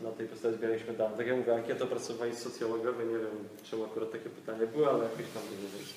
na 0.03 0.11
tej 0.11 0.27
podstawie 0.27 0.57
zbieraliśmy 0.57 0.93
dane. 0.93 1.17
Tak 1.17 1.27
jak 1.27 1.37
mówię, 1.37 1.55
ankieta 1.55 1.83
opracowania 1.83 2.35
socjologowe, 2.35 3.05
nie 3.05 3.19
wiem 3.19 3.47
czemu 3.63 3.85
akurat 3.85 4.11
takie 4.11 4.29
pytania 4.29 4.67
były, 4.67 4.89
ale 4.89 5.03
jakoś 5.03 5.25
tam 5.33 5.43
nie 5.43 5.79
wyszło. 5.79 5.93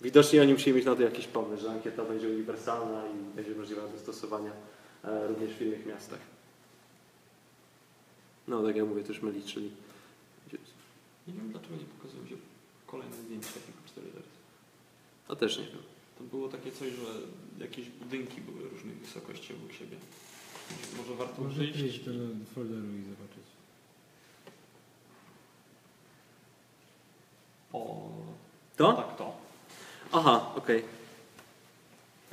Widocznie 0.00 0.42
oni 0.42 0.52
musieli 0.52 0.76
mieć 0.76 0.86
na 0.86 0.96
to 0.96 1.02
jakiś 1.02 1.26
pomysł, 1.26 1.62
że 1.62 1.70
ankieta 1.70 2.04
będzie 2.04 2.28
uniwersalna 2.28 3.02
i 3.06 3.36
będzie 3.36 3.54
możliwa 3.54 3.88
do 3.88 3.98
stosowania 3.98 4.52
e, 5.04 5.28
również 5.28 5.54
w 5.54 5.62
innych 5.62 5.86
miastach. 5.86 6.18
No, 8.48 8.62
tak 8.62 8.76
jak 8.76 8.86
mówię, 8.86 9.02
też 9.02 9.22
my 9.22 9.32
liczyli. 9.32 9.70
Nie 11.28 11.34
wiem 11.34 11.50
dlaczego 11.50 11.76
nie 11.76 11.84
pokazują 11.84 12.26
się 12.26 12.36
kolejne 12.86 13.16
zdjęcia 13.16 13.48
tylko 13.52 13.88
4 13.88 14.06
wersji. 14.06 14.38
A 15.28 15.36
też 15.36 15.58
nie 15.58 15.64
wiem. 15.64 15.93
To 16.18 16.24
było 16.24 16.48
takie 16.48 16.72
coś, 16.72 16.88
że 16.88 17.06
jakieś 17.64 17.88
budynki 17.90 18.40
były 18.40 18.68
różnych 18.68 18.96
wysokości 18.98 19.54
obok 19.54 19.72
siebie. 19.72 19.96
Może 20.96 21.14
warto 21.14 21.42
Można 21.42 21.64
przyjść. 21.72 21.98
do 22.00 22.10
folderu 22.54 22.82
i 22.86 23.02
zobaczyć. 23.02 23.44
O, 27.72 28.10
To? 28.76 28.92
tak 28.92 29.16
to. 29.16 29.36
Aha, 30.12 30.52
okej. 30.56 30.82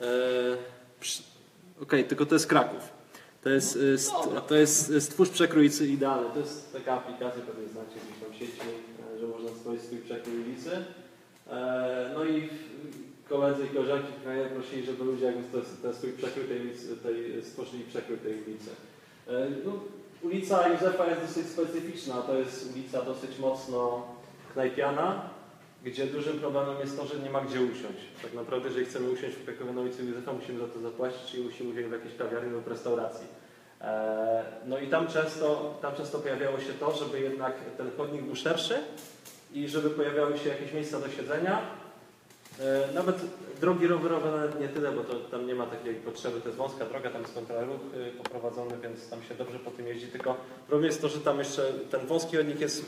Eee, 0.02 0.08
przy- 1.00 1.24
Okej, 1.82 2.06
tylko 2.06 2.26
to 2.26 2.36
jest 2.36 2.48
Kraków. 2.48 2.90
To 3.44 3.50
jest, 3.50 3.76
y, 3.76 3.98
st, 3.98 4.14
to 4.48 4.56
jest 4.56 4.90
y, 4.90 5.02
Stwórz 5.02 5.30
Przekrój 5.30 5.70
Idealny. 5.90 6.30
To 6.34 6.40
jest 6.40 6.74
taka 6.74 6.94
aplikacja, 6.94 7.42
pewnie 7.42 7.68
znacie 7.68 7.90
gdzieś 8.06 8.20
tam 8.24 8.32
w 8.32 8.36
sieci, 8.36 8.68
e, 9.16 9.20
że 9.20 9.28
można 9.28 9.50
stworzyć 9.50 9.82
swój 9.82 9.98
przekrój 9.98 10.36
ulicy. 10.40 10.72
Eee, 10.72 12.14
No 12.14 12.26
i 12.26 12.50
koledzy 13.32 13.66
i 13.66 13.70
koleżanki 13.76 14.14
kraje 14.24 14.46
prosili, 14.46 14.86
żeby 14.86 15.04
ludzie 15.04 15.26
jakby 15.26 15.44
ten 15.82 15.94
swój 15.94 16.12
przekrój 16.12 16.46
tej 16.46 16.62
ulicy, 16.62 16.98
tej, 16.98 17.44
stworzyli 17.44 17.84
przekrój 17.84 18.18
tej 18.18 18.34
ulicy. 18.34 18.70
Eee, 19.30 19.52
No, 19.66 19.72
ulica 20.22 20.68
Józefa 20.70 21.06
jest 21.08 21.22
dosyć 21.22 21.48
specyficzna. 21.48 22.22
To 22.22 22.36
jest 22.36 22.72
ulica 22.74 23.02
dosyć 23.02 23.40
mocno 23.40 24.08
knajpiana, 24.54 25.30
gdzie 25.84 26.06
dużym 26.08 26.40
problemem 26.40 26.80
jest 26.80 26.98
to, 26.98 27.06
że 27.06 27.20
nie 27.20 27.30
ma 27.30 27.42
gdzie 27.42 27.62
usiąść. 27.62 28.04
Tak 28.22 28.34
naprawdę, 28.34 28.68
jeżeli 28.68 28.86
chcemy 28.86 29.10
usiąść 29.10 29.36
w 29.36 29.46
Krakowie 29.46 29.74
na 29.74 29.82
ulicy 29.82 30.04
Józefa, 30.06 30.34
musimy 30.34 30.60
za 30.60 30.68
to 30.68 30.80
zapłacić, 30.80 31.22
czyli 31.32 31.44
musimy 31.44 31.70
usiąść 31.70 31.88
w 31.90 31.92
jakiejś 31.92 32.16
kawiarni 32.16 32.52
lub 32.52 32.68
restauracji. 32.68 33.28
Eee, 33.82 34.44
No 34.66 34.80
i 34.80 34.88
tam 34.88 35.08
często, 35.08 35.78
tam 35.82 35.96
często 35.96 36.20
pojawiało 36.20 36.60
się 36.60 36.74
to, 36.80 36.92
żeby 36.96 37.20
jednak 37.20 37.54
ten 37.78 37.92
chodnik 37.98 38.22
był 38.22 38.36
szerszy 38.36 38.76
i 39.54 39.68
żeby 39.70 39.90
pojawiały 39.90 40.38
się 40.38 40.50
jakieś 40.50 40.74
miejsca 40.74 41.00
do 41.00 41.10
siedzenia. 41.10 41.81
Eee, 42.60 42.94
Nawet 42.96 43.16
drogi 43.62 43.88
rowerowe 43.88 44.50
nie 44.60 44.68
tyle, 44.68 44.92
bo 44.92 45.04
to, 45.04 45.16
tam 45.16 45.48
nie 45.48 45.56
ma 45.56 45.66
takiej 45.66 45.96
potrzeby, 45.96 46.42
to 46.42 46.48
jest 46.48 46.58
wąska 46.58 46.86
droga, 46.86 47.10
tam 47.10 47.22
jest 47.22 47.34
kontraruch 47.34 47.80
y, 48.08 48.12
poprowadzony, 48.24 48.78
więc 48.84 49.10
tam 49.10 49.24
się 49.24 49.36
dobrze 49.36 49.60
po 49.60 49.72
tym 49.72 49.88
jeździ, 49.88 50.08
tylko 50.08 50.36
problem 50.68 50.86
jest 50.86 51.02
to, 51.02 51.10
że 51.10 51.20
tam 51.20 51.40
jeszcze 51.40 51.74
ten 51.92 52.06
wąski 52.08 52.38
chodnik 52.38 52.60
jest 52.62 52.86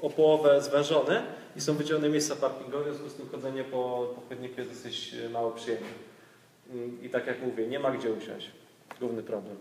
o 0.00 0.10
połowę 0.10 0.60
zwężony 0.62 1.22
i 1.56 1.60
są 1.60 1.74
wydzielone 1.74 2.08
miejsca 2.08 2.36
parkingowe, 2.36 2.90
w 2.90 2.94
związku 2.94 3.08
z 3.10 3.14
tym 3.14 3.28
chodzenie 3.28 3.64
po, 3.64 4.12
po 4.14 4.20
chodniku 4.28 4.60
jest 4.60 4.72
dosyć 4.72 5.14
e, 5.14 5.28
mało 5.28 5.50
przyjemne. 5.50 5.86
Mm, 6.70 7.02
I 7.02 7.08
tak 7.08 7.26
jak 7.26 7.42
mówię, 7.42 7.66
nie 7.66 7.78
ma 7.78 7.90
gdzie 7.90 8.12
usiąść. 8.12 8.50
Główny 9.00 9.22
problem. 9.22 9.56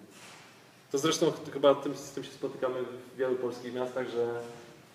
To 0.91 0.97
zresztą 0.97 1.31
ch- 1.31 1.53
chyba 1.53 1.75
tym, 1.75 1.95
z 1.95 2.11
tym 2.11 2.23
się 2.23 2.31
spotykamy 2.31 2.75
w 2.83 3.17
wielu 3.17 3.35
polskich 3.35 3.73
miastach, 3.73 4.09
że 4.09 4.27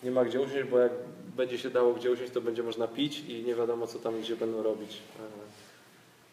nie 0.02 0.10
ma 0.10 0.24
gdzie 0.24 0.40
usiąść, 0.40 0.64
bo 0.70 0.78
jak 0.78 0.92
będzie 1.36 1.58
się 1.58 1.70
dało 1.70 1.94
gdzie 1.94 2.12
usiąść, 2.12 2.32
to 2.32 2.40
będzie 2.40 2.62
można 2.62 2.88
pić 2.88 3.20
i 3.20 3.42
nie 3.42 3.54
wiadomo 3.54 3.86
co 3.86 3.98
tam 3.98 4.20
gdzie 4.20 4.36
będą 4.36 4.62
robić. 4.62 4.90
E, 4.92 5.66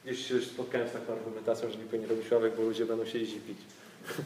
Gdzieś 0.04 0.28
się 0.28 0.41
spotkałem 0.41 0.89
z 0.89 0.91
taką 0.91 1.14
argumentacją, 1.14 1.70
że 1.70 1.78
nie 1.99 2.08
robi 2.08 2.22
ławek, 2.32 2.56
bo 2.56 2.62
ludzie 2.64 2.86
będą 2.86 3.06
siedzieć 3.06 3.36
i 3.36 3.39
pić. 3.39 3.58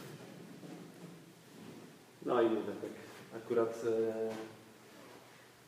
No 2.22 2.42
i 2.42 2.44
mówię 2.44 2.72
tak, 2.82 2.90
akurat 3.42 3.82
e, 3.86 4.30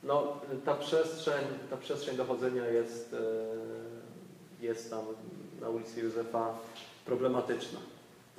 no, 0.03 0.41
ta 0.65 0.75
przestrzeń, 0.75 1.45
ta 1.71 1.77
przestrzeń 1.77 2.17
dochodzenia 2.17 2.67
jest, 2.67 3.15
e, 3.15 4.65
jest 4.65 4.91
tam 4.91 5.05
na 5.61 5.69
ulicy 5.69 6.01
Józefa 6.01 6.59
problematyczna. 7.05 7.79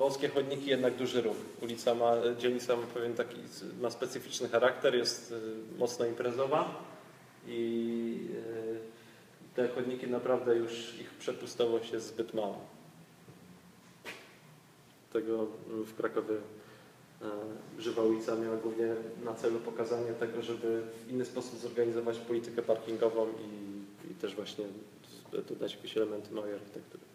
Wąskie 0.02 0.30
chodniki, 0.30 0.70
jednak 0.70 0.95
duży 0.95 1.22
ruch. 1.22 1.36
Ulica 1.62 1.95
ma, 1.95 2.14
dzielnica 2.38 2.76
ma 2.76 2.84
pewien 2.84 3.14
taki, 3.14 3.38
ma 3.82 3.89
specyficzny 3.89 4.49
charakter, 4.49 4.95
jest 4.95 5.32
e, 5.32 5.36
mocno 5.80 6.06
imprezowa 6.06 6.84
i 7.47 8.18
e, 9.52 9.56
te 9.56 9.68
chodniki 9.68 10.08
naprawdę 10.08 10.56
już, 10.56 10.99
ich 10.99 11.10
przepustowość 11.10 11.91
jest 11.91 12.08
zbyt 12.08 12.34
mała. 12.34 12.58
Tego 15.14 15.47
w 15.70 15.95
Krakowie 15.95 16.36
E, 17.22 17.82
Żywa 17.82 18.04
ulica 18.04 18.36
miała 18.36 18.58
głównie 18.58 18.95
na 19.24 19.34
celu 19.34 19.60
pokazanie 19.60 20.14
tego, 20.14 20.41
żeby 20.41 20.82
w 21.06 21.12
inny 21.12 21.26
sposób 21.26 21.60
zorganizować 21.60 22.20
politykę 22.20 22.62
parkingową 22.62 23.28
i, 23.28 24.12
i 24.12 24.16
też 24.16 24.36
właśnie 24.36 24.66
dodać 25.49 25.76
jakieś 25.76 25.97
elementy 25.97 26.34
małej 26.34 26.54
architektury. 26.54 27.11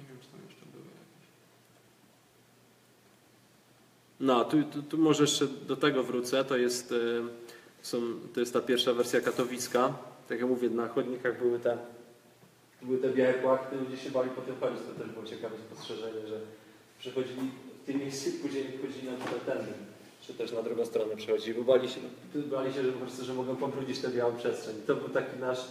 Nie 0.00 0.08
wiem, 0.08 0.18
czy 0.22 0.28
tam 0.28 0.40
jeszcze 0.48 0.66
były 0.72 0.84
jakieś. 0.84 1.28
No, 4.20 4.44
tu, 4.44 4.62
tu, 4.62 4.82
tu 4.82 4.98
może 4.98 5.22
jeszcze 5.22 5.46
do 5.46 5.76
tego 5.76 6.02
wrócę. 6.02 6.44
To 6.44 6.56
jest, 6.56 6.92
e, 6.92 6.96
są, 7.82 7.98
to 8.34 8.40
jest 8.40 8.52
ta 8.52 8.60
pierwsza 8.60 8.92
wersja 8.92 9.20
katowicka. 9.20 9.94
Tak 10.28 10.40
jak 10.40 10.48
mówię, 10.48 10.70
na 10.70 10.88
chodnikach 10.88 11.38
były 11.38 11.58
te, 11.58 11.78
były 12.82 12.98
te 12.98 13.08
białe 13.08 13.34
płachty, 13.34 13.76
ludzie 13.76 13.96
się 13.96 14.10
bali 14.10 14.30
po 14.30 14.40
tym 14.40 14.56
chodzić. 14.60 14.78
To 14.86 15.04
też 15.04 15.12
było 15.12 15.26
ciekawe 15.26 15.56
spostrzeżenie, 15.58 16.26
że 16.26 16.40
przechodzili 16.98 17.50
w 17.82 17.86
tym 17.86 17.98
miejscu, 17.98 18.30
później 18.42 18.64
wchodzili 18.78 19.06
na 19.06 19.16
przykład 19.18 19.40
czy 20.26 20.34
też 20.34 20.52
na 20.52 20.62
drugą 20.62 20.86
stronę 20.86 21.16
przechodzili, 21.16 21.54
bo 21.54 21.72
bali 21.72 21.88
się, 21.88 22.00
bali 22.34 22.72
się 22.72 22.82
że 22.82 22.92
po 22.92 22.98
prostu, 22.98 23.24
że 23.24 23.34
mogą 23.34 23.56
pobrudzić 23.56 23.98
tę 23.98 24.08
białą 24.08 24.36
przestrzeń. 24.36 24.74
To 24.86 24.94
był 24.94 25.08
taki 25.08 25.40
nasz, 25.40 25.64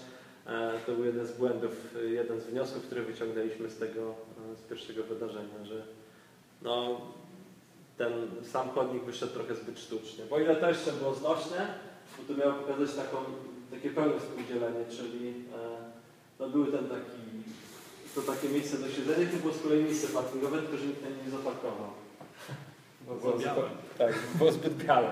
to 0.85 0.91
był 0.95 1.05
jeden 1.05 1.27
z 1.27 1.31
błędów, 1.31 1.71
e, 1.95 2.05
jeden 2.05 2.41
z 2.41 2.43
wniosków, 2.43 2.83
który 2.83 3.01
wyciągnęliśmy 3.03 3.69
z 3.69 3.77
tego, 3.77 4.01
e, 4.53 4.55
z 4.55 4.61
pierwszego 4.69 5.03
wydarzenia, 5.03 5.65
że 5.65 5.83
no, 6.61 7.01
ten 7.97 8.11
sam 8.43 8.69
chodnik 8.69 9.03
wyszedł 9.03 9.33
trochę 9.33 9.55
zbyt 9.55 9.79
sztucznie. 9.79 10.25
Bo 10.29 10.39
ile 10.39 10.55
to 10.55 10.69
jeszcze 10.69 10.91
było 10.91 11.13
znośne, 11.13 11.67
bo 12.17 12.33
to 12.33 12.39
miało 12.39 12.53
pokazać 12.53 12.95
taką, 12.95 13.17
takie 13.71 13.89
pełne 13.89 14.19
współdzielenie, 14.19 14.85
czyli 14.89 15.29
e, 15.29 15.69
no 16.39 16.49
był 16.49 16.65
ten 16.65 16.87
taki, 16.87 17.21
to 18.15 18.21
takie 18.21 18.49
miejsce 18.49 18.77
do 18.77 18.89
siedzenia, 18.89 19.31
to 19.31 19.37
było 19.37 19.53
z 19.53 19.61
kolei 19.61 19.83
miejsce 19.83 20.07
parkingowe, 20.07 20.57
tylko 20.61 20.77
że 20.77 20.85
nikt 20.85 21.01
nie 21.25 21.31
zaparkował. 21.31 21.89
Bo 23.07 23.15
Było 23.15 23.33
zbyt- 23.33 23.45
białe. 23.45 23.69
Tak, 23.97 24.13
było 24.37 24.51
zbyt 24.51 24.73
białe. 24.73 25.11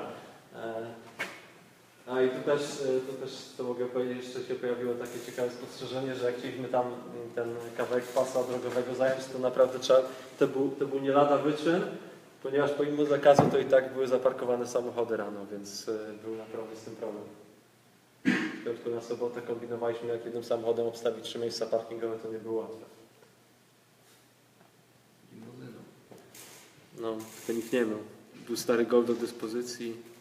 A 2.09 2.21
i 2.21 2.29
tu 2.29 2.41
też, 2.45 2.61
e, 2.61 2.99
tu 2.99 3.13
też, 3.13 3.31
to 3.57 3.63
mogę 3.63 3.85
powiedzieć, 3.85 4.17
jeszcze 4.25 4.43
się 4.43 4.55
pojawiło 4.55 4.93
takie 4.93 5.19
ciekawe 5.25 5.49
spostrzeżenie, 5.51 6.15
że 6.15 6.25
jak 6.25 6.37
chcieliśmy 6.37 6.67
tam 6.67 6.85
mm, 6.85 6.95
ten 7.35 7.55
kawałek 7.77 8.03
pasa 8.03 8.43
drogowego 8.43 8.95
zająć, 8.95 9.25
to 9.25 9.39
naprawdę 9.39 9.79
trzeba, 9.79 9.99
to 10.39 10.47
był, 10.47 10.69
to 10.69 10.85
był 10.85 10.99
nie 10.99 11.11
lada 11.11 11.37
wyczyn, 11.37 11.81
ponieważ 12.43 12.71
pomimo 12.71 13.05
zakazu 13.05 13.43
to 13.51 13.59
i 13.59 13.65
tak 13.65 13.93
były 13.93 14.07
zaparkowane 14.07 14.67
samochody 14.67 15.17
rano, 15.17 15.45
więc 15.51 15.89
e, 15.89 16.23
był 16.25 16.35
naprawdę 16.35 16.75
z 16.75 16.81
tym 16.81 16.95
problem. 16.95 17.23
W 18.25 18.65
piątku 18.65 18.89
na 18.89 19.01
sobotę 19.01 19.41
kombinowaliśmy, 19.41 20.07
jak 20.07 20.25
jednym 20.25 20.43
samochodem 20.43 20.87
obstawić 20.87 21.25
trzy 21.25 21.39
miejsca 21.39 21.65
parkingowe, 21.65 22.19
to 22.19 22.31
nie 22.31 22.39
było 22.39 22.61
łatwe. 22.61 22.85
No, 26.99 27.17
to 27.47 27.53
nikt 27.53 27.73
nie 27.73 27.85
miał. 27.85 27.99
Był 28.47 28.57
stary 28.57 28.85
gol 28.85 29.05
do 29.05 29.13
dyspozycji. 29.13 30.16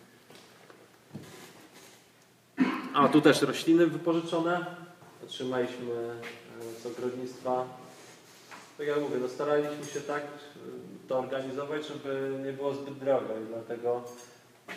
A 2.97 3.09
tu 3.09 3.21
też 3.21 3.43
rośliny 3.43 3.87
wypożyczone. 3.87 4.67
Otrzymaliśmy 5.25 5.95
e, 5.95 6.81
z 6.83 6.87
ogrodnictwa. 6.87 7.65
Tak 8.79 8.87
jak 8.87 9.01
mówię, 9.01 9.17
no 9.21 9.29
staraliśmy 9.29 9.85
się 9.85 10.01
tak 10.01 10.23
e, 10.23 10.29
to 11.09 11.19
organizować, 11.19 11.87
żeby 11.87 12.39
nie 12.45 12.53
było 12.53 12.75
zbyt 12.75 12.95
drogo 12.95 13.35
i 13.43 13.47
dlatego, 13.49 14.03
e, 14.69 14.73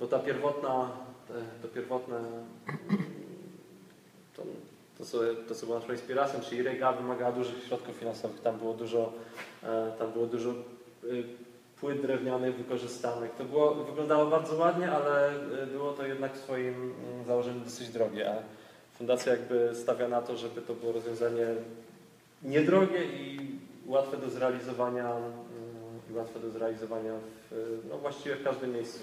bo 0.00 0.06
ta 0.06 0.18
pierwotna, 0.18 0.90
to 1.62 1.68
pierwotne, 1.68 2.20
to, 4.36 4.42
to, 4.98 5.04
co, 5.04 5.18
to 5.48 5.54
co 5.54 5.66
było 5.66 5.78
naszą 5.78 5.92
inspiracją, 5.92 6.40
czyli 6.40 6.62
Rega 6.62 6.92
wymagała 6.92 7.32
dużych 7.32 7.64
środków 7.64 7.96
finansowych. 7.96 8.40
Tam 8.40 8.58
było 8.58 8.74
dużo, 8.74 9.12
tam 9.98 10.12
było 10.12 10.26
dużo 10.26 10.54
płyt 11.80 12.02
drewnianych 12.02 12.56
wykorzystanych. 12.56 13.30
To 13.38 13.44
było, 13.44 13.74
wyglądało 13.74 14.26
bardzo 14.26 14.56
ładnie, 14.56 14.90
ale 14.90 15.30
y, 15.62 15.66
było 15.66 15.92
to 15.92 16.06
jednak 16.06 16.34
w 16.34 16.42
swoim 16.42 16.74
mm, 16.74 17.24
założeniu 17.26 17.60
dosyć 17.60 17.88
drogie. 17.88 18.30
A 18.30 18.34
fundacja 18.98 19.32
jakby 19.32 19.70
stawia 19.74 20.08
na 20.08 20.22
to, 20.22 20.36
żeby 20.36 20.62
to 20.62 20.74
było 20.74 20.92
rozwiązanie 20.92 21.46
niedrogie 22.42 23.04
i 23.04 23.50
łatwe 23.86 24.16
do 24.16 24.30
zrealizowania 24.30 25.16
mm, 25.16 25.46
łatwe 26.16 26.40
do 26.40 26.50
zrealizowania 26.50 27.12
w, 27.50 27.78
no 27.90 27.98
właściwie 27.98 28.36
w 28.36 28.44
każdym 28.44 28.72
miejscu. 28.72 29.00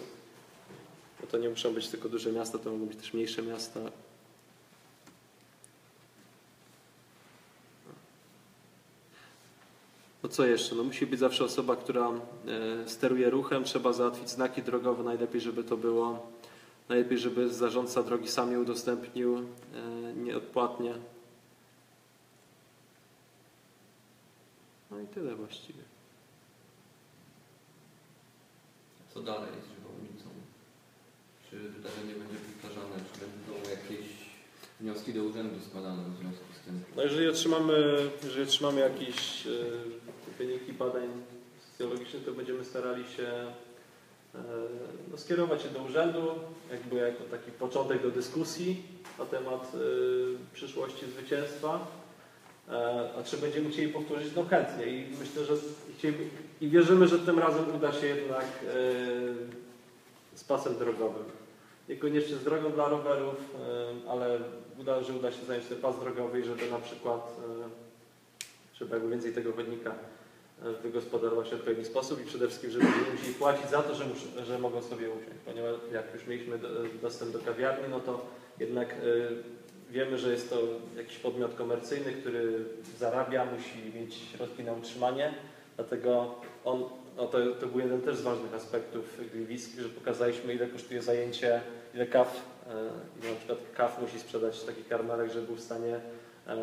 Bo 1.21 1.27
to 1.27 1.37
nie 1.37 1.49
muszą 1.49 1.73
być 1.73 1.89
tylko 1.89 2.09
duże 2.09 2.31
miasta, 2.31 2.57
to 2.57 2.71
mogą 2.71 2.85
być 2.85 2.97
też 2.97 3.13
mniejsze 3.13 3.41
miasta. 3.41 3.79
No 10.23 10.29
co 10.29 10.45
jeszcze? 10.45 10.75
No 10.75 10.83
musi 10.83 11.07
być 11.07 11.19
zawsze 11.19 11.43
osoba, 11.43 11.75
która 11.75 12.09
e, 12.09 12.87
steruje 12.87 13.29
ruchem, 13.29 13.63
trzeba 13.63 13.93
załatwić 13.93 14.29
znaki 14.29 14.63
drogowe, 14.63 15.03
najlepiej 15.03 15.41
żeby 15.41 15.63
to 15.63 15.77
było, 15.77 16.31
najlepiej 16.89 17.17
żeby 17.17 17.53
zarządca 17.53 18.03
drogi 18.03 18.27
sam 18.27 18.51
je 18.51 18.59
udostępnił 18.59 19.37
e, 19.37 19.43
nieodpłatnie. 20.13 20.93
No 24.91 24.99
i 24.99 25.07
tyle 25.07 25.35
właściwie. 25.35 25.83
Co 29.13 29.21
dalej 29.21 29.49
z 29.49 29.75
żywą 29.75 29.89
ulicą? 30.01 30.29
Czy 31.49 31.59
wydarzenie 31.59 32.13
będzie 32.13 32.35
powtarzane? 32.35 32.95
Czy 33.13 33.19
będą 33.19 33.69
jakieś 33.69 34.07
wnioski 34.79 35.13
do 35.13 35.23
urzędu 35.23 35.59
składane 35.69 36.03
w 36.03 36.17
związku 36.17 36.45
z 36.61 36.65
tym? 36.65 36.83
No 36.95 37.03
jeżeli 37.03 37.27
otrzymamy, 37.27 37.95
jeżeli 38.23 38.43
otrzymamy 38.43 38.79
jakieś 38.79 39.47
e, 39.47 39.49
wyniki 40.37 40.73
badań 40.73 41.09
socjologicznych, 41.71 42.25
to 42.25 42.31
będziemy 42.31 42.65
starali 42.65 43.03
się 43.03 43.27
e, 44.35 44.39
no, 45.11 45.17
skierować 45.17 45.63
je 45.63 45.69
do 45.69 45.83
urzędu, 45.83 46.27
jakby 46.71 46.95
jako 46.95 47.23
taki 47.23 47.51
początek 47.51 48.01
do 48.01 48.11
dyskusji 48.11 48.83
na 49.19 49.25
temat 49.25 49.71
e, 49.75 50.53
przyszłości 50.53 51.05
zwycięstwa. 51.05 51.87
E, 52.69 53.09
A 53.19 53.23
czy 53.23 53.37
będziemy 53.37 53.69
chcieli 53.69 53.93
powtórzyć? 53.93 54.35
No 54.35 54.45
chętnie 54.45 54.85
i 54.85 55.07
myślę, 55.19 55.45
że 55.45 55.53
i 56.61 56.69
wierzymy, 56.69 57.07
że 57.07 57.19
tym 57.19 57.39
razem 57.39 57.75
uda 57.75 57.91
się 57.91 58.07
jednak 58.07 58.45
e, 58.45 58.75
z 60.35 60.43
pasem 60.43 60.77
drogowym. 60.77 61.23
Niekoniecznie 61.89 62.35
z 62.35 62.43
drogą 62.43 62.71
dla 62.71 62.89
rowerów, 62.89 63.35
e, 63.35 64.11
ale 64.11 64.39
uda, 64.79 65.03
że 65.03 65.13
uda 65.13 65.31
się 65.31 65.45
zająć 65.45 65.67
ten 65.67 65.77
pas 65.77 65.99
drogowy 65.99 66.39
i 66.39 66.43
żeby 66.43 66.71
na 66.71 66.79
przykład, 66.79 67.37
żeby 68.73 68.95
jakby 68.95 69.09
więcej 69.09 69.33
tego 69.33 69.53
chodnika 69.53 69.95
wygospodarować 70.83 71.49
w 71.49 71.53
odpowiedni 71.53 71.85
sposób 71.85 72.21
i 72.21 72.25
przede 72.25 72.47
wszystkim, 72.47 72.71
żeby 72.71 72.85
nie 72.85 73.11
musieli 73.11 73.33
płacić 73.33 73.69
za 73.69 73.81
to, 73.81 73.95
że, 73.95 74.05
że 74.45 74.59
mogą 74.59 74.81
sobie 74.81 75.09
usiąść. 75.09 75.39
Ponieważ 75.45 75.75
jak 75.93 76.13
już 76.13 76.27
mieliśmy 76.27 76.57
do- 76.57 76.69
dostęp 77.01 77.31
do 77.31 77.39
kawiarni, 77.39 77.85
no 77.89 77.99
to 77.99 78.25
jednak 78.59 78.89
e, 78.91 78.95
wiemy, 79.91 80.17
że 80.17 80.31
jest 80.31 80.49
to 80.49 80.57
jakiś 80.97 81.17
podmiot 81.17 81.53
komercyjny, 81.55 82.13
który 82.13 82.65
zarabia, 82.99 83.45
musi 83.45 83.99
mieć 83.99 84.15
środki 84.15 84.63
na 84.63 84.73
utrzymanie, 84.73 85.33
dlatego 85.75 86.35
on, 86.65 86.83
no 87.17 87.27
to, 87.27 87.37
to 87.55 87.67
był 87.67 87.79
jeden 87.79 88.01
też 88.01 88.15
z 88.17 88.21
ważnych 88.21 88.53
aspektów 88.53 89.19
gliwisk, 89.33 89.79
że 89.79 89.89
pokazaliśmy 89.89 90.53
ile 90.53 90.67
kosztuje 90.67 91.01
zajęcie, 91.01 91.61
ile 91.95 92.05
kaw, 92.05 92.41
e, 92.67 92.71
ile 93.21 93.31
na 93.31 93.37
przykład 93.37 93.59
kaw 93.75 94.01
musi 94.01 94.19
sprzedać 94.19 94.63
taki 94.63 94.83
karmelek, 94.83 95.31
żeby 95.31 95.45
był 95.47 95.55
w 95.55 95.61
stanie 95.61 95.99
e, 96.47 96.55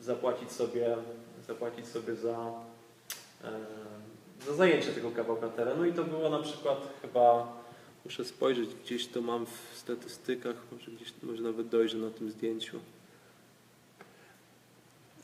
zapłacić 0.00 0.52
sobie, 0.52 0.96
zapłacić 1.48 1.86
sobie 1.86 2.16
za, 2.16 2.52
e, 3.44 3.50
za 4.46 4.54
zajęcie 4.54 4.92
tego 4.92 5.10
kawałka 5.10 5.48
terenu 5.48 5.84
i 5.84 5.92
to 5.92 6.04
było 6.04 6.30
na 6.30 6.38
przykład 6.38 6.78
chyba, 7.02 7.52
muszę 8.04 8.24
spojrzeć, 8.24 8.70
gdzieś 8.84 9.06
to 9.06 9.20
mam 9.20 9.46
w 9.46 9.78
statystykach, 9.78 10.56
może 10.72 10.90
gdzieś 10.90 11.12
może 11.22 11.42
nawet 11.42 11.68
dojrzę 11.68 11.98
na 11.98 12.10
tym 12.10 12.30
zdjęciu. 12.30 12.80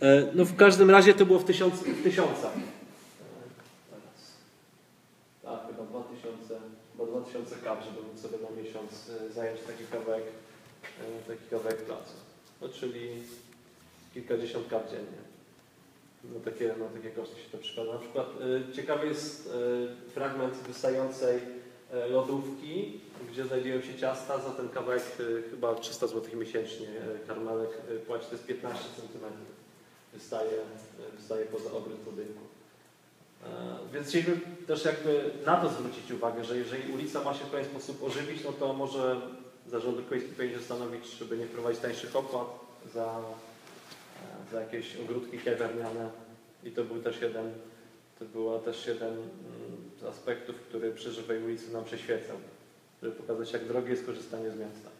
E, 0.00 0.32
No 0.34 0.44
w 0.44 0.56
każdym 0.56 0.90
razie 0.90 1.14
to 1.14 1.26
było 1.26 1.38
w, 1.38 1.44
tysiąc, 1.44 1.74
w 1.74 2.02
tysiącach. 2.02 2.56
E. 2.56 2.82
Tak, 5.42 5.66
chyba 5.66 5.84
2000, 5.84 6.60
chyba 6.92 7.06
2000 7.10 7.56
kap, 7.64 7.84
żeby 7.84 8.02
móc 8.08 8.20
sobie 8.20 8.38
na 8.38 8.62
miesiąc 8.62 9.10
zająć 9.34 9.60
taki 9.60 9.84
kawałek, 9.84 10.24
taki 11.28 11.46
kawałek 11.50 11.76
placu. 11.84 12.14
No 12.60 12.68
czyli 12.68 13.08
kilkadziesiąt 14.14 14.68
kap 14.68 14.90
dziennie. 14.90 15.31
No 16.24 16.40
takie, 16.40 16.74
no 16.78 16.84
takie 16.94 17.10
koszty 17.10 17.40
się 17.40 17.48
to 17.52 17.58
przykłada. 17.58 17.92
Na 17.92 17.98
przykład 17.98 18.26
e, 18.70 18.72
ciekawy 18.72 19.06
jest 19.06 19.50
e, 20.08 20.10
fragment 20.10 20.54
wystającej 20.54 21.38
e, 21.92 22.08
lodówki, 22.08 23.00
gdzie 23.32 23.44
znajdują 23.44 23.80
się 23.80 23.94
ciasta. 23.94 24.38
Za 24.38 24.50
ten 24.50 24.68
kawałek 24.68 25.02
chyba 25.50 25.74
300 25.74 26.06
zł 26.06 26.36
miesięcznie 26.36 26.88
karmelek 27.26 27.70
e, 27.70 27.98
płaci, 27.98 28.26
to 28.26 28.32
jest 28.32 28.46
15 28.46 28.84
cm. 28.96 29.24
Wystaje, 30.12 30.50
wystaje 31.16 31.46
poza 31.46 31.72
obrót 31.72 32.00
budynku. 32.00 32.40
Więc 33.92 34.08
chcieliśmy 34.08 34.40
też 34.66 34.84
jakby 34.84 35.30
na 35.46 35.56
to 35.56 35.68
zwrócić 35.68 36.10
uwagę, 36.10 36.44
że 36.44 36.56
jeżeli 36.56 36.92
ulica 36.92 37.24
ma 37.24 37.34
się 37.34 37.44
w 37.44 37.50
pewien 37.50 37.66
sposób 37.66 38.02
ożywić, 38.02 38.44
no 38.44 38.52
to 38.52 38.72
może 38.72 39.20
zarząd 39.66 39.98
Okoliczny 39.98 40.28
powinien 40.28 40.54
się 40.54 40.58
zastanowić, 40.58 41.06
żeby 41.06 41.36
nie 41.36 41.46
wprowadzić 41.46 41.80
tańszych 41.82 42.16
opłat 42.16 42.46
za, 42.94 43.22
za 44.52 44.60
jakieś 44.60 44.96
ogródki 44.96 45.38
kawiarniane. 45.38 46.10
I 46.64 46.70
to 46.70 46.84
był 46.84 47.02
też 47.02 47.20
jeden, 47.20 47.52
to 48.18 48.24
była 48.24 48.58
też 48.58 48.86
jeden 48.86 49.12
mm, 49.12 49.30
z 50.00 50.04
aspektów, 50.04 50.56
który 50.56 50.92
przy 50.92 51.12
żywej 51.12 51.44
ulicy 51.44 51.72
nam 51.72 51.84
przyświecał, 51.84 52.36
żeby 53.02 53.14
pokazać, 53.14 53.52
jak 53.52 53.64
drogie 53.64 53.90
jest 53.90 54.06
korzystanie 54.06 54.50
z 54.50 54.56
miasta. 54.56 54.90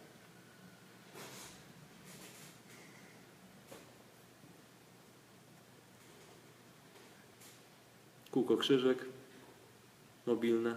Kółko 8.31 8.57
krzyżek, 8.57 9.05
mobilne. 10.25 10.75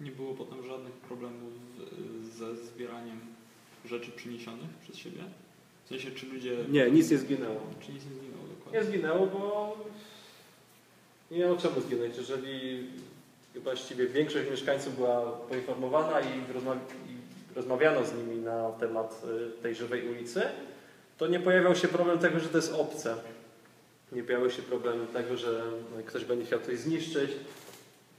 Nie 0.00 0.10
było 0.10 0.34
potem 0.34 0.66
żadnych 0.66 0.92
problemów 0.92 1.52
rzeczy 3.84 4.10
przyniesionych 4.10 4.70
przez 4.82 4.96
siebie? 4.96 5.22
W 5.84 5.88
sensie, 5.88 6.10
czy 6.10 6.26
ludzie... 6.26 6.56
Nie, 6.68 6.90
nic 6.90 7.10
nie 7.10 7.18
zginęło. 7.18 7.60
Czy 7.80 7.92
nic 7.92 8.04
nie 8.04 8.10
zginęło 8.16 8.44
dokładnie? 8.58 8.80
Nie 8.80 8.86
zginęło, 8.86 9.26
bo 9.26 9.76
nie 11.30 11.38
miało 11.38 11.56
czemu 11.56 11.80
zginąć. 11.80 12.16
Jeżeli 12.16 12.86
właściwie 13.54 14.06
większość 14.06 14.50
mieszkańców 14.50 14.96
była 14.96 15.32
poinformowana 15.32 16.20
i, 16.20 16.52
rozma 16.54 16.74
i 16.74 17.54
rozmawiano 17.56 18.06
z 18.06 18.14
nimi 18.14 18.36
na 18.36 18.70
temat 18.70 19.22
y, 19.58 19.62
tej 19.62 19.74
żywej 19.74 20.08
ulicy, 20.08 20.42
to 21.18 21.26
nie 21.26 21.40
pojawiał 21.40 21.76
się 21.76 21.88
problem 21.88 22.18
tego, 22.18 22.40
że 22.40 22.48
to 22.48 22.56
jest 22.58 22.72
obce. 22.72 23.16
Nie 24.12 24.22
pojawił 24.22 24.50
się 24.50 24.62
problem 24.62 25.06
tego, 25.06 25.36
że 25.36 25.62
ktoś 26.06 26.24
będzie 26.24 26.46
chciał 26.46 26.60
coś 26.60 26.78
zniszczyć. 26.78 27.30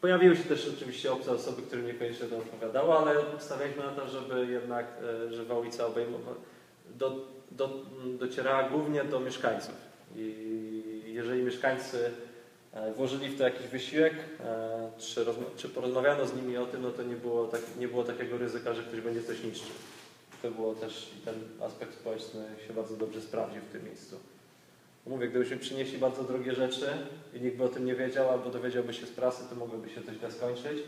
Pojawiły 0.03 0.35
się 0.35 0.43
też 0.43 0.71
oczywiście 0.77 1.11
obce 1.11 1.31
osoby, 1.31 1.61
którym 1.61 1.87
niekoniecznie 1.87 2.27
to 2.27 2.37
odpowiadało, 2.37 2.99
ale 2.99 3.15
stawialiśmy 3.39 3.83
na 3.83 3.91
to, 3.91 4.07
żeby 4.07 4.51
jednak 4.51 4.85
e, 5.27 5.33
żywa 5.33 5.59
ulica 5.59 5.87
obejmowała, 5.87 6.35
do, 6.95 7.27
do, 7.51 7.69
docierała 8.19 8.69
głównie 8.69 9.03
do 9.03 9.19
mieszkańców. 9.19 9.75
I 10.15 11.03
jeżeli 11.05 11.43
mieszkańcy 11.43 12.11
e, 12.73 12.93
włożyli 12.93 13.29
w 13.29 13.37
to 13.37 13.43
jakiś 13.43 13.67
wysiłek, 13.67 14.13
e, 14.39 14.91
czy, 14.97 15.25
czy 15.57 15.69
porozmawiano 15.69 16.27
z 16.27 16.35
nimi 16.35 16.57
o 16.57 16.65
tym, 16.65 16.81
no 16.81 16.91
to 16.91 17.03
nie 17.03 17.15
było, 17.15 17.47
tak, 17.47 17.61
nie 17.79 17.87
było 17.87 18.03
takiego 18.03 18.37
ryzyka, 18.37 18.73
że 18.73 18.83
ktoś 18.83 19.01
będzie 19.01 19.23
coś 19.23 19.43
niszczył. 19.43 19.75
To 20.41 20.51
było 20.51 20.75
też 20.75 21.09
ten 21.25 21.35
aspekt 21.61 21.93
społeczny 21.93 22.45
się 22.67 22.73
bardzo 22.73 22.97
dobrze 22.97 23.21
sprawdził 23.21 23.61
w 23.61 23.71
tym 23.71 23.85
miejscu. 23.85 24.19
Mówię, 25.05 25.27
gdybyśmy 25.27 25.57
przynieśli 25.57 25.97
bardzo 25.97 26.23
drogie 26.23 26.55
rzeczy 26.55 26.89
i 27.33 27.41
nikt 27.41 27.57
by 27.57 27.63
o 27.63 27.69
tym 27.69 27.85
nie 27.85 27.95
wiedział, 27.95 28.29
albo 28.29 28.49
dowiedziałby 28.49 28.93
się 28.93 29.05
z 29.05 29.11
prasy, 29.11 29.49
to 29.49 29.55
mogłoby 29.55 29.89
się 29.89 30.01
to 30.01 30.13
źle 30.13 30.31
skończyć. 30.31 30.83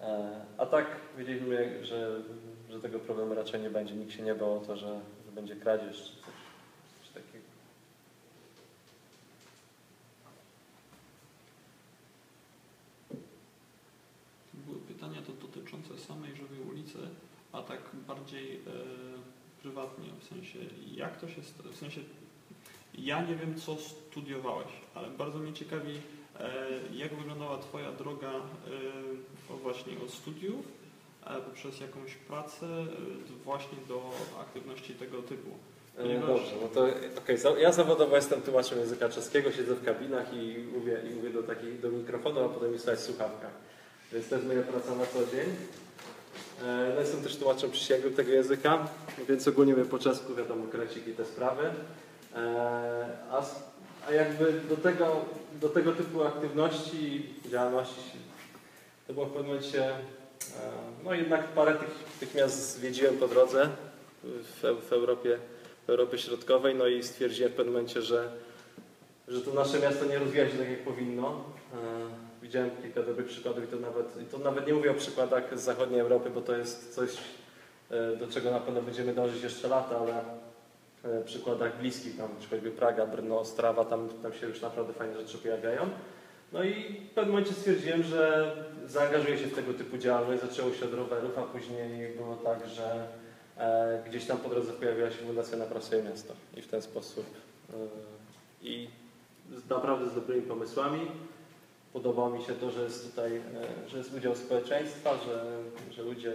E, 0.00 0.40
A 0.58 0.66
tak 0.66 0.86
wiedzieliśmy, 1.18 1.84
że, 1.86 2.22
że 2.70 2.80
tego 2.80 2.98
problemu 2.98 3.34
raczej 3.34 3.60
nie 3.60 3.70
będzie. 3.70 3.94
Nikt 3.94 4.12
się 4.12 4.22
nie 4.22 4.34
bał 4.34 4.56
o 4.56 4.60
to, 4.60 4.76
że, 4.76 5.00
że 5.26 5.32
będzie 5.32 5.56
kradzież 5.56 5.96
czy 5.96 6.14
coś, 6.14 6.34
coś 7.00 7.08
takiego. 7.14 7.44
Były 14.54 14.78
pytania 14.80 15.22
to 15.22 15.32
dotyczące 15.32 15.98
samej 15.98 16.36
żywej 16.36 16.60
ulicy, 16.70 16.98
a 17.52 17.62
tak 17.62 17.80
bardziej 18.06 18.56
e, 18.56 18.58
prywatnie, 19.62 20.08
w 20.20 20.24
sensie 20.24 20.58
jak 20.94 21.20
to 21.20 21.28
się, 21.28 21.42
w 21.72 21.76
sensie 21.76 22.00
ja 23.04 23.22
nie 23.22 23.34
wiem 23.36 23.60
co 23.60 23.76
studiowałeś, 23.76 24.68
ale 24.94 25.08
bardzo 25.10 25.38
mnie 25.38 25.52
ciekawi 25.52 26.00
e, 26.40 26.50
jak 26.94 27.14
wyglądała 27.14 27.58
Twoja 27.58 27.92
droga 27.92 28.30
e, 28.30 29.56
właśnie 29.62 29.92
od 30.04 30.10
studiów 30.10 30.66
poprzez 31.46 31.80
jakąś 31.80 32.14
pracę 32.14 32.66
e, 32.66 32.86
właśnie 33.44 33.78
do 33.88 34.10
aktywności 34.40 34.94
tego 34.94 35.22
typu. 35.22 35.50
Ponieważ- 35.96 36.28
Dobrze, 36.28 36.52
no 36.62 36.68
to 36.68 36.86
okej, 37.18 37.38
za- 37.38 37.58
ja 37.58 37.72
zawodowo 37.72 38.16
jestem 38.16 38.42
tłumaczem 38.42 38.78
języka 38.78 39.08
czeskiego, 39.08 39.52
siedzę 39.52 39.74
w 39.74 39.84
kabinach 39.84 40.34
i 40.34 40.58
mówię, 40.78 41.00
i 41.10 41.14
mówię 41.14 41.30
do, 41.30 41.42
takich, 41.42 41.80
do 41.80 41.90
mikrofonu, 41.90 42.40
a 42.44 42.48
potem 42.48 42.72
mi 42.72 42.78
słuchać 42.78 42.98
w 42.98 43.02
słuchawkach. 43.02 43.50
Więc 44.12 44.28
to 44.28 44.34
jest 44.34 44.46
moja 44.46 44.62
praca 44.62 44.94
na 44.94 45.06
co 45.06 45.18
dzień. 45.18 45.46
No 46.94 47.00
jestem 47.00 47.22
też 47.22 47.36
tłumaczem 47.36 47.70
przysięgłym 47.70 48.14
tego 48.14 48.30
języka, 48.32 48.88
więc 49.28 49.48
ogólnie 49.48 49.72
mówię 49.74 49.84
po 49.88 49.98
czesku, 49.98 50.34
wiadomo, 50.34 50.66
krecik 50.66 51.08
i 51.08 51.12
te 51.12 51.24
sprawy. 51.24 51.70
E, 52.36 53.18
A, 53.30 53.42
a 54.08 54.12
jakby 54.12 54.52
do 54.52 54.76
tego, 54.76 55.24
do 55.60 55.68
tego 55.68 55.92
typu 55.92 56.24
aktywności, 56.24 57.34
działalności, 57.50 58.18
to 59.06 59.12
było 59.14 59.26
w 59.26 59.30
pewnym 59.30 59.46
momencie, 59.46 59.90
e, 59.90 59.94
no 61.04 61.14
jednak 61.14 61.48
parę 61.48 61.74
tych, 61.74 62.04
tych 62.20 62.34
miast 62.34 62.72
zwiedziłem 62.72 63.16
po 63.16 63.28
drodze, 63.28 63.68
w, 64.24 64.86
w, 64.88 64.92
Europie, 64.92 65.38
w 65.86 65.90
Europie 65.90 66.18
Środkowej, 66.18 66.74
no 66.74 66.86
i 66.86 67.02
stwierdziłem 67.02 67.52
w 67.52 67.54
pewnym 67.54 67.74
momencie, 67.74 68.02
że, 68.02 68.32
że 69.28 69.40
to 69.40 69.54
nasze 69.54 69.78
miasto 69.78 70.04
nie 70.04 70.18
rozwija 70.18 70.48
się 70.50 70.58
tak 70.58 70.70
jak 70.70 70.84
powinno. 70.84 71.44
E, 71.74 72.28
Widziałem 72.42 72.70
kilka 72.82 73.02
dobrych 73.02 73.26
przykładów 73.26 73.64
i 73.64 73.66
to 73.66 73.76
nawet, 73.76 74.22
i 74.22 74.24
to 74.24 74.38
nawet 74.38 74.66
nie 74.66 74.74
mówię 74.74 74.90
o 74.90 74.94
przykładach 74.94 75.58
z 75.58 75.62
zachodniej 75.62 76.00
Europy, 76.00 76.30
bo 76.30 76.40
to 76.40 76.56
jest 76.56 76.94
coś, 76.94 77.10
do 78.18 78.28
czego 78.30 78.50
na 78.50 78.60
pewno 78.60 78.82
będziemy 78.82 79.14
dążyć 79.14 79.42
jeszcze 79.42 79.68
lata, 79.68 79.98
ale 79.98 80.24
przykładach 81.24 81.78
bliskich, 81.78 82.16
tam 82.16 82.28
choćby 82.50 82.70
Praga, 82.70 83.06
Brno, 83.06 83.40
Ostrawa, 83.40 83.84
tam, 83.84 84.08
tam 84.22 84.32
się 84.32 84.46
już 84.46 84.60
naprawdę 84.60 84.92
fajne 84.92 85.16
rzeczy 85.16 85.38
pojawiają. 85.38 85.90
No 86.52 86.64
i 86.64 86.74
w 87.10 87.14
pewnym 87.14 87.34
momencie 87.34 87.54
stwierdziłem, 87.54 88.02
że 88.02 88.52
zaangażuję 88.86 89.38
się 89.38 89.46
w 89.46 89.54
tego 89.54 89.74
typu 89.74 89.98
działalność. 89.98 90.42
Zaczęło 90.42 90.72
się 90.72 90.84
od 90.84 90.94
rowerów, 90.94 91.38
a 91.38 91.42
później 91.42 92.16
było 92.16 92.36
tak, 92.36 92.68
że 92.68 93.06
e, 93.58 94.02
gdzieś 94.08 94.26
tam 94.26 94.38
po 94.38 94.48
drodze 94.48 94.72
pojawiła 94.72 95.10
się 95.10 95.16
Fundacja 95.16 95.58
Napraw 95.58 95.90
Miasto. 96.04 96.34
I 96.56 96.62
w 96.62 96.68
ten 96.68 96.82
sposób. 96.82 97.24
E, 97.70 97.74
I 98.62 98.88
z, 99.50 99.70
naprawdę 99.70 100.10
z 100.10 100.14
dobrymi 100.14 100.42
pomysłami. 100.42 101.00
Podobało 101.92 102.30
mi 102.30 102.42
się 102.42 102.52
to, 102.52 102.70
że 102.70 102.82
jest 102.82 103.10
tutaj, 103.10 103.36
e, 103.36 103.88
że 103.88 103.98
jest 103.98 104.14
udział 104.14 104.34
społeczeństwa, 104.34 105.10
że, 105.26 105.44
że 105.90 106.02
ludzie 106.02 106.32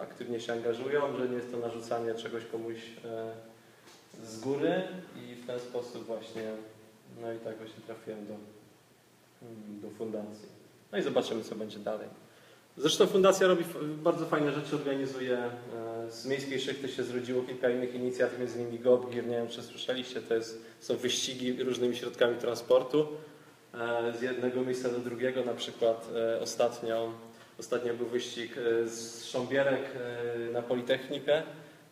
aktywnie 0.00 0.40
się 0.40 0.52
angażują, 0.52 1.16
że 1.16 1.28
nie 1.28 1.36
jest 1.36 1.52
to 1.52 1.58
narzucanie 1.58 2.14
czegoś 2.14 2.44
komuś 2.44 2.76
e, 3.04 3.49
z 4.22 4.40
góry 4.40 4.82
i 5.16 5.34
w 5.34 5.46
ten 5.46 5.60
sposób 5.60 6.06
właśnie, 6.06 6.42
no 7.20 7.32
i 7.32 7.38
tak 7.38 7.56
właśnie 7.56 7.82
trafiłem 7.86 8.26
do, 8.26 8.34
mm, 8.34 9.80
do 9.80 9.90
fundacji. 9.90 10.48
No 10.92 10.98
i 10.98 11.02
zobaczymy, 11.02 11.44
co 11.44 11.54
będzie 11.54 11.78
dalej. 11.78 12.08
Zresztą 12.76 13.06
fundacja 13.06 13.46
robi 13.46 13.64
bardzo 13.82 14.26
fajne 14.26 14.52
rzeczy, 14.52 14.76
organizuje. 14.76 15.38
e, 15.38 16.10
Z 16.10 16.26
Miejskiej 16.26 16.60
Szychty 16.60 16.88
się 16.88 17.02
zrodziło 17.02 17.42
kilka 17.42 17.70
innych 17.70 17.94
inicjatyw, 17.94 18.38
między 18.38 18.60
innymi 18.60 18.78
GOBGIR, 18.78 19.26
nie 19.26 19.36
wiem 19.36 19.48
czy 19.48 19.62
słyszeliście, 19.62 20.22
to 20.22 20.34
jest, 20.34 20.64
są 20.80 20.96
wyścigi 20.96 21.62
różnymi 21.62 21.96
środkami 21.96 22.36
transportu 22.36 23.08
e, 23.74 24.12
z 24.18 24.22
jednego 24.22 24.62
miejsca 24.62 24.88
do 24.88 24.98
drugiego, 24.98 25.44
na 25.44 25.54
przykład 25.54 26.08
e, 26.16 26.40
ostatnio, 26.40 27.12
ostatnio 27.58 27.94
był 27.94 28.06
wyścig 28.06 28.54
z 28.84 29.22
Sząbierek 29.24 29.82
na 30.52 30.62
Politechnikę, 30.62 31.42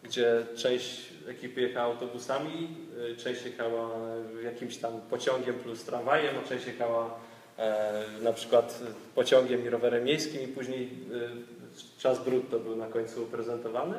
gdzie 0.03 0.47
część 0.57 1.09
ekipy 1.29 1.61
jechała 1.61 1.87
autobusami, 1.87 2.69
e, 3.13 3.17
część 3.17 3.45
jechała 3.45 3.91
jakimś 4.45 4.77
tam 4.77 5.01
pociągiem 5.11 5.55
plus 5.55 5.85
tramwajem, 5.85 6.35
a 6.45 6.49
część 6.49 6.67
jechała 6.67 7.19
e, 7.59 8.05
na 8.23 8.33
przykład 8.33 8.83
pociągiem 9.15 9.67
i 9.67 9.71
rowerem 9.71 10.05
miejskim 10.05 10.43
i 10.43 10.49
później 10.49 10.85
e, 10.85 12.01
czas 12.01 12.25
brutto 12.25 12.61
był 12.61 12.77
na 12.77 12.87
końcu 12.87 13.27
prezentowany. 13.27 13.99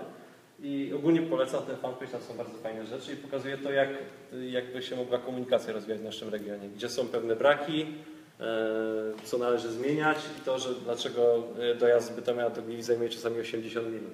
I 0.64 0.92
ogólnie 0.96 1.22
polecam 1.22 1.66
ten 1.66 1.78
fanpage, 1.78 2.12
tam 2.12 2.22
są 2.22 2.38
bardzo 2.38 2.58
fajne 2.58 2.86
rzeczy 2.86 3.14
i 3.14 3.16
pokazuje 3.16 3.58
to, 3.58 3.72
jak 3.72 3.90
jakby 4.50 4.82
się 4.82 4.96
mogła 4.96 5.18
komunikacja 5.18 5.74
rozwijać 5.74 6.02
w 6.02 6.04
naszym 6.04 6.30
regionie, 6.30 6.70
gdzie 6.70 6.90
są 6.90 7.08
pewne 7.08 7.36
braki, 7.36 7.82
e, 7.82 8.46
co 9.24 9.38
należy 9.38 9.72
zmieniać 9.72 10.18
i 10.38 10.42
to, 10.42 10.60
że 10.60 10.70
dlaczego 10.84 11.44
dojazd 11.80 12.08
z 12.08 12.16
Bytomia 12.16 12.50
do 12.50 12.62
Gliwic 12.62 12.86
zajmuje 12.86 13.10
czasami 13.10 13.40
80 13.40 13.88
minut. 13.88 14.14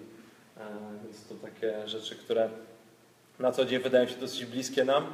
E, 0.58 0.62
Więc 1.04 1.28
to 1.28 1.36
takie 1.36 1.88
rzeczy, 1.88 2.16
które 2.16 2.50
na 3.40 3.52
co 3.52 3.66
dzień 3.66 3.82
wydają 3.82 4.08
się 4.08 4.16
dosyć 4.16 4.46
bliskie 4.46 4.86
nam, 4.86 5.06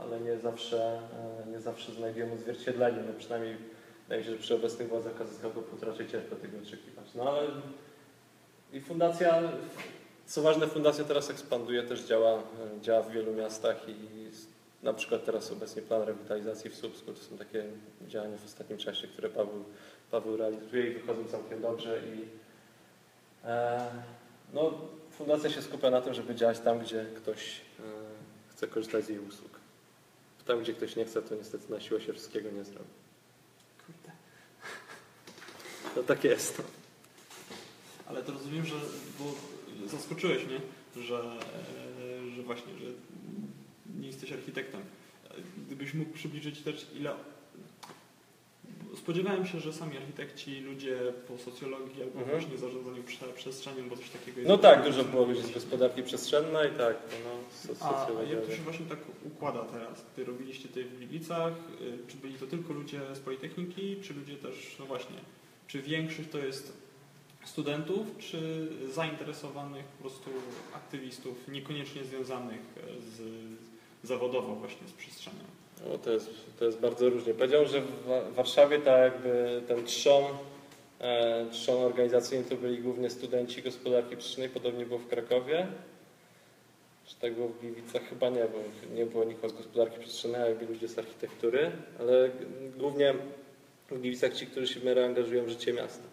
ale 0.00 0.20
nie 0.20 0.38
zawsze, 0.38 1.00
e, 1.46 1.50
nie 1.50 1.60
zawsze 1.60 1.92
znajdują 1.92 2.32
odzwierciedlenie. 2.32 2.98
No 3.06 3.12
przynajmniej 3.18 3.56
wydaje 4.02 4.20
mi 4.20 4.26
się, 4.26 4.32
że 4.32 4.38
przy 4.38 4.54
obecnych 4.54 4.88
władzach 4.88 5.14
KZK 5.14 5.44
raczej 5.82 6.08
ciężko 6.08 6.36
tego 6.36 6.58
oczekiwać. 6.58 7.14
No 7.14 7.30
ale 7.30 7.42
i 8.72 8.80
fundacja, 8.80 9.42
co 10.26 10.42
ważne, 10.42 10.66
fundacja 10.66 11.04
teraz 11.04 11.30
ekspanduje, 11.30 11.82
też 11.82 12.02
działa, 12.02 12.32
e, 12.32 12.80
działa 12.80 13.02
w 13.02 13.10
wielu 13.10 13.32
miastach 13.32 13.88
i 13.88 13.94
na 14.82 14.92
przykład 14.92 15.24
teraz 15.24 15.52
obecnie 15.52 15.82
plan 15.82 16.02
rewitalizacji 16.02 16.70
w 16.70 16.76
Słupsku, 16.76 17.12
to 17.12 17.18
są 17.18 17.38
takie 17.38 17.64
działania 18.08 18.36
w 18.36 18.44
ostatnim 18.44 18.78
czasie, 18.78 19.08
które 19.08 19.28
Paweł, 19.28 19.64
Paweł 20.10 20.36
realizuje 20.36 20.90
i 20.90 20.94
wychodzą 20.94 21.24
całkiem 21.24 21.62
dobrze 21.62 21.98
i 21.98 22.24
e, 23.44 23.86
no, 24.52 24.72
fundacja 25.10 25.50
się 25.50 25.62
skupia 25.62 25.90
na 25.90 26.00
tym, 26.00 26.14
żeby 26.14 26.34
działać 26.34 26.60
tam, 26.60 26.78
gdzie 26.78 27.06
ktoś 27.16 27.60
e, 27.80 27.82
chce 28.50 28.68
korzystać 28.68 29.04
z 29.04 29.08
jej 29.08 29.18
usług. 29.18 29.60
Tam, 30.46 30.60
gdzie 30.60 30.74
ktoś 30.74 30.96
nie 30.96 31.04
chce, 31.04 31.22
to 31.22 31.34
niestety 31.34 31.72
na 31.72 31.80
siłę 31.80 32.00
się 32.00 32.12
wszystkiego 32.12 32.50
nie 32.50 32.64
zrobi. 32.64 32.90
Kurde. 33.86 34.12
No 35.96 36.02
tak 36.02 36.24
jest. 36.24 36.62
Ale 38.06 38.22
to 38.22 38.32
rozumiem, 38.32 38.66
że 38.66 38.74
bo 39.18 39.24
zaskoczyłeś 39.88 40.44
mnie, 40.46 40.60
że, 40.96 41.18
e, 41.18 42.30
że 42.36 42.42
właśnie, 42.42 42.72
że 42.78 42.86
nie 44.00 44.06
jesteś 44.06 44.32
architektem. 44.32 44.80
E, 44.80 45.34
Gdybyś 45.66 45.94
mógł 45.94 46.12
przybliżyć 46.12 46.62
też 46.62 46.86
ile... 46.94 47.14
Spodziewałem 48.96 49.46
się, 49.46 49.60
że 49.60 49.72
sami 49.72 49.96
architekci, 49.96 50.60
ludzie 50.60 50.98
po 51.28 51.38
socjologii 51.38 52.02
albo 52.02 52.20
Mhm. 52.20 52.40
właśnie 52.40 52.58
zarządzaniu 52.58 53.02
prze- 53.02 53.32
przestrzenią, 53.34 53.88
bo 53.88 53.96
coś 53.96 54.10
takiego 54.10 54.40
jest. 54.40 54.48
No 54.48 54.58
tak, 54.58 54.84
dużo 54.84 55.04
było 55.04 55.24
ludzi 55.24 55.42
z 55.42 55.50
gospodarki 55.50 56.02
przestrzennej, 56.02 56.70
tak, 56.78 56.96
no, 57.24 57.30
A 57.86 58.06
jak 58.30 58.46
to 58.46 58.56
się 58.56 58.62
właśnie 58.62 58.86
tak 58.86 58.98
układa 59.24 59.64
teraz? 59.64 60.04
Gdy 60.14 60.24
robiliście 60.24 60.68
tutaj 60.68 60.84
w 60.84 60.96
Gliwicach, 60.96 61.52
y, 61.80 61.98
czy 62.08 62.16
byli 62.16 62.34
to 62.34 62.46
tylko 62.46 62.72
ludzie 62.72 63.00
z 63.14 63.18
Politechniki, 63.18 63.96
czy 64.02 64.14
ludzie 64.14 64.36
też, 64.36 64.76
no 64.80 64.86
właśnie, 64.86 65.16
czy 65.66 65.82
większość 65.82 66.28
to 66.28 66.38
jest 66.38 66.72
studentów, 67.44 68.06
czy 68.18 68.68
zainteresowanych 68.94 69.84
po 69.84 70.00
prostu 70.02 70.30
aktywistów, 70.74 71.48
niekoniecznie 71.48 72.04
związanych 72.04 72.60
e, 72.76 73.00
z, 73.00 73.22
zawodowo 74.02 74.54
właśnie 74.54 74.88
z 74.88 74.92
przestrzenią? 74.92 75.44
No, 75.90 75.98
to, 75.98 76.10
jest, 76.10 76.30
to 76.58 76.64
jest 76.64 76.78
bardzo 76.80 77.08
różnie. 77.10 77.34
Powiedział, 77.34 77.66
że 77.66 77.80
w 77.80 78.04
Wa- 78.06 78.30
Warszawie 78.30 78.78
tak 78.78 79.00
jakby 79.12 79.62
ten 79.68 79.84
trzon, 79.84 80.24
e, 81.00 81.46
trzon 81.50 81.82
organizacyjny 81.84 82.44
to 82.44 82.56
byli 82.56 82.78
głównie 82.78 83.10
studenci 83.10 83.62
gospodarki 83.62 84.16
przestrzennej, 84.16 84.50
podobnie 84.50 84.86
było 84.86 84.98
w 84.98 85.06
Krakowie. 85.06 85.66
Czy 87.06 87.16
tak 87.16 87.34
było 87.34 87.48
w 87.48 87.60
Gliwicach? 87.60 88.02
Chyba 88.08 88.28
nie, 88.28 88.44
bo 88.44 88.58
nie 88.94 89.06
było 89.06 89.24
nikogo 89.24 89.48
z 89.48 89.52
gospodarki 89.52 90.00
przestrzennej, 90.00 90.42
a 90.42 90.46
jakby 90.46 90.66
ludzie 90.66 90.88
z 90.88 90.98
architektury, 90.98 91.70
ale 92.00 92.30
głównie 92.76 93.14
w 93.90 94.00
Gliwicach 94.00 94.34
ci, 94.34 94.46
którzy 94.46 94.66
się 94.66 94.80
w 94.80 94.84
miarę 94.84 95.04
angażują 95.04 95.44
w 95.44 95.48
życie 95.48 95.72
miasta. 95.72 96.04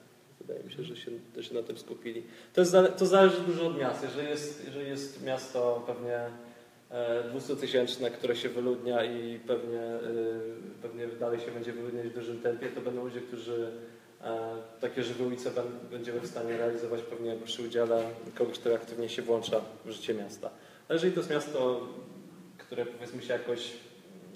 Wydaje 0.41 0.63
mi 0.63 0.71
się, 0.71 0.83
że 0.83 0.95
się, 0.95 1.11
że 1.37 1.43
się 1.43 1.55
na 1.55 1.63
tym 1.63 1.77
skupili. 1.77 2.23
To, 2.53 2.61
jest, 2.61 2.75
to 2.97 3.05
zależy 3.05 3.41
dużo 3.41 3.67
od 3.67 3.77
miasta. 3.77 4.05
Jeżeli 4.05 4.29
jest, 4.29 4.65
jeżeli 4.65 4.89
jest 4.89 5.23
miasto 5.23 5.83
pewnie 5.87 6.19
200-tysięczne, 7.33 8.11
które 8.11 8.35
się 8.35 8.49
wyludnia 8.49 9.05
i 9.05 9.39
pewnie, 9.39 9.81
e, 9.81 10.01
pewnie 10.81 11.07
dalej 11.07 11.39
się 11.39 11.51
będzie 11.51 11.73
wyludniać 11.73 12.07
w 12.07 12.13
dużym 12.13 12.41
tempie, 12.41 12.67
to 12.67 12.81
będą 12.81 13.03
ludzie, 13.03 13.21
którzy 13.21 13.71
e, 14.21 14.55
takie 14.81 15.01
ben- 15.55 15.89
będziemy 15.91 16.19
w 16.19 16.27
stanie 16.27 16.57
realizować 16.57 17.01
pewnie 17.01 17.35
przy 17.45 17.63
udziale 17.63 18.03
kogoś, 18.35 18.59
kto 18.59 18.75
aktywnie 18.75 19.09
się 19.09 19.21
włącza 19.21 19.61
w 19.85 19.91
życie 19.91 20.13
miasta. 20.13 20.49
A 20.89 20.93
jeżeli 20.93 21.13
to 21.13 21.19
jest 21.19 21.29
miasto, 21.29 21.87
które 22.57 22.85
powiedzmy 22.85 23.21
się 23.21 23.33
jakoś, 23.33 23.71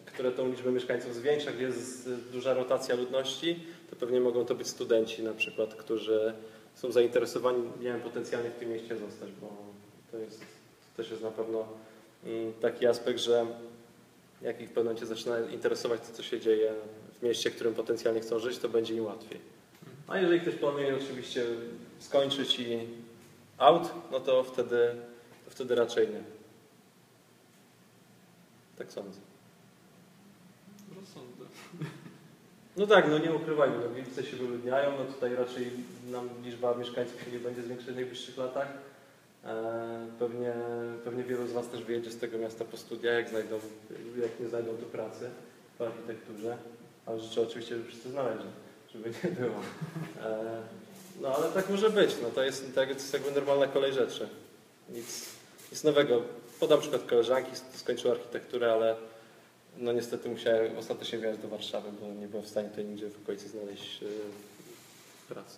które 0.06 0.32
tą 0.32 0.50
liczbę 0.50 0.72
mieszkańców 0.72 1.16
zwiększa, 1.16 1.52
gdzie 1.52 1.64
jest 1.64 2.10
duża 2.32 2.54
rotacja 2.54 2.96
ludności, 2.96 3.60
to 3.90 3.96
pewnie 3.96 4.20
mogą 4.20 4.46
to 4.46 4.56
być 4.56 4.68
studenci 4.68 5.24
na 5.24 5.34
przykład, 5.34 5.76
którzy 5.76 6.34
są 6.76 6.92
zainteresowani, 6.92 7.64
wiem, 7.80 8.02
potencjalnie 8.02 8.50
w 8.50 8.56
tym 8.56 8.70
mieście 8.70 8.98
zostać, 8.98 9.30
bo 9.42 9.58
to 10.12 10.18
jest, 10.18 10.40
to 10.40 10.98
też 10.98 11.12
jest 11.12 11.24
na 11.24 11.32
pewno 11.32 11.68
taki 12.62 12.88
aspekt, 12.88 13.20
że 13.20 13.46
jak 14.42 14.62
ich 14.62 14.70
w 14.70 14.74
pewnym 14.74 14.94
momencie 14.94 15.06
zaczyna 15.06 15.40
interesować 15.40 16.02
to, 16.02 16.14
co 16.14 16.24
się 16.24 16.40
dzieje 16.40 16.74
w 17.20 17.24
mieście, 17.24 17.52
w 17.52 17.56
którym 17.56 17.74
potencjalnie 17.74 18.22
chcą 18.22 18.40
żyć, 18.40 18.58
to 18.58 18.70
będzie 18.70 18.96
im 18.96 19.06
łatwiej. 19.06 19.40
A 20.08 20.18
jeżeli 20.18 20.42
ktoś 20.42 20.56
planuje 20.56 20.98
oczywiście 20.98 21.46
skończyć 22.00 22.60
i 22.60 22.80
out, 23.58 23.94
no 24.12 24.20
to 24.20 24.44
wtedy, 24.44 24.96
to 25.46 25.52
wtedy 25.52 25.76
raczej 25.76 26.08
nie. 26.08 26.22
Tak 28.78 28.92
sądzę. 28.92 29.20
Rozsądne. 30.96 31.46
No 32.78 32.88
tak, 32.88 33.10
no 33.10 33.18
nie 33.18 33.34
ukrywajmy, 33.34 33.78
no 33.84 33.90
Gliwice 33.90 34.24
się 34.24 34.38
wyludniają, 34.38 34.92
no 34.98 35.14
tutaj 35.14 35.36
raczej 35.36 35.72
nam 36.12 36.30
liczba 36.44 36.76
mieszkańców 36.76 37.22
się 37.22 37.32
nie 37.32 37.40
będzie 37.40 37.64
zwiększać 37.64 37.92
w 37.92 37.96
najbliższych 37.96 38.38
latach. 38.38 38.68
E, 39.48 40.08
Pewnie, 40.20 40.54
pewnie 41.04 41.24
wielu 41.24 41.48
z 41.48 41.52
Was 41.52 41.68
też 41.68 41.84
wyjedzie 41.84 42.12
z 42.12 42.18
tego 42.18 42.38
miasta 42.38 42.66
po 42.66 42.78
studiach, 42.78 43.14
jak, 43.16 43.30
znajdą, 43.30 43.60
jak 44.22 44.40
nie 44.40 44.48
znajdą 44.48 44.78
tu 44.78 44.86
pracy 44.86 45.30
w 45.80 45.82
architekturze, 45.82 46.58
ale 47.06 47.20
życzę 47.20 47.42
oczywiście, 47.42 47.76
żeby 47.76 47.88
wszyscy 47.90 48.10
znaleźli, 48.10 48.46
żeby 48.94 49.10
nie 49.24 49.32
było. 49.32 49.56
E, 50.24 50.62
No 51.22 51.36
ale 51.36 51.50
tak 51.52 51.70
może 51.70 51.90
być, 51.90 52.16
no 52.24 52.30
to 52.30 52.44
jest, 52.44 52.76
tak, 52.76 52.88
to 52.88 52.94
jest 52.94 53.14
jakby 53.14 53.32
normalna 53.32 53.68
kolej 53.68 53.94
rzeczy. 53.94 54.30
Nic, 54.90 55.26
nic 55.72 55.84
nowego. 55.84 56.22
Podam 56.60 56.80
przykład 56.80 57.04
koleżanki, 57.04 57.52
skończyła 57.74 58.14
architekturę, 58.14 58.72
ale 58.74 58.96
no 59.78 59.94
niestety 59.94 60.30
musiałem 60.30 60.78
ostatecznie 60.78 61.18
wyjechać 61.20 61.42
do 61.42 61.48
Warszawy, 61.48 61.90
bo 62.02 62.08
nie 62.22 62.28
byłem 62.28 62.46
w 62.46 62.50
stanie 62.50 62.70
tutaj 62.70 62.86
nigdzie 62.86 63.10
w 63.10 63.22
okolicy 63.24 63.50
znaleźć 63.50 64.02
yy, 64.02 64.10
pracy. 65.30 65.58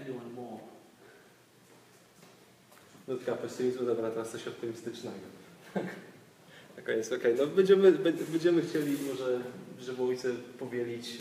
Anyone 0.00 0.30
more. 0.36 0.62
Nutka 3.08 3.34
pesymizmu, 3.34 3.86
dobra, 3.86 4.10
teraz 4.10 4.30
coś 4.30 4.48
optymistycznego. 4.48 5.16
Na 6.76 6.82
koniec, 6.82 7.12
okej, 7.12 7.34
no 7.38 7.46
będziemy, 7.46 7.92
bę- 7.92 8.24
będziemy 8.32 8.62
chcieli 8.62 8.96
może 9.08 9.40
Żywołicę 9.80 10.32
powielić 10.58 11.06
e, 11.06 11.18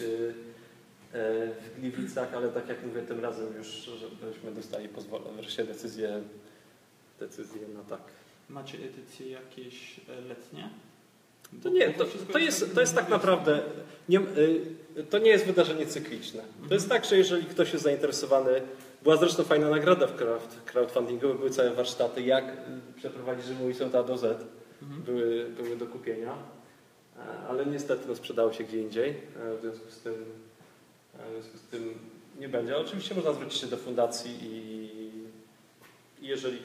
e, 1.17 1.53
w 1.53 1.79
Gliwicach, 1.79 2.33
ale 2.33 2.49
tak 2.49 2.69
jak 2.69 2.85
mówię, 2.85 3.01
tym 3.01 3.19
razem 3.19 3.53
już, 3.57 3.67
żebyśmy 4.21 4.51
dostali 4.51 4.89
pozwolenie, 4.89 5.41
wreszcie 5.41 5.63
decyzję, 5.63 6.23
decyzję 7.19 7.61
na 7.67 7.83
tak. 7.83 8.01
Macie 8.49 8.77
edycje 8.77 9.29
jakieś 9.29 9.99
e, 10.09 10.21
letnie? 10.21 10.69
To 11.63 11.69
nie, 11.69 11.93
to, 11.93 12.05
to, 12.31 12.39
jest, 12.39 12.59
tak 12.59 12.69
to 12.73 12.81
jest 12.81 12.95
tak 12.95 13.09
naprawdę, 13.09 13.61
nie, 14.09 14.19
y, 14.19 15.03
to 15.09 15.17
nie 15.17 15.29
jest 15.29 15.45
wydarzenie 15.45 15.85
cykliczne. 15.85 16.43
To 16.67 16.73
jest 16.73 16.89
tak, 16.89 17.05
że 17.05 17.17
jeżeli 17.17 17.45
ktoś 17.45 17.73
jest 17.73 17.83
zainteresowany, 17.83 18.61
była 19.03 19.17
zresztą 19.17 19.43
fajna 19.43 19.69
nagroda 19.69 20.07
w 20.07 20.15
crowd, 20.15 20.55
crowdfundingu, 20.65 21.33
były 21.33 21.49
całe 21.49 21.71
warsztaty, 21.71 22.21
jak 22.21 22.45
y, 22.45 22.53
przeprowadzić 22.95 23.45
Żywołicę 23.45 23.85
od 23.85 23.95
A 23.95 24.03
do 24.03 24.17
Z, 24.17 24.45
Mhm. 24.81 25.01
były, 25.01 25.45
były 25.45 25.75
do 25.75 25.85
kupienia, 25.85 26.35
E, 27.19 27.47
ale 27.47 27.65
niestety 27.65 28.07
no, 28.07 28.15
sprzedało 28.15 28.53
się 28.53 28.63
gdzie 28.63 28.81
indziej, 28.81 29.09
e, 29.09 29.57
w 29.57 29.61
związku 29.61 29.91
z 29.91 29.99
tym, 29.99 30.13
e, 31.19 31.29
w 31.29 31.33
związku 31.33 31.57
z 31.57 31.61
tym 31.61 31.93
nie 32.39 32.49
będzie. 32.49 32.77
Oczywiście 32.77 33.15
można 33.15 33.33
zwrócić 33.33 33.61
się 33.61 33.67
do 33.67 33.77
fundacji 33.77 34.31
i, 34.41 34.55
i 36.21 36.27
jeżeli, 36.27 36.57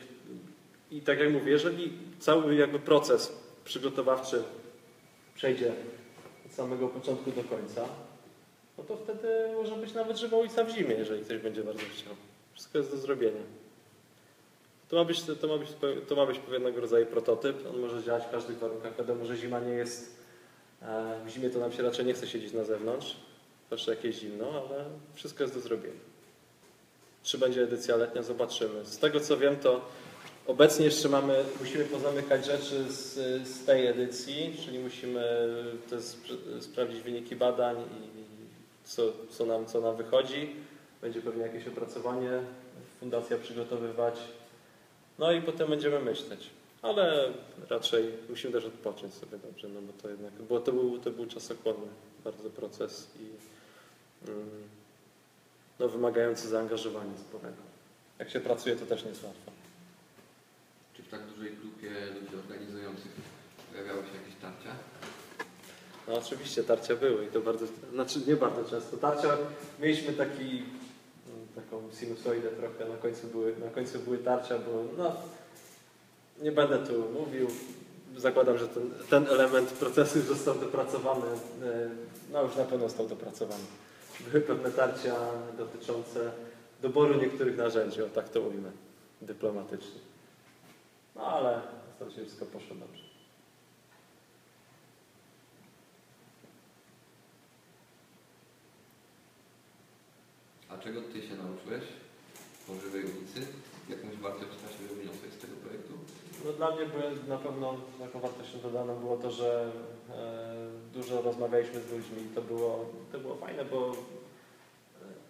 i 0.91 1.01
tak 1.01 1.19
jak 1.19 1.33
mówię, 1.33 1.53
jeżeli 1.53 1.93
cały 2.19 2.55
jakby 2.55 2.79
proces 2.79 3.37
przygotowawczy 3.65 4.43
przejdzie 5.35 5.73
od 6.47 6.53
samego 6.53 6.89
początku 6.89 7.31
do 7.31 7.45
końca, 7.45 7.89
no 8.79 8.85
to 8.85 8.97
wtedy 8.97 9.29
może 9.55 9.77
być 9.77 9.95
nawet 9.95 10.17
żywołojca 10.17 10.65
w 10.65 10.71
zimie, 10.71 10.95
jeżeli 10.95 11.25
ktoś 11.25 11.39
będzie 11.39 11.63
bardzo 11.63 11.83
chciał. 11.95 12.15
Wszystko 12.55 12.79
jest 12.79 12.91
do 12.91 12.97
zrobienia. 12.97 13.41
To 14.89 14.97
ma 14.97 15.05
być, 15.05 15.23
to 15.41 15.47
ma 15.49 15.59
być, 15.59 15.69
to 16.09 16.17
ma 16.17 16.27
być 16.27 16.39
pewnego 16.39 16.81
rodzaju 16.81 17.07
prototyp. 17.07 17.57
On 17.71 17.81
może 17.81 18.03
działać 18.03 18.25
w 18.25 18.31
każdych 18.31 18.59
warunkach. 18.59 18.97
Wiadomo, 18.97 19.25
że 19.25 19.37
zima 19.37 19.61
nie 19.61 19.73
jest... 19.73 20.17
e, 20.83 21.21
W 21.27 21.29
zimie 21.29 21.51
to 21.51 21.59
nam 21.59 21.73
się 21.73 21.83
raczej 21.83 22.05
nie 22.07 22.15
chce 22.15 22.27
siedzieć 22.27 22.53
na 22.53 22.65
zewnątrz, 22.65 23.17
zwłaszcza 23.67 23.91
jak 23.91 24.05
jest 24.05 24.19
zimno, 24.19 24.47
ale 24.51 24.85
wszystko 25.15 25.43
jest 25.45 25.55
do 25.55 25.61
zrobienia. 25.61 26.01
Czy 27.23 27.39
będzie 27.39 27.63
edycja 27.63 27.97
letnia, 27.97 28.23
zobaczymy. 28.23 28.85
Z 28.85 28.99
tego 28.99 29.21
co 29.21 29.37
wiem, 29.37 29.57
to 29.57 29.81
Obecnie 30.47 30.85
jeszcze 30.85 31.09
mamy, 31.09 31.45
musimy 31.61 31.85
pozamykać 31.85 32.47
rzeczy 32.47 32.93
z, 32.93 33.15
z 33.49 33.65
tej 33.65 33.87
edycji, 33.87 34.57
czyli 34.65 34.79
musimy 34.79 35.25
też 35.91 36.01
spr- 36.03 36.63
sprawdzić 36.63 37.01
wyniki 37.01 37.37
badań 37.37 37.77
i 37.77 38.25
co, 38.85 39.03
co, 39.31 39.47
nam, 39.47 39.67
co 39.67 39.81
nam 39.81 39.97
wychodzi. 39.97 40.57
Będzie 41.01 41.23
pewnie 41.23 41.43
jakieś 41.43 41.69
opracowanie, 41.69 42.31
fundacja 43.01 43.39
przygotowywać. 43.39 44.15
No 45.19 45.33
i 45.33 45.43
potem 45.43 45.71
będziemy 45.71 46.01
myśleć. 46.01 46.51
Ale 46.83 47.33
raczej 47.71 48.05
musimy 48.29 48.53
też 48.53 48.65
odpocząć 48.65 49.15
sobie 49.15 49.39
dobrze, 49.39 49.69
no 49.69 49.81
bo 49.83 49.93
to 50.03 50.09
jednak, 50.09 50.33
bo 50.33 50.61
to 50.61 50.73
był, 50.73 50.99
to 50.99 51.11
był 51.11 51.27
czasochłonny 51.27 51.87
bardzo 52.25 52.51
proces 52.51 53.11
i 53.21 53.27
mm, 54.29 54.49
no, 55.79 55.89
wymagający 55.89 56.49
zaangażowania 56.49 57.19
sporego. 57.29 57.63
Jak 58.19 58.31
się 58.31 58.41
pracuje, 58.41 58.77
to 58.77 58.87
też 58.87 59.03
nie 59.03 59.11
jest 59.11 59.25
łatwo. 59.25 59.54
Tak 61.15 61.27
dużej 61.27 61.57
grupie 61.57 61.91
ludzi 62.21 62.37
organizujących 62.45 63.13
pojawiały 63.73 64.03
się 64.03 64.15
jakieś 64.21 64.35
tarcia? 64.43 64.71
No 66.09 66.15
oczywiście 66.15 66.65
tarcia 66.65 66.97
były 66.97 67.25
i 67.25 67.29
to 67.29 67.41
bardzo, 67.41 67.67
znaczy 67.93 68.21
nie 68.27 68.37
bardzo 68.37 68.71
często. 68.71 68.97
Tarcia, 68.97 69.29
mieliśmy 69.81 70.13
taki, 70.13 70.43
mm, 70.43 71.47
taką 71.55 71.83
sinusoidę 71.93 72.49
trochę, 72.49 72.89
na 72.89 72.97
końcu 72.97 73.27
były, 73.27 73.57
na 73.57 73.71
końcu 73.71 73.99
były 73.99 74.19
tarcia, 74.19 74.59
bo 74.59 74.85
no, 74.99 75.17
nie 76.43 76.53
będę 76.53 76.79
tu 76.87 77.11
mówił, 77.21 77.49
zakładam, 78.17 78.59
że 78.59 78.69
ten, 78.69 78.91
ten 79.11 79.27
element 79.27 79.71
procesu 79.71 80.19
już 80.19 80.27
został 80.27 80.55
dopracowany, 80.55 81.27
e, 81.27 81.91
no 82.33 82.43
już 82.43 82.57
na 82.57 82.65
pewno 82.65 82.89
został 82.89 83.09
dopracowany. 83.09 83.65
Były 84.31 84.41
pewne 84.41 84.71
tarcia 84.71 85.15
dotyczące 85.59 86.33
doboru 86.83 87.15
niektórych 87.15 87.57
narzędzi, 87.57 88.03
o 88.03 88.09
tak 88.09 88.29
to 88.29 88.41
ujmę, 88.41 88.71
dyplomatycznie. 89.23 90.14
No 91.17 91.23
ale 91.27 91.63
ostatecznie 91.93 92.25
wszystko 92.25 92.47
poszło 92.47 92.77
dobrze. 92.77 93.05
A 100.69 100.79
czego 100.79 101.03
Ty 101.03 101.23
się 101.23 101.35
nauczyłeś 101.35 101.85
o 102.71 102.81
żywej 102.81 103.03
ulicy? 103.03 103.47
Jakąś 103.89 104.17
wartość 104.17 104.63
na 104.63 104.73
siebie 104.73 104.95
wyniosłeś 104.95 105.33
z 105.33 105.39
tego 105.39 105.57
projektu? 105.57 105.93
No 106.45 106.53
dla 106.53 106.71
mnie 106.71 106.85
na 107.29 107.39
pewno 107.39 107.75
taką 107.99 108.21
wartością 108.21 108.61
dodaną 108.61 109.01
było 109.01 109.17
to, 109.17 109.31
że 109.31 109.73
e, 110.11 110.55
dużo 110.95 111.23
rozmawialiśmy 111.23 111.81
z 111.81 111.93
ludźmi 111.93 112.23
i 112.23 112.35
to 112.35 112.43
było, 112.43 112.91
to 113.13 113.19
było 113.19 113.37
fajne, 113.37 113.65
bo 113.65 113.93
e, 113.93 113.95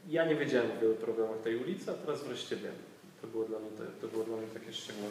ja 0.09 0.27
nie 0.27 0.35
wiedziałem 0.37 0.71
o 0.71 0.81
wielu 0.81 0.95
problemach 0.95 1.41
tej 1.41 1.57
ulicy, 1.57 1.91
a 1.91 1.95
teraz 1.95 2.25
wreszcie 2.25 2.57
wiem. 2.57 2.75
To 3.25 3.29
było 3.31 3.45
dla 3.45 3.59
mnie, 3.59 3.69
to, 4.01 4.09
było 4.09 4.25
dla 4.25 4.37
mnie 4.37 4.47
takie 4.55 4.73
szczególnie, 4.73 5.09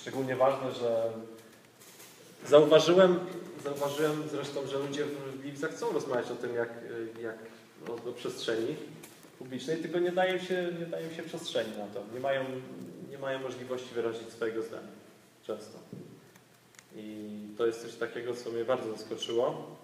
szczególnie 0.00 0.36
ważne, 0.36 0.72
że 0.72 1.12
zauważyłem, 2.46 3.18
zauważyłem 3.64 4.28
zresztą, 4.30 4.66
że 4.66 4.78
ludzie 4.78 5.04
w 5.04 5.40
Gliwicach 5.40 5.70
chcą 5.70 5.92
rozmawiać 5.92 6.30
o 6.30 6.34
tym, 6.34 6.54
jak, 6.54 6.68
jak 7.22 7.38
o, 7.88 8.10
o 8.10 8.12
przestrzeni 8.12 8.76
publicznej, 9.38 9.76
tylko 9.76 9.98
nie 9.98 10.12
dają 10.12 10.38
się, 10.38 10.68
nie 10.80 10.86
dają 10.86 11.10
się 11.10 11.22
przestrzeni 11.22 11.70
na 11.78 11.86
to. 11.86 12.14
Nie 12.14 12.20
mają, 12.20 12.44
nie 13.10 13.18
mają 13.18 13.38
możliwości 13.38 13.94
wyrazić 13.94 14.32
swojego 14.32 14.62
zdania 14.62 14.92
często. 15.46 15.78
I 16.96 17.28
to 17.56 17.66
jest 17.66 17.82
coś 17.82 17.94
takiego, 17.94 18.34
co 18.34 18.50
mnie 18.50 18.64
bardzo 18.64 18.92
zaskoczyło, 18.92 19.76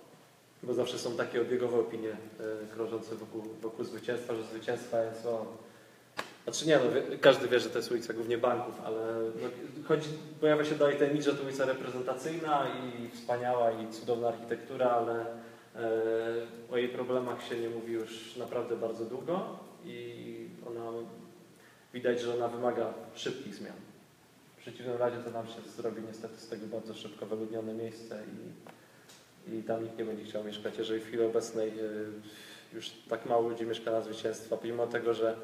bo 0.63 0.75
zawsze 0.75 0.99
są 0.99 1.17
takie 1.17 1.41
obiegowe 1.41 1.81
opinie 1.81 2.11
e, 2.11 2.75
krążące 2.75 3.15
wokół, 3.15 3.43
wokół 3.63 3.85
zwycięstwa, 3.85 4.35
że 4.35 4.43
zwycięstwa 4.43 5.03
jest 5.03 5.27
o... 5.27 5.65
Znaczy 6.45 6.67
nie, 6.67 6.79
no, 6.79 6.83
każdy 7.21 7.49
wie, 7.49 7.61
że 7.61 7.71
to 7.71 7.79
jest 7.79 7.91
ulica 7.91 8.13
głównie 8.13 8.39
banków, 8.39 8.81
ale 8.85 9.01
no, 9.43 9.49
chodzi, 9.85 10.09
pojawia 10.41 10.65
się 10.65 10.75
dalej 10.75 10.99
ten 10.99 11.15
mit, 11.15 11.25
że 11.25 11.35
to 11.35 11.43
ulica 11.43 11.65
reprezentacyjna 11.65 12.67
i 12.69 13.09
wspaniała 13.09 13.71
i 13.73 13.93
cudowna 13.93 14.29
architektura, 14.29 14.91
ale 14.91 15.21
e, 15.21 15.31
o 16.71 16.77
jej 16.77 16.89
problemach 16.89 17.45
się 17.45 17.59
nie 17.59 17.69
mówi 17.69 17.93
już 17.93 18.37
naprawdę 18.37 18.77
bardzo 18.77 19.05
długo 19.05 19.59
i 19.85 20.49
ona 20.67 20.91
widać, 21.95 22.21
że 22.21 22.35
ona 22.35 22.49
wymaga 22.49 22.95
szybkich 23.15 23.55
zmian. 23.55 23.77
W 24.57 24.61
przeciwnym 24.61 24.97
razie 24.97 25.17
to 25.17 25.31
nam 25.31 25.47
się 25.47 25.71
zrobi 25.77 26.03
niestety 26.03 26.41
z 26.41 26.49
tego 26.49 26.67
bardzo 26.67 26.95
szybko 26.95 27.27
wyludnione 27.27 27.75
miejsce 27.75 28.23
i, 29.49 29.55
i 29.55 29.63
tam 29.63 29.85
nikt 29.85 29.99
nie 29.99 30.05
będzie 30.05 30.25
chciał 30.25 30.45
mieszkać. 30.45 30.79
Jeżeli 30.79 31.01
w 31.01 31.07
chwili 31.07 31.23
obecnej 31.23 31.69
e, 31.69 31.73
już 32.75 32.91
tak 33.09 33.27
mało 33.27 33.49
ludzi 33.49 33.67
mieszka 33.67 33.91
na 33.91 34.01
zwycięstwa, 34.01 34.57
pomimo 34.57 34.87
tego, 34.87 35.15
że 35.15 35.37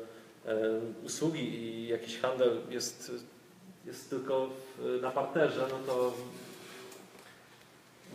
usługi 1.04 1.54
i 1.54 1.88
jakiś 1.88 2.18
handel 2.18 2.60
jest, 2.70 3.12
jest 3.86 4.10
tylko 4.10 4.50
na 5.02 5.10
parterze, 5.10 5.68
no 5.70 5.78
to 5.86 6.14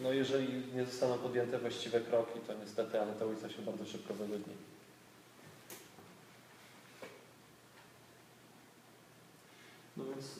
no 0.03 0.13
jeżeli 0.13 0.47
nie 0.75 0.85
zostaną 0.85 1.17
podjęte 1.17 1.59
właściwe 1.59 2.01
kroki, 2.01 2.39
to 2.47 2.53
niestety, 2.53 3.01
ale 3.01 3.13
ta 3.13 3.25
ulica 3.25 3.49
się 3.49 3.61
bardzo 3.61 3.85
szybko 3.85 4.13
wyludni. 4.13 4.53
No 9.97 10.03
więc 10.05 10.39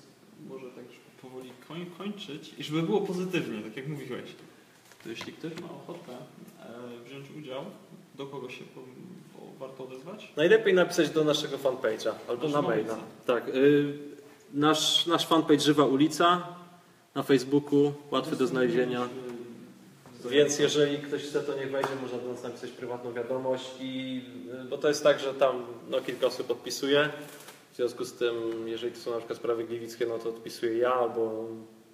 może 0.49 0.69
tak 0.69 0.86
już 0.86 0.95
powoli 1.21 1.51
koń, 1.67 1.86
kończyć 1.97 2.53
i 2.57 2.63
żeby 2.63 2.83
było 2.83 3.01
pozytywnie, 3.01 3.61
tak 3.61 3.77
jak 3.77 3.88
mówiłeś. 3.88 4.29
To 5.03 5.09
jeśli 5.09 5.33
ktoś 5.33 5.61
ma 5.61 5.71
ochotę 5.71 6.11
e, 6.11 7.03
wziąć 7.05 7.31
udział, 7.31 7.65
do 8.18 8.26
kogo 8.26 8.49
się 8.49 8.63
warto 9.59 9.84
odezwać? 9.84 10.34
Najlepiej 10.38 10.74
napisać 10.74 11.09
do 11.09 11.24
naszego 11.24 11.57
fanpage'a 11.57 12.11
albo 12.28 12.47
na 12.47 12.61
maila. 12.61 12.93
ulica. 12.93 12.97
Tak. 13.26 13.47
Y, 13.47 13.93
nasz, 14.53 15.05
nasz 15.05 15.28
fanpage 15.28 15.59
Żywa 15.59 15.86
Ulica 15.86 16.47
na 17.16 17.24
Facebooku, 17.24 17.93
łatwy 18.11 18.36
do 18.36 18.47
znalezienia. 18.47 19.09
Więc 20.30 20.59
jeżeli 20.59 20.97
ktoś 20.97 21.24
chce, 21.24 21.41
to 21.41 21.55
niech 21.55 21.72
wejdzie, 21.72 21.89
można 22.01 22.18
do 22.18 22.32
nas 22.32 22.43
napisać 22.43 22.72
prywatną 22.72 23.13
wiadomość 23.13 23.72
i 23.80 24.22
y, 24.66 24.70
bo 24.70 24.78
to 24.78 24.88
jest 24.88 25.03
tak, 25.03 25.20
że 25.20 25.34
tam 25.34 25.66
no, 25.89 26.01
kilka 26.01 26.28
osób 26.28 26.47
podpisuje. 26.47 27.09
W 27.74 27.76
związku 27.76 28.05
z 28.05 28.13
tym, 28.13 28.34
jeżeli 28.68 28.93
to 28.93 28.99
są 28.99 29.11
na 29.11 29.18
przykład 29.18 29.39
sprawy 29.39 29.63
gliwickie, 29.63 30.05
no 30.05 30.20
to 30.20 30.30
odpisuję 30.30 30.78
ja 30.78 30.93
albo, 30.93 31.47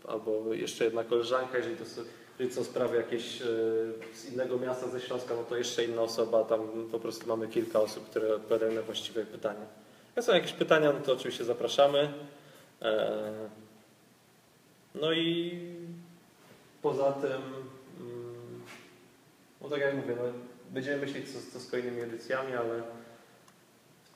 albo 0.07 0.53
jeszcze 0.53 0.85
jedna 0.85 1.03
koleżanka. 1.03 1.57
Jeżeli 1.57 1.75
to 1.75 1.85
są, 1.85 2.01
są 2.49 2.63
sprawy 2.63 2.97
jakieś 2.97 3.41
y, 3.41 3.45
z 4.13 4.33
innego 4.33 4.57
miasta, 4.57 4.87
ze 4.87 5.01
Śląska, 5.01 5.35
no 5.35 5.43
to 5.43 5.57
jeszcze 5.57 5.85
inna 5.85 6.01
osoba. 6.01 6.43
Tam 6.43 6.59
po 6.91 6.99
prostu 6.99 7.27
mamy 7.27 7.47
kilka 7.47 7.79
osób, 7.79 8.09
które 8.09 8.35
odpowiadają 8.35 8.71
na 8.71 8.81
właściwe 8.81 9.25
pytania. 9.25 9.65
Jak 10.15 10.25
są 10.25 10.33
jakieś 10.33 10.53
pytania, 10.53 10.93
no 10.93 10.99
to 10.99 11.13
oczywiście 11.13 11.43
zapraszamy. 11.45 12.13
E, 12.81 13.31
No 14.95 15.11
i 15.13 15.59
poza 16.81 17.11
tym, 17.11 17.31
mm, 17.99 18.61
no 19.61 19.69
tak 19.69 19.79
jak 19.79 19.95
mówię, 19.95 20.15
no, 20.17 20.23
będziemy 20.69 20.97
myśleć 20.97 21.25
co, 21.29 21.39
co 21.53 21.59
z 21.59 21.67
kolejnymi 21.71 22.01
edycjami, 22.01 22.53
ale 22.53 22.83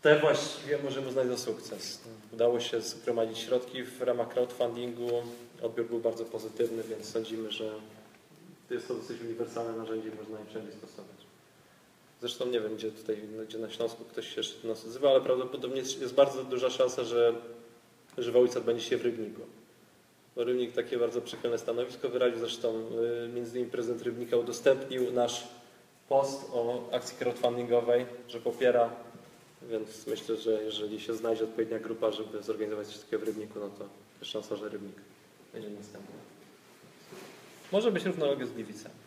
te 0.02 0.20
właściwie 0.20 0.78
możemy 0.84 1.08
uznać 1.08 1.28
za 1.28 1.38
sukces. 1.38 2.02
Udało 2.34 2.60
się 2.60 2.82
zgromadzić 2.82 3.38
środki 3.40 3.84
w 3.84 4.02
ramach 4.02 4.30
crowdfundingu. 4.34 5.10
Odbiór 5.62 5.88
był 5.88 6.00
bardzo 6.00 6.26
pozytywny, 6.26 6.84
więc 6.84 7.10
sądzimy, 7.10 7.52
że 7.52 7.72
jest 8.74 8.88
to 8.88 8.96
dosyć 8.96 9.22
uniwersalne 9.22 9.78
narzędzie 9.78 10.10
można 10.22 10.40
je 10.40 10.46
wszędzie 10.46 10.72
stosować. 10.72 11.26
Zresztą 12.22 12.46
nie 12.46 12.62
wiem, 12.62 12.76
gdzie 12.76 12.92
tutaj, 12.92 13.18
gdzie 13.48 13.58
na 13.58 13.70
Śląsku 13.70 14.06
ktoś 14.06 14.28
się 14.28 14.36
jeszcze 14.38 14.68
nas 14.68 14.86
odzywa, 14.86 15.10
ale 15.10 15.22
prawdopodobnie 15.22 15.78
jest 15.78 16.14
bardzo 16.14 16.44
duża 16.44 16.70
szansa, 16.70 17.04
że, 17.04 17.36
że 18.18 18.32
Wołyca 18.32 18.62
będzie 18.62 18.84
się 18.84 18.98
w 18.98 19.02
Rybniku. 19.02 19.42
Bo 20.36 20.44
Rybnik 20.44 20.74
takie 20.74 20.98
bardzo 20.98 21.22
przychylne 21.22 21.58
stanowisko 21.58 22.10
wyraził. 22.10 22.40
Zresztą 22.40 22.82
y, 23.26 23.30
między 23.34 23.52
innymi 23.52 23.72
prezydent 23.72 24.02
Rybnika 24.02 24.38
udostępnił 24.38 25.12
nasz 25.12 25.48
post 26.10 26.50
o 26.54 26.90
akcji 26.92 27.18
crowdfundingowej, 27.18 28.06
że 28.28 28.40
popiera, 28.40 28.90
więc 29.70 30.08
myślę, 30.08 30.36
że 30.36 30.64
jeżeli 30.64 31.00
się 31.00 31.14
znajdzie 31.14 31.44
odpowiednia 31.44 31.80
grupa, 31.80 32.12
żeby 32.12 32.44
zorganizować 32.44 32.88
coś 32.88 32.98
takiego 32.98 33.20
w 33.20 33.28
Rybniku, 33.28 33.60
no 33.60 33.70
to 33.70 33.86
jest 34.20 34.32
szansa, 34.32 34.56
że 34.56 34.70
Rybnik 34.70 34.96
będzie 35.54 35.70
następny. 35.70 36.25
Może 37.72 37.92
być 37.92 38.06
równolegle 38.06 38.48
z 38.48 38.52
Gliwicami 38.52 39.05